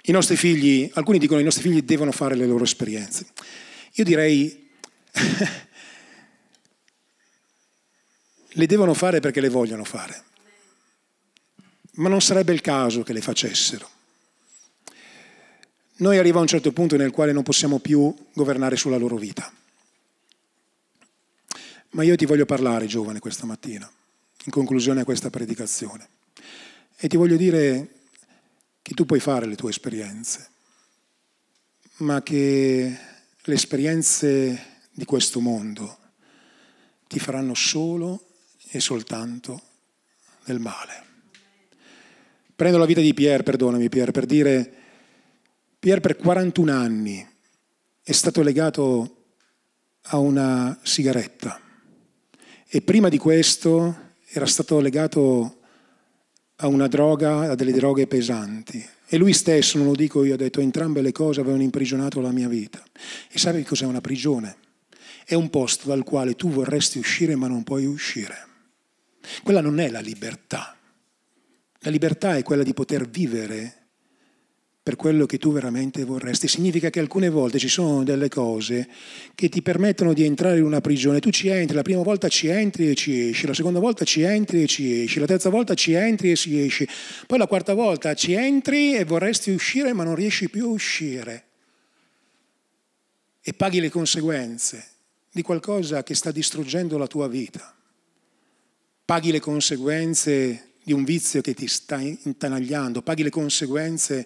I 0.01 0.11
nostri 0.11 0.35
figli, 0.35 0.89
alcuni 0.95 1.19
dicono 1.19 1.39
i 1.39 1.43
nostri 1.43 1.61
figli 1.61 1.83
devono 1.83 2.11
fare 2.11 2.33
le 2.33 2.47
loro 2.47 2.63
esperienze. 2.63 3.27
Io 3.93 4.03
direi 4.03 4.67
le 8.47 8.65
devono 8.65 8.95
fare 8.95 9.19
perché 9.19 9.41
le 9.41 9.49
vogliono 9.49 9.83
fare, 9.83 10.23
ma 11.97 12.09
non 12.09 12.21
sarebbe 12.21 12.51
il 12.51 12.61
caso 12.61 13.03
che 13.03 13.13
le 13.13 13.21
facessero. 13.21 13.87
Noi 15.97 16.17
arriva 16.17 16.39
a 16.39 16.41
un 16.41 16.47
certo 16.47 16.71
punto 16.71 16.97
nel 16.97 17.11
quale 17.11 17.31
non 17.31 17.43
possiamo 17.43 17.77
più 17.77 18.11
governare 18.33 18.75
sulla 18.75 18.97
loro 18.97 19.17
vita. 19.17 19.53
Ma 21.91 22.03
io 22.03 22.15
ti 22.15 22.25
voglio 22.25 22.45
parlare, 22.45 22.85
giovane, 22.85 23.19
questa 23.19 23.47
mattina, 23.47 23.89
in 24.45 24.51
conclusione 24.51 25.01
a 25.01 25.05
questa 25.05 25.31
predicazione. 25.31 26.07
E 26.95 27.07
ti 27.07 27.17
voglio 27.17 27.35
dire 27.35 27.95
che 28.83 28.93
tu 28.93 29.05
puoi 29.05 29.19
fare 29.19 29.47
le 29.47 29.55
tue 29.55 29.71
esperienze, 29.71 30.49
ma 31.97 32.21
che 32.21 32.97
le 33.41 33.53
esperienze 33.53 34.81
di 34.91 35.03
questo 35.05 35.39
mondo 35.39 35.97
ti 37.07 37.17
faranno 37.17 37.55
solo 37.55 38.27
e 38.69 38.79
soltanto 38.79 39.59
del 40.45 40.59
male. 40.59 41.07
Prendo 42.55 42.77
la 42.77 42.85
vita 42.85 43.01
di 43.01 43.15
Pierre, 43.15 43.41
perdonami 43.41 43.89
Pierre, 43.89 44.11
per 44.11 44.25
dire, 44.27 44.73
Pierre 45.79 46.01
per 46.01 46.17
41 46.17 46.71
anni 46.71 47.27
è 48.03 48.11
stato 48.11 48.43
legato 48.43 49.23
a 50.01 50.17
una 50.19 50.77
sigaretta 50.83 51.67
e 52.71 52.81
prima 52.81 53.09
di 53.09 53.17
questo 53.17 54.11
era 54.29 54.45
stato 54.45 54.79
legato 54.79 55.61
a 56.57 56.67
una 56.67 56.87
droga, 56.87 57.51
a 57.51 57.55
delle 57.55 57.71
droghe 57.71 58.05
pesanti. 58.05 58.87
E 59.07 59.17
lui 59.17 59.33
stesso, 59.33 59.79
non 59.79 59.87
lo 59.87 59.95
dico 59.95 60.23
io, 60.23 60.35
ha 60.35 60.37
detto 60.37 60.61
entrambe 60.61 61.01
le 61.01 61.11
cose 61.11 61.41
avevano 61.41 61.63
imprigionato 61.63 62.21
la 62.21 62.31
mia 62.31 62.47
vita. 62.47 62.83
E 63.31 63.39
sai 63.39 63.63
cos'è 63.63 63.85
una 63.85 64.01
prigione? 64.01 64.57
È 65.25 65.33
un 65.33 65.49
posto 65.49 65.87
dal 65.87 66.03
quale 66.03 66.35
tu 66.35 66.49
vorresti 66.49 66.99
uscire 66.99 67.35
ma 67.35 67.47
non 67.47 67.63
puoi 67.63 67.87
uscire. 67.87 68.35
Quella 69.41 69.61
non 69.61 69.79
è 69.79 69.89
la 69.89 69.99
libertà. 69.99 70.77
La 71.79 71.89
libertà 71.89 72.37
è 72.37 72.43
quella 72.43 72.63
di 72.63 72.75
poter 72.75 73.09
vivere 73.09 73.78
per 74.89 74.97
quello 74.97 75.27
che 75.27 75.37
tu 75.37 75.51
veramente 75.51 76.03
vorresti. 76.03 76.47
Significa 76.47 76.89
che 76.89 76.99
alcune 76.99 77.29
volte 77.29 77.59
ci 77.59 77.67
sono 77.67 78.03
delle 78.03 78.27
cose 78.27 78.89
che 79.35 79.47
ti 79.47 79.61
permettono 79.61 80.13
di 80.13 80.23
entrare 80.23 80.57
in 80.57 80.63
una 80.63 80.81
prigione. 80.81 81.19
Tu 81.19 81.29
ci 81.29 81.47
entri, 81.47 81.75
la 81.75 81.83
prima 81.83 82.01
volta 82.01 82.27
ci 82.27 82.47
entri 82.47 82.89
e 82.89 82.95
ci 82.95 83.29
esci, 83.29 83.45
la 83.45 83.53
seconda 83.53 83.77
volta 83.77 84.03
ci 84.03 84.23
entri 84.23 84.63
e 84.63 84.65
ci 84.65 85.03
esci, 85.03 85.19
la 85.19 85.27
terza 85.27 85.51
volta 85.51 85.75
ci 85.75 85.93
entri 85.93 86.31
e 86.31 86.35
ci 86.35 86.59
esci, 86.59 86.87
poi 87.27 87.37
la 87.37 87.45
quarta 87.45 87.75
volta 87.75 88.15
ci 88.15 88.33
entri 88.33 88.95
e 88.95 89.05
vorresti 89.05 89.51
uscire 89.51 89.93
ma 89.93 90.03
non 90.03 90.15
riesci 90.15 90.49
più 90.49 90.65
a 90.65 90.69
uscire. 90.69 91.43
E 93.41 93.53
paghi 93.53 93.79
le 93.79 93.91
conseguenze 93.91 94.87
di 95.31 95.43
qualcosa 95.43 96.01
che 96.01 96.15
sta 96.15 96.31
distruggendo 96.31 96.97
la 96.97 97.05
tua 97.05 97.27
vita. 97.27 97.75
Paghi 99.05 99.31
le 99.31 99.39
conseguenze 99.39 100.71
di 100.83 100.93
un 100.93 101.03
vizio 101.03 101.41
che 101.41 101.53
ti 101.53 101.67
sta 101.67 101.99
intanagliando, 101.99 103.03
paghi 103.03 103.21
le 103.21 103.29
conseguenze 103.29 104.25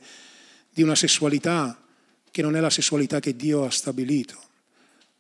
di 0.74 0.82
una 0.82 0.96
sessualità 0.96 1.78
che 2.32 2.42
non 2.42 2.56
è 2.56 2.60
la 2.60 2.72
sessualità 2.72 3.20
che 3.20 3.36
Dio 3.36 3.64
ha 3.64 3.70
stabilito. 3.70 4.42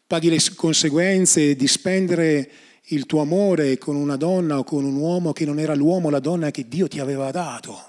Paghi 0.07 0.29
le 0.29 0.39
conseguenze 0.55 1.55
di 1.55 1.67
spendere 1.67 2.51
il 2.87 3.05
tuo 3.05 3.21
amore 3.21 3.77
con 3.77 3.95
una 3.95 4.17
donna 4.17 4.57
o 4.57 4.63
con 4.63 4.83
un 4.83 4.95
uomo 4.95 5.31
che 5.31 5.45
non 5.45 5.59
era 5.59 5.75
l'uomo 5.75 6.07
o 6.07 6.09
la 6.11 6.19
donna 6.19 6.51
che 6.51 6.67
Dio 6.67 6.87
ti 6.87 6.99
aveva 6.99 7.29
dato. 7.31 7.79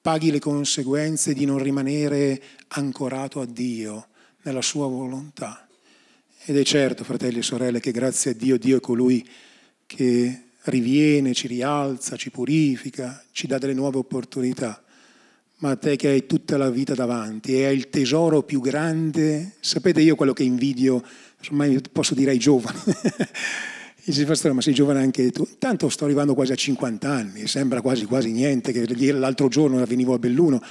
Paghi 0.00 0.30
le 0.30 0.40
conseguenze 0.40 1.32
di 1.32 1.44
non 1.44 1.58
rimanere 1.58 2.42
ancorato 2.68 3.40
a 3.40 3.46
Dio 3.46 4.08
nella 4.42 4.62
sua 4.62 4.86
volontà. 4.86 5.66
Ed 6.44 6.58
è 6.58 6.64
certo, 6.64 7.04
fratelli 7.04 7.38
e 7.38 7.42
sorelle, 7.42 7.80
che 7.80 7.92
grazie 7.92 8.32
a 8.32 8.34
Dio 8.34 8.58
Dio 8.58 8.76
è 8.76 8.80
colui 8.80 9.26
che 9.86 10.42
riviene, 10.64 11.32
ci 11.32 11.46
rialza, 11.46 12.16
ci 12.16 12.30
purifica, 12.30 13.24
ci 13.30 13.46
dà 13.46 13.58
delle 13.58 13.74
nuove 13.74 13.98
opportunità 13.98 14.83
ma 15.64 15.76
te 15.76 15.96
che 15.96 16.08
hai 16.08 16.26
tutta 16.26 16.58
la 16.58 16.68
vita 16.68 16.92
davanti 16.94 17.56
e 17.56 17.64
hai 17.64 17.74
il 17.74 17.88
tesoro 17.88 18.42
più 18.42 18.60
grande, 18.60 19.52
sapete 19.60 20.02
io 20.02 20.14
quello 20.14 20.34
che 20.34 20.42
invidio, 20.42 21.02
ormai 21.46 21.80
posso 21.90 22.14
dire 22.14 22.32
ai 22.32 22.38
giovani, 22.38 22.78
dice 24.04 24.26
ma 24.52 24.60
sei 24.60 24.74
giovane 24.74 25.00
anche 25.00 25.30
tu, 25.30 25.48
tanto 25.58 25.88
sto 25.88 26.04
arrivando 26.04 26.34
quasi 26.34 26.52
a 26.52 26.54
50 26.54 27.10
anni, 27.10 27.46
sembra 27.46 27.80
quasi 27.80 28.04
quasi 28.04 28.30
niente, 28.30 28.72
che 28.72 29.12
l'altro 29.12 29.48
giorno 29.48 29.82
venivo 29.86 30.12
a 30.12 30.18
Belluno, 30.18 30.62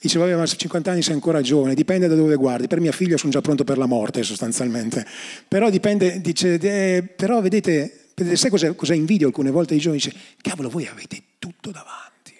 dice 0.00 0.16
ma 0.16 0.40
a 0.40 0.46
50 0.46 0.90
anni 0.90 1.02
sei 1.02 1.12
ancora 1.12 1.42
giovane, 1.42 1.74
dipende 1.74 2.08
da 2.08 2.14
dove 2.14 2.36
guardi, 2.36 2.68
per 2.68 2.80
mia 2.80 2.92
figlia 2.92 3.18
sono 3.18 3.32
già 3.32 3.42
pronto 3.42 3.64
per 3.64 3.76
la 3.76 3.84
morte 3.84 4.22
sostanzialmente, 4.22 5.06
però 5.46 5.68
dipende, 5.68 6.22
dice, 6.22 6.54
eh, 6.54 7.02
però 7.02 7.42
vedete, 7.42 8.12
vedete 8.14 8.36
sai 8.36 8.48
cosa, 8.48 8.72
cosa 8.72 8.94
invidio 8.94 9.26
alcune 9.26 9.50
volte 9.50 9.74
i 9.74 9.78
giovani, 9.78 10.00
dice 10.02 10.16
cavolo 10.40 10.70
voi 10.70 10.86
avete 10.86 11.22
tutto 11.38 11.70
davanti, 11.70 12.32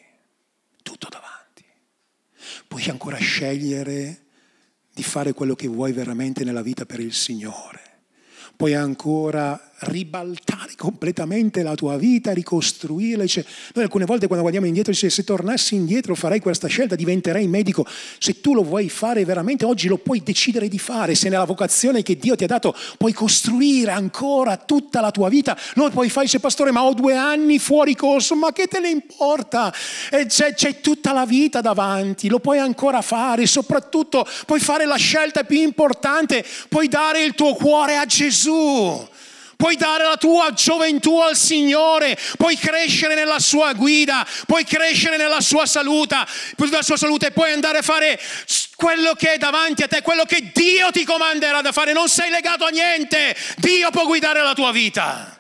tutto 0.82 1.08
davanti 1.10 1.32
puoi 2.72 2.88
ancora 2.88 3.18
scegliere 3.18 4.22
di 4.94 5.02
fare 5.02 5.34
quello 5.34 5.54
che 5.54 5.68
vuoi 5.68 5.92
veramente 5.92 6.42
nella 6.42 6.62
vita 6.62 6.86
per 6.86 7.00
il 7.00 7.12
Signore. 7.12 7.80
Puoi 8.56 8.72
ancora 8.72 9.71
ribaltare 9.82 10.72
completamente 10.76 11.62
la 11.62 11.74
tua 11.74 11.96
vita, 11.96 12.32
ricostruirla. 12.32 13.22
Dice, 13.22 13.44
noi 13.74 13.84
alcune 13.84 14.04
volte 14.04 14.26
quando 14.26 14.40
guardiamo 14.40 14.66
indietro 14.66 14.92
dice 14.92 15.10
se 15.10 15.24
tornassi 15.24 15.74
indietro 15.74 16.14
farei 16.14 16.40
questa 16.40 16.68
scelta, 16.68 16.94
diventerei 16.94 17.46
medico. 17.48 17.86
Se 18.18 18.40
tu 18.40 18.54
lo 18.54 18.62
vuoi 18.62 18.88
fare 18.88 19.24
veramente 19.24 19.64
oggi 19.64 19.88
lo 19.88 19.98
puoi 19.98 20.22
decidere 20.22 20.68
di 20.68 20.78
fare, 20.78 21.14
se 21.14 21.28
nella 21.28 21.44
vocazione 21.44 22.02
che 22.02 22.16
Dio 22.16 22.36
ti 22.36 22.44
ha 22.44 22.46
dato 22.46 22.74
puoi 22.96 23.12
costruire 23.12 23.90
ancora 23.90 24.56
tutta 24.56 25.00
la 25.00 25.10
tua 25.10 25.28
vita. 25.28 25.58
Non 25.74 25.90
puoi 25.90 26.08
fare, 26.08 26.26
dice 26.26 26.40
pastore 26.40 26.70
ma 26.70 26.84
ho 26.84 26.94
due 26.94 27.16
anni 27.16 27.58
fuori 27.58 27.94
corso, 27.96 28.36
ma 28.36 28.52
che 28.52 28.66
te 28.66 28.80
ne 28.80 28.88
importa? 28.88 29.72
C'è, 30.26 30.54
c'è 30.54 30.80
tutta 30.80 31.12
la 31.12 31.26
vita 31.26 31.60
davanti, 31.60 32.28
lo 32.28 32.38
puoi 32.38 32.58
ancora 32.58 33.02
fare, 33.02 33.46
soprattutto 33.46 34.26
puoi 34.46 34.60
fare 34.60 34.84
la 34.84 34.96
scelta 34.96 35.44
più 35.44 35.60
importante, 35.60 36.44
puoi 36.68 36.88
dare 36.88 37.24
il 37.24 37.34
tuo 37.34 37.54
cuore 37.54 37.96
a 37.96 38.06
Gesù 38.06 39.10
puoi 39.62 39.76
dare 39.76 40.02
la 40.02 40.16
tua 40.16 40.52
gioventù 40.52 41.20
al 41.20 41.36
Signore, 41.36 42.18
puoi 42.36 42.56
crescere 42.58 43.14
nella 43.14 43.38
sua 43.38 43.74
guida, 43.74 44.26
puoi 44.44 44.64
crescere 44.64 45.16
nella 45.16 45.40
sua 45.40 45.66
salute, 45.66 46.16
nella 46.56 46.82
sua 46.82 46.96
salute, 46.96 47.30
puoi 47.30 47.52
andare 47.52 47.78
a 47.78 47.82
fare 47.82 48.20
quello 48.74 49.14
che 49.14 49.34
è 49.34 49.38
davanti 49.38 49.84
a 49.84 49.86
te, 49.86 50.02
quello 50.02 50.24
che 50.24 50.50
Dio 50.52 50.90
ti 50.90 51.04
comanderà 51.04 51.60
da 51.60 51.70
fare, 51.70 51.92
non 51.92 52.08
sei 52.08 52.30
legato 52.30 52.64
a 52.64 52.70
niente, 52.70 53.36
Dio 53.58 53.88
può 53.90 54.04
guidare 54.04 54.42
la 54.42 54.52
tua 54.52 54.72
vita 54.72 55.36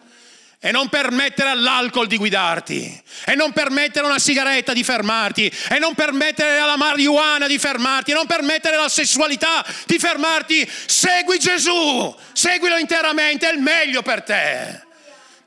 e 0.64 0.70
non 0.70 0.88
permettere 0.88 1.48
all'alcol 1.48 2.06
di 2.06 2.16
guidarti, 2.16 3.02
e 3.26 3.34
non 3.34 3.50
permettere 3.50 4.06
a 4.06 4.08
una 4.08 4.20
sigaretta 4.20 4.72
di 4.72 4.84
fermarti, 4.84 5.52
e 5.68 5.80
non 5.80 5.94
permettere 5.94 6.58
alla 6.58 6.76
marijuana 6.76 7.48
di 7.48 7.58
fermarti, 7.58 8.12
e 8.12 8.14
non 8.14 8.26
permettere 8.26 8.76
alla 8.76 8.88
sessualità 8.88 9.66
di 9.86 9.98
fermarti. 9.98 10.70
Segui 10.86 11.40
Gesù, 11.40 12.16
seguilo 12.32 12.76
interamente, 12.76 13.50
è 13.50 13.52
il 13.52 13.58
meglio 13.58 14.02
per 14.02 14.22
te. 14.22 14.80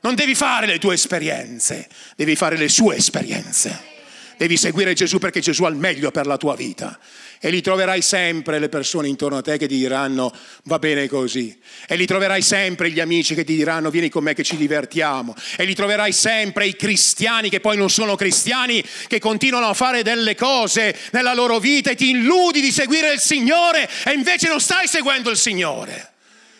Non 0.00 0.14
devi 0.14 0.34
fare 0.34 0.66
le 0.66 0.78
tue 0.78 0.92
esperienze, 0.92 1.88
devi 2.14 2.36
fare 2.36 2.58
le 2.58 2.68
sue 2.68 2.96
esperienze. 2.96 3.95
Devi 4.36 4.56
seguire 4.56 4.92
Gesù 4.92 5.18
perché 5.18 5.40
Gesù 5.40 5.64
ha 5.64 5.68
il 5.68 5.76
meglio 5.76 6.10
per 6.10 6.26
la 6.26 6.36
tua 6.36 6.54
vita 6.54 6.98
e 7.40 7.50
li 7.50 7.60
troverai 7.60 8.02
sempre 8.02 8.58
le 8.58 8.68
persone 8.68 9.08
intorno 9.08 9.38
a 9.38 9.42
te 9.42 9.56
che 9.56 9.66
ti 9.66 9.76
diranno 9.76 10.32
va 10.64 10.78
bene 10.78 11.08
così. 11.08 11.58
E 11.86 11.96
li 11.96 12.06
troverai 12.06 12.42
sempre 12.42 12.90
gli 12.90 13.00
amici 13.00 13.34
che 13.34 13.44
ti 13.44 13.54
diranno 13.54 13.90
vieni 13.90 14.08
con 14.08 14.24
me 14.24 14.34
che 14.34 14.42
ci 14.42 14.56
divertiamo. 14.56 15.34
E 15.56 15.64
li 15.64 15.74
troverai 15.74 16.12
sempre 16.12 16.66
i 16.66 16.76
cristiani 16.76 17.48
che 17.48 17.60
poi 17.60 17.76
non 17.76 17.88
sono 17.88 18.14
cristiani, 18.14 18.84
che 19.06 19.18
continuano 19.18 19.68
a 19.68 19.74
fare 19.74 20.02
delle 20.02 20.34
cose 20.34 20.94
nella 21.12 21.34
loro 21.34 21.58
vita 21.58 21.90
e 21.90 21.94
ti 21.94 22.10
illudi 22.10 22.60
di 22.60 22.70
seguire 22.70 23.12
il 23.12 23.20
Signore 23.20 23.88
e 24.04 24.12
invece 24.12 24.48
non 24.48 24.60
stai 24.60 24.86
seguendo 24.86 25.30
il 25.30 25.36
Signore. 25.36 26.12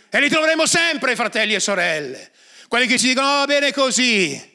E 0.09 0.21
li 0.21 0.29
troveremo 0.29 0.67
sempre, 0.67 1.15
fratelli 1.15 1.55
e 1.55 1.61
sorelle. 1.61 2.31
Quelli 2.69 2.87
che 2.87 2.99
ci 2.99 3.09
dicono 3.09 3.27
va 3.27 3.45
bene 3.45 3.73
così. 3.73 4.55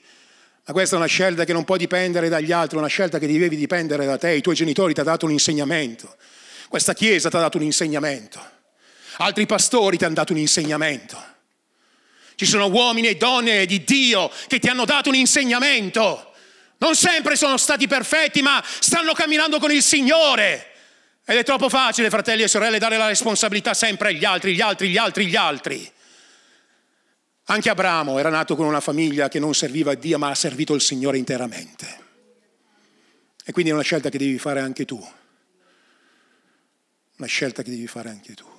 Ma 0.65 0.73
questa 0.73 0.95
è 0.95 0.97
una 0.97 1.07
scelta 1.07 1.43
che 1.43 1.53
non 1.53 1.63
può 1.63 1.75
dipendere 1.75 2.29
dagli 2.29 2.51
altri, 2.51 2.77
una 2.77 2.87
scelta 2.87 3.17
che 3.17 3.27
devi 3.27 3.55
dipendere 3.55 4.05
da 4.05 4.17
te. 4.17 4.33
I 4.33 4.41
tuoi 4.41 4.55
genitori 4.55 4.93
ti 4.93 4.99
hanno 4.99 5.09
dato 5.09 5.25
un 5.25 5.31
insegnamento. 5.31 6.15
Questa 6.69 6.93
chiesa 6.93 7.29
ti 7.29 7.35
ha 7.35 7.39
dato 7.39 7.57
un 7.57 7.63
insegnamento. 7.63 8.39
Altri 9.17 9.45
pastori 9.45 9.97
ti 9.97 10.05
hanno 10.05 10.13
dato 10.13 10.33
un 10.33 10.39
insegnamento. 10.39 11.29
Ci 12.35 12.45
sono 12.45 12.67
uomini 12.67 13.07
e 13.07 13.17
donne 13.17 13.65
di 13.65 13.83
Dio 13.83 14.31
che 14.47 14.59
ti 14.59 14.67
hanno 14.67 14.85
dato 14.85 15.09
un 15.09 15.15
insegnamento. 15.15 16.31
Non 16.77 16.95
sempre 16.95 17.35
sono 17.35 17.57
stati 17.57 17.87
perfetti, 17.87 18.41
ma 18.41 18.63
stanno 18.63 19.13
camminando 19.13 19.59
con 19.59 19.71
il 19.71 19.83
Signore. 19.83 20.67
Ed 21.25 21.37
è 21.37 21.43
troppo 21.43 21.69
facile, 21.69 22.09
fratelli 22.09 22.43
e 22.43 22.47
sorelle, 22.47 22.79
dare 22.79 22.97
la 22.97 23.07
responsabilità 23.07 23.73
sempre 23.73 24.09
agli 24.09 24.25
altri, 24.25 24.55
gli 24.55 24.61
altri, 24.61 24.89
gli 24.89 24.97
altri, 24.97 25.27
gli 25.27 25.35
altri. 25.35 25.91
Anche 27.51 27.69
Abramo 27.69 28.17
era 28.17 28.29
nato 28.29 28.55
con 28.55 28.65
una 28.65 28.79
famiglia 28.79 29.27
che 29.27 29.37
non 29.37 29.53
serviva 29.53 29.91
a 29.91 29.95
Dio, 29.95 30.17
ma 30.17 30.29
ha 30.29 30.35
servito 30.35 30.73
il 30.73 30.79
Signore 30.79 31.17
interamente. 31.17 31.99
E 33.43 33.51
quindi 33.51 33.71
è 33.71 33.73
una 33.73 33.83
scelta 33.83 34.07
che 34.07 34.17
devi 34.17 34.37
fare 34.37 34.61
anche 34.61 34.85
tu. 34.85 34.97
Una 37.17 37.27
scelta 37.27 37.61
che 37.61 37.69
devi 37.69 37.87
fare 37.87 38.07
anche 38.07 38.35
tu. 38.35 38.49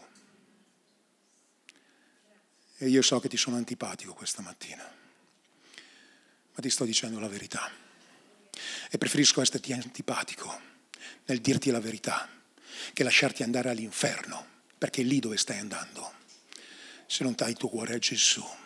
E 2.76 2.88
io 2.88 3.00
so 3.00 3.18
che 3.18 3.30
ti 3.30 3.38
sono 3.38 3.56
antipatico 3.56 4.12
questa 4.12 4.42
mattina, 4.42 4.84
ma 4.84 6.60
ti 6.60 6.68
sto 6.68 6.84
dicendo 6.84 7.18
la 7.18 7.28
verità. 7.28 7.70
E 8.90 8.98
preferisco 8.98 9.40
esserti 9.40 9.72
antipatico 9.72 10.60
nel 11.24 11.40
dirti 11.40 11.70
la 11.70 11.80
verità 11.80 12.28
che 12.92 13.02
lasciarti 13.02 13.42
andare 13.42 13.70
all'inferno, 13.70 14.46
perché 14.76 15.00
è 15.00 15.04
lì 15.04 15.18
dove 15.18 15.38
stai 15.38 15.60
andando, 15.60 16.12
se 17.06 17.24
non 17.24 17.32
dai 17.34 17.52
il 17.52 17.56
tuo 17.56 17.70
cuore 17.70 17.94
a 17.94 17.98
Gesù. 17.98 18.60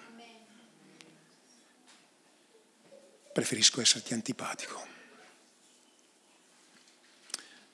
Preferisco 3.36 3.82
esserti 3.82 4.14
antipatico. 4.14 4.86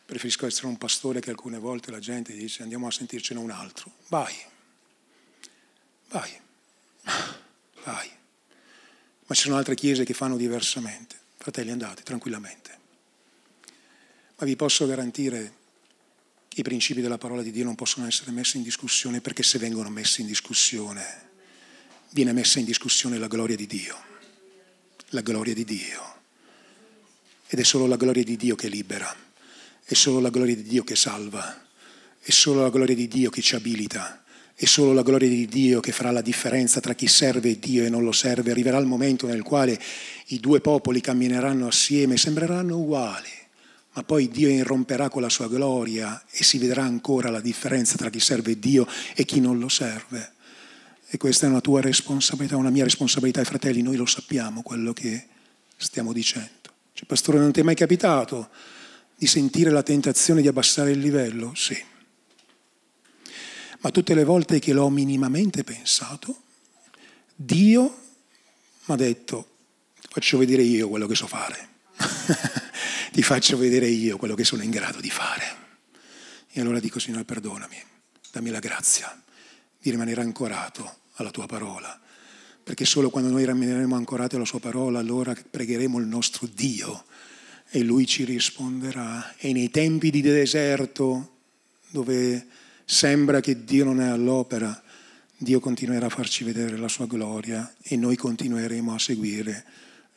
Preferisco 0.05 0.45
essere 0.45 0.67
un 0.67 0.77
pastore 0.77 1.21
che 1.21 1.31
alcune 1.31 1.61
volte 1.61 1.93
la 1.93 2.01
gente 2.01 2.33
dice 2.33 2.65
andiamo 2.65 2.89
a 2.89 2.91
sentircene 2.91 3.39
un 3.39 3.53
altro. 3.53 3.93
Vai, 4.09 4.35
vai, 6.09 6.41
vai. 7.85 8.11
Ma 9.27 9.35
ci 9.37 9.43
sono 9.43 9.57
altre 9.57 9.77
chiese 9.77 10.03
che 10.03 10.15
fanno 10.15 10.37
diversamente. 10.37 11.17
Fratelli, 11.37 11.71
andate 11.71 12.03
tranquillamente. 12.03 12.79
Ma 14.39 14.45
vi 14.45 14.57
posso 14.57 14.85
garantire 14.85 15.61
che 16.49 16.63
i 16.63 16.65
principi 16.65 17.01
della 17.01 17.19
parola 17.19 17.43
di 17.43 17.53
Dio 17.53 17.63
non 17.63 17.77
possono 17.77 18.09
essere 18.09 18.33
messi 18.33 18.57
in 18.57 18.65
discussione 18.65 19.21
perché 19.21 19.45
se 19.45 19.61
vengono 19.61 19.91
messi 19.91 20.23
in 20.23 20.27
discussione 20.27 21.31
viene 22.11 22.33
messa 22.33 22.59
in 22.59 22.65
discussione 22.65 23.17
la 23.17 23.29
gloria 23.29 23.55
di 23.55 23.69
Dio. 23.69 24.11
La 25.15 25.21
gloria 25.23 25.55
di 25.55 25.65
Dio. 25.65 26.03
Ed 27.49 27.59
è 27.59 27.65
solo 27.65 27.87
la 27.87 27.97
gloria 27.97 28.25
di 28.25 28.37
Dio 28.37 28.55
che 28.55 28.69
libera 28.69 29.15
è 29.85 29.95
solo 29.95 30.21
la 30.21 30.31
gloria 30.31 30.55
di 30.55 30.63
Dio 30.63 30.85
che 30.85 30.97
salva, 30.97 31.61
è 32.19 32.31
solo 32.31 32.63
la 32.63 32.71
gloria 32.71 32.95
di 32.95 33.09
Dio 33.09 33.29
che 33.29 33.43
ci 33.43 33.57
abilita, 33.57 34.25
è 34.55 34.65
solo 34.65 34.95
la 34.95 35.03
gloria 35.03 35.29
di 35.29 35.47
Dio 35.47 35.81
che 35.81 35.93
farà 35.93 36.11
la 36.11 36.23
differenza 36.23 36.81
tra 36.81 36.95
chi 36.95 37.09
serve 37.09 37.59
Dio 37.59 37.85
e 37.85 37.91
non 37.91 38.05
lo 38.05 38.13
serve. 38.13 38.53
Arriverà 38.53 38.79
il 38.79 38.87
momento 38.87 39.27
nel 39.27 39.43
quale 39.43 39.79
i 40.29 40.41
due 40.41 40.63
popoli 40.63 41.03
cammineranno 41.03 41.67
assieme, 41.67 42.17
sembreranno 42.17 42.79
uguali, 42.79 43.29
ma 43.93 44.03
poi 44.03 44.29
Dio 44.29 44.49
irromperà 44.49 45.11
con 45.11 45.21
la 45.21 45.29
sua 45.29 45.49
gloria 45.49 46.25
e 46.31 46.43
si 46.43 46.57
vedrà 46.57 46.85
ancora 46.85 47.29
la 47.29 47.41
differenza 47.41 47.97
tra 47.97 48.09
chi 48.09 48.21
serve 48.21 48.59
Dio 48.59 48.87
e 49.15 49.27
chi 49.27 49.41
non 49.41 49.59
lo 49.59 49.69
serve. 49.69 50.33
E 51.15 51.19
questa 51.19 51.45
è 51.45 51.51
una 51.51 51.61
tua 51.61 51.83
responsabilità, 51.83 52.57
una 52.57 52.71
mia 52.71 52.85
responsabilità, 52.85 53.43
e 53.43 53.45
fratelli, 53.45 53.83
noi 53.83 53.97
lo 53.97 54.07
sappiamo 54.07 54.63
quello 54.63 54.95
che 54.95 55.27
stiamo 55.77 56.11
dicendo. 56.11 56.71
Cioè, 56.95 57.07
pastore, 57.07 57.37
non 57.37 57.53
ti 57.53 57.61
è 57.61 57.63
mai 57.63 57.75
capitato 57.75 58.49
di 59.15 59.27
sentire 59.27 59.69
la 59.69 59.83
tentazione 59.83 60.41
di 60.41 60.49
abbassare 60.49 60.93
il 60.93 61.01
livello? 61.01 61.53
Sì. 61.55 61.77
Ma 63.81 63.91
tutte 63.91 64.15
le 64.15 64.25
volte 64.25 64.59
che 64.59 64.73
l'ho 64.73 64.89
minimamente 64.89 65.65
pensato, 65.65 66.45
Dio 67.37 67.83
mi 68.87 68.95
ha 68.95 68.97
detto, 68.97 69.57
faccio 70.09 70.39
vedere 70.39 70.63
io 70.63 70.89
quello 70.89 71.07
che 71.07 71.15
so 71.15 71.27
fare, 71.27 71.69
ti 73.13 73.23
faccio 73.23 73.59
vedere 73.59 73.87
io 73.87 74.17
quello 74.17 74.35
che 74.35 74.45
sono 74.45 74.63
in 74.63 74.71
grado 74.71 74.99
di 74.99 75.11
fare. 75.11 75.45
E 76.53 76.61
allora 76.63 76.81
dico, 76.81 76.99
Signore, 76.99 77.25
perdonami, 77.25 77.77
dammi 78.31 78.49
la 78.49 78.61
grazia 78.61 79.23
di 79.79 79.91
rimanere 79.91 80.23
ancorato 80.23 81.01
alla 81.15 81.31
tua 81.31 81.47
parola, 81.47 82.01
perché 82.63 82.85
solo 82.85 83.11
quando 83.11 83.31
noi 83.31 83.45
rimaneremo 83.45 83.95
ancorati 83.95 84.37
alla 84.37 84.45
sua 84.45 84.61
parola, 84.61 84.99
allora 84.99 85.35
pregheremo 85.35 85.99
il 85.99 86.07
nostro 86.07 86.49
Dio 86.53 87.05
e 87.71 87.83
lui 87.83 88.07
ci 88.07 88.25
risponderà. 88.25 89.35
E 89.37 89.53
nei 89.53 89.71
tempi 89.71 90.11
di 90.11 90.21
deserto, 90.21 91.31
dove 91.91 92.47
sembra 92.85 93.41
che 93.41 93.65
Dio 93.65 93.85
non 93.85 94.01
è 94.01 94.09
all'opera, 94.09 94.83
Dio 95.37 95.59
continuerà 95.59 96.07
a 96.07 96.11
farci 96.11 96.45
vedere 96.45 96.77
la 96.77 96.89
sua 96.89 97.07
gloria 97.07 97.75
e 97.83 97.97
noi 97.97 98.17
continueremo 98.17 98.95
a 98.95 98.99
seguire 98.99 99.65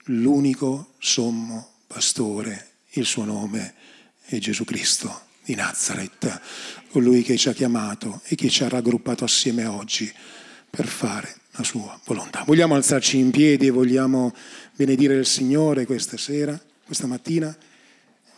l'unico 0.06 0.93
sommo 1.00 1.78
pastore, 1.88 2.74
il 2.91 3.06
suo 3.06 3.24
nome 3.24 3.74
è 4.26 4.38
Gesù 4.38 4.64
Cristo 4.66 5.22
di 5.43 5.56
Nazareth, 5.56 6.41
colui 6.89 7.24
che 7.24 7.38
ci 7.38 7.50
ha 7.50 7.54
chiamato 7.54 8.22
e 8.26 8.36
che 8.36 8.50
ci 8.50 8.64
ha 8.64 8.70
raggruppato 8.70 9.24
assieme 9.24 9.66
oggi 9.66 10.12
per 10.76 10.88
fare 10.88 11.34
la 11.51 11.63
sua 11.63 11.99
volontà. 12.05 12.43
Vogliamo 12.45 12.76
alzarci 12.76 13.17
in 13.17 13.32
piedi 13.32 13.67
e 13.67 13.71
vogliamo 13.71 14.34
benedire 14.76 15.15
il 15.15 15.26
Signore 15.26 15.86
questa 15.86 16.17
sera? 16.17 16.59
questa 16.86 17.07
mattina 17.07 17.55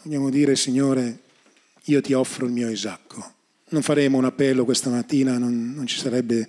vogliamo 0.04 0.30
dire, 0.30 0.56
Signore, 0.56 1.20
io 1.86 2.00
ti 2.00 2.14
offro 2.14 2.46
il 2.46 2.54
mio 2.54 2.70
Isacco. 2.70 3.34
Non 3.70 3.82
faremo 3.82 4.18
un 4.18 4.24
appello 4.24 4.64
questa 4.64 4.90
mattina, 4.90 5.38
non, 5.38 5.74
non 5.76 5.86
ci 5.86 5.98
sarebbe 5.98 6.48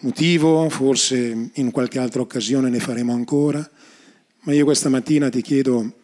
motivo, 0.00 0.68
forse 0.68 1.50
in 1.52 1.70
qualche 1.70 2.00
altra 2.00 2.20
occasione 2.20 2.68
ne 2.68 2.80
faremo 2.80 3.12
ancora, 3.12 3.68
ma 4.40 4.52
io 4.52 4.64
questa 4.64 4.88
mattina 4.88 5.28
ti 5.28 5.40
chiedo 5.40 6.00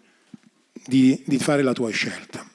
di, 0.87 1.21
di 1.27 1.39
fare 1.39 1.63
la 1.63 1.73
tua 1.73 1.91
scelta. 1.91 2.49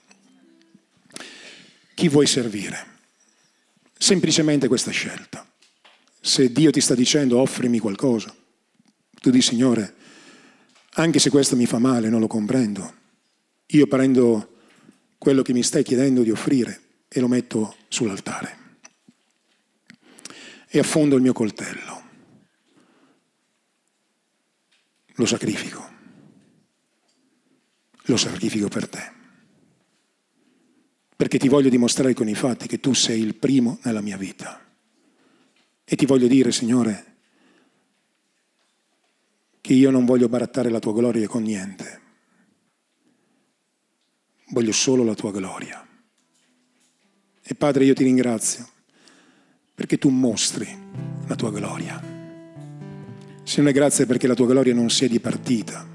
Chi 1.94 2.08
vuoi 2.08 2.26
servire? 2.26 2.92
Semplicemente 3.98 4.70
questa 4.70 4.92
scelta. 4.92 5.46
Se 6.26 6.54
Dio 6.54 6.72
ti 6.72 6.80
sta 6.80 6.96
dicendo 6.96 7.38
offrimi 7.38 7.80
qualcosa, 7.80 8.34
tu 9.12 9.30
di 9.30 9.42
Signore, 9.42 9.94
anche 10.92 11.20
se 11.20 11.30
questo 11.30 11.58
mi 11.58 11.66
fa 11.66 11.80
male, 11.80 12.08
non 12.08 12.22
lo 12.22 12.28
comprendo. 12.28 12.94
Io 13.66 13.88
prendo 13.88 14.60
quello 15.18 15.42
che 15.42 15.52
mi 15.52 15.62
stai 15.64 15.84
chiedendo 15.84 16.24
di 16.24 16.32
offrire 16.32 16.82
e 17.10 17.20
lo 17.20 17.28
metto 17.28 17.76
sull'altare. 17.90 18.58
E 20.70 20.80
affondo 20.80 21.18
il 21.18 21.22
mio 21.22 21.34
coltello. 21.34 22.02
Lo 25.16 25.26
sacrifico. 25.26 25.92
Lo 28.04 28.16
sacrifico 28.16 28.70
per 28.70 28.88
te. 28.88 29.12
Perché 31.18 31.38
ti 31.38 31.50
voglio 31.50 31.68
dimostrare 31.68 32.14
con 32.14 32.30
i 32.30 32.36
fatti 32.36 32.66
che 32.66 32.80
tu 32.80 32.94
sei 32.94 33.20
il 33.20 33.36
primo 33.36 33.80
nella 33.84 34.02
mia 34.02 34.16
vita. 34.16 34.63
E 35.94 35.96
ti 35.96 36.08
voglio 36.08 36.26
dire, 36.26 36.52
Signore, 36.52 37.06
che 39.62 39.74
io 39.74 39.92
non 39.92 40.06
voglio 40.06 40.28
barattare 40.28 40.72
la 40.72 40.80
tua 40.80 40.92
gloria 40.92 41.28
con 41.28 41.44
niente. 41.44 42.02
Voglio 44.50 44.72
solo 44.72 45.04
la 45.04 45.14
tua 45.14 45.32
gloria. 45.32 45.88
E 47.44 47.54
Padre, 47.54 47.86
io 47.86 47.94
ti 47.94 48.04
ringrazio 48.04 48.68
perché 49.76 50.00
tu 50.00 50.10
mostri 50.10 50.68
la 51.28 51.36
tua 51.36 51.52
gloria. 51.52 52.02
Signore, 53.44 53.72
grazie 53.72 54.08
perché 54.08 54.26
la 54.26 54.34
tua 54.34 54.48
gloria 54.48 54.74
non 54.74 54.90
sia 54.90 55.08
di 55.08 55.20
partita. 55.20 55.88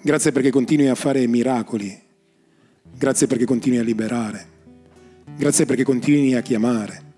Grazie 0.00 0.30
perché 0.30 0.50
continui 0.50 0.86
a 0.86 0.94
fare 0.94 1.26
miracoli. 1.26 2.00
Grazie 2.94 3.26
perché 3.26 3.46
continui 3.46 3.78
a 3.78 3.82
liberare. 3.82 4.46
Grazie 5.36 5.66
perché 5.66 5.82
continui 5.82 6.34
a 6.34 6.40
chiamare. 6.40 7.08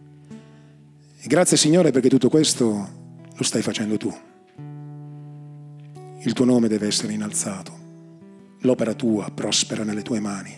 E 1.25 1.27
grazie 1.29 1.57
Signore 1.57 1.91
perché 1.91 2.09
tutto 2.09 2.29
questo 2.29 2.89
lo 3.35 3.43
stai 3.45 3.63
facendo 3.63 3.97
tu 3.97 4.13
il 6.25 6.33
tuo 6.35 6.45
nome 6.45 6.69
deve 6.69 6.87
essere 6.87 7.13
innalzato, 7.13 7.73
l'opera 8.61 8.95
tua 8.95 9.31
prospera 9.35 9.83
nelle 9.83 10.03
tue 10.03 10.21
mani. 10.21 10.55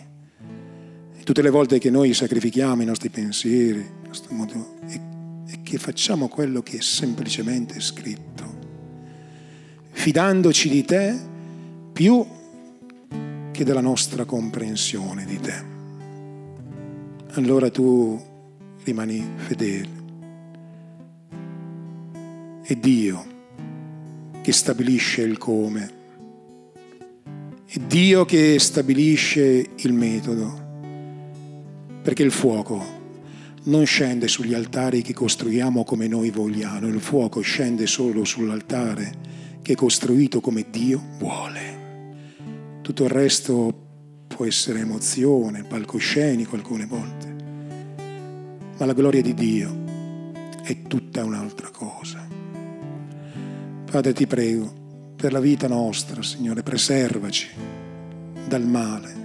E 1.17 1.23
tutte 1.23 1.41
le 1.41 1.49
volte 1.49 1.79
che 1.79 1.89
noi 1.89 2.13
sacrifichiamo 2.13 2.83
i 2.83 2.85
nostri 2.85 3.09
pensieri, 3.09 3.79
il 3.79 4.07
nostro 4.07 4.33
modo, 4.33 4.75
e, 4.87 5.01
e 5.47 5.61
che 5.63 5.77
facciamo 5.79 6.27
quello 6.27 6.61
che 6.61 6.77
è 6.77 6.81
semplicemente 6.81 7.79
scritto, 7.79 8.43
fidandoci 9.89 10.69
di 10.69 10.85
te 10.85 11.19
più 11.91 12.25
che 13.51 13.63
della 13.63 13.81
nostra 13.81 14.25
comprensione 14.25 15.25
di 15.25 15.39
te. 15.39 15.73
Allora 17.33 17.71
tu 17.71 18.21
rimani 18.83 19.25
fedele. 19.37 20.04
E 22.67 22.79
Dio 22.79 23.23
che 24.41 24.51
stabilisce 24.51 25.21
il 25.21 25.37
come. 25.37 25.91
È 27.63 27.77
Dio 27.77 28.25
che 28.25 28.57
stabilisce 28.57 29.69
il 29.75 29.93
metodo, 29.93 30.63
perché 32.01 32.23
il 32.23 32.31
fuoco 32.31 32.83
non 33.65 33.85
scende 33.85 34.27
sugli 34.27 34.55
altari 34.55 35.03
che 35.03 35.13
costruiamo 35.13 35.83
come 35.83 36.07
noi 36.07 36.31
vogliamo, 36.31 36.87
il 36.87 36.99
fuoco 36.99 37.41
scende 37.41 37.85
solo 37.85 38.23
sull'altare 38.23 39.13
che 39.61 39.73
è 39.73 39.75
costruito 39.75 40.41
come 40.41 40.65
Dio 40.71 41.03
vuole. 41.19 41.83
Tutto 42.81 43.03
il 43.03 43.11
resto 43.11 44.25
può 44.25 44.43
essere 44.43 44.79
emozione, 44.79 45.65
palcoscenico 45.65 46.55
alcune 46.55 46.87
volte, 46.87 47.35
ma 48.79 48.85
la 48.85 48.93
gloria 48.93 49.21
di 49.21 49.35
Dio 49.35 49.83
è 50.63 50.81
tutta 50.81 51.23
un'altra 51.23 51.69
cosa. 51.69 52.24
Padre, 53.95 54.11
ti 54.11 54.27
prego, 54.27 55.13
per 55.15 55.31
la 55.31 55.39
vita 55.39 55.69
nostra, 55.69 56.21
Signore, 56.21 56.63
preservaci 56.63 57.47
dal 58.45 58.67
male 58.67 59.15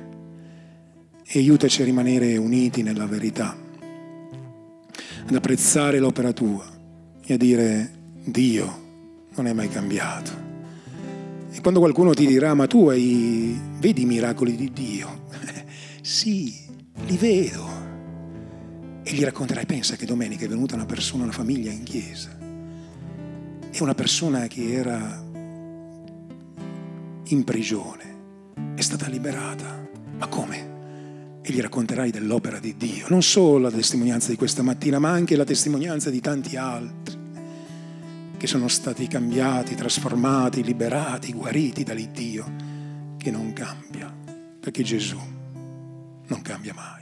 e 1.27 1.41
aiutaci 1.41 1.83
a 1.83 1.85
rimanere 1.85 2.37
uniti 2.37 2.85
nella 2.85 3.07
verità, 3.07 3.57
ad 5.27 5.35
apprezzare 5.35 5.99
l'opera 5.99 6.33
tua 6.33 6.65
e 7.21 7.35
a 7.35 7.37
dire 7.37 7.91
Dio 8.23 8.83
non 9.35 9.49
è 9.49 9.53
mai 9.53 9.69
cambiato. 9.69 10.31
E 11.51 11.61
quando 11.61 11.81
qualcuno 11.81 12.15
ti 12.15 12.29
dirà, 12.29 12.55
ma 12.55 12.69
tu 12.69 12.91
hai, 12.91 13.61
vedi 13.81 14.03
i 14.03 14.07
miracoli 14.07 14.55
di 14.55 14.71
Dio? 14.73 15.25
sì, 16.01 16.55
li 17.07 17.17
vedo. 17.17 17.67
E 19.03 19.13
gli 19.13 19.25
racconterai, 19.25 19.67
pensa 19.67 19.97
che 19.97 20.07
domenica 20.07 20.45
è 20.45 20.49
venuta 20.49 20.77
una 20.77 20.87
persona, 20.87 21.25
una 21.25 21.33
famiglia 21.33 21.73
in 21.73 21.83
chiesa 21.83 22.40
è 23.71 23.81
una 23.83 23.95
persona 23.95 24.47
che 24.47 24.73
era 24.73 25.23
in 27.25 27.45
prigione, 27.45 28.75
è 28.75 28.81
stata 28.81 29.09
liberata. 29.09 29.79
Ma 30.19 30.27
come? 30.27 30.71
e 31.43 31.53
gli 31.53 31.61
racconterai 31.61 32.11
dell'opera 32.11 32.59
di 32.59 32.77
Dio, 32.77 33.07
non 33.09 33.23
solo 33.23 33.59
la 33.59 33.71
testimonianza 33.71 34.31
di 34.31 34.37
questa 34.37 34.63
mattina, 34.63 34.99
ma 34.99 35.11
anche 35.11 35.37
la 35.37 35.45
testimonianza 35.45 36.11
di 36.11 36.21
tanti 36.21 36.57
altri 36.57 37.19
che 38.37 38.47
sono 38.47 38.69
stati 38.69 39.07
cambiati, 39.07 39.75
trasformati, 39.75 40.63
liberati, 40.63 41.33
guariti 41.33 41.83
dall'Iddio 41.83 42.69
che 43.19 43.31
non 43.31 43.53
cambia, 43.53 44.15
perché 44.61 44.83
Gesù 44.83 45.19
non 46.27 46.43
cambia 46.43 46.73
mai. 46.75 47.00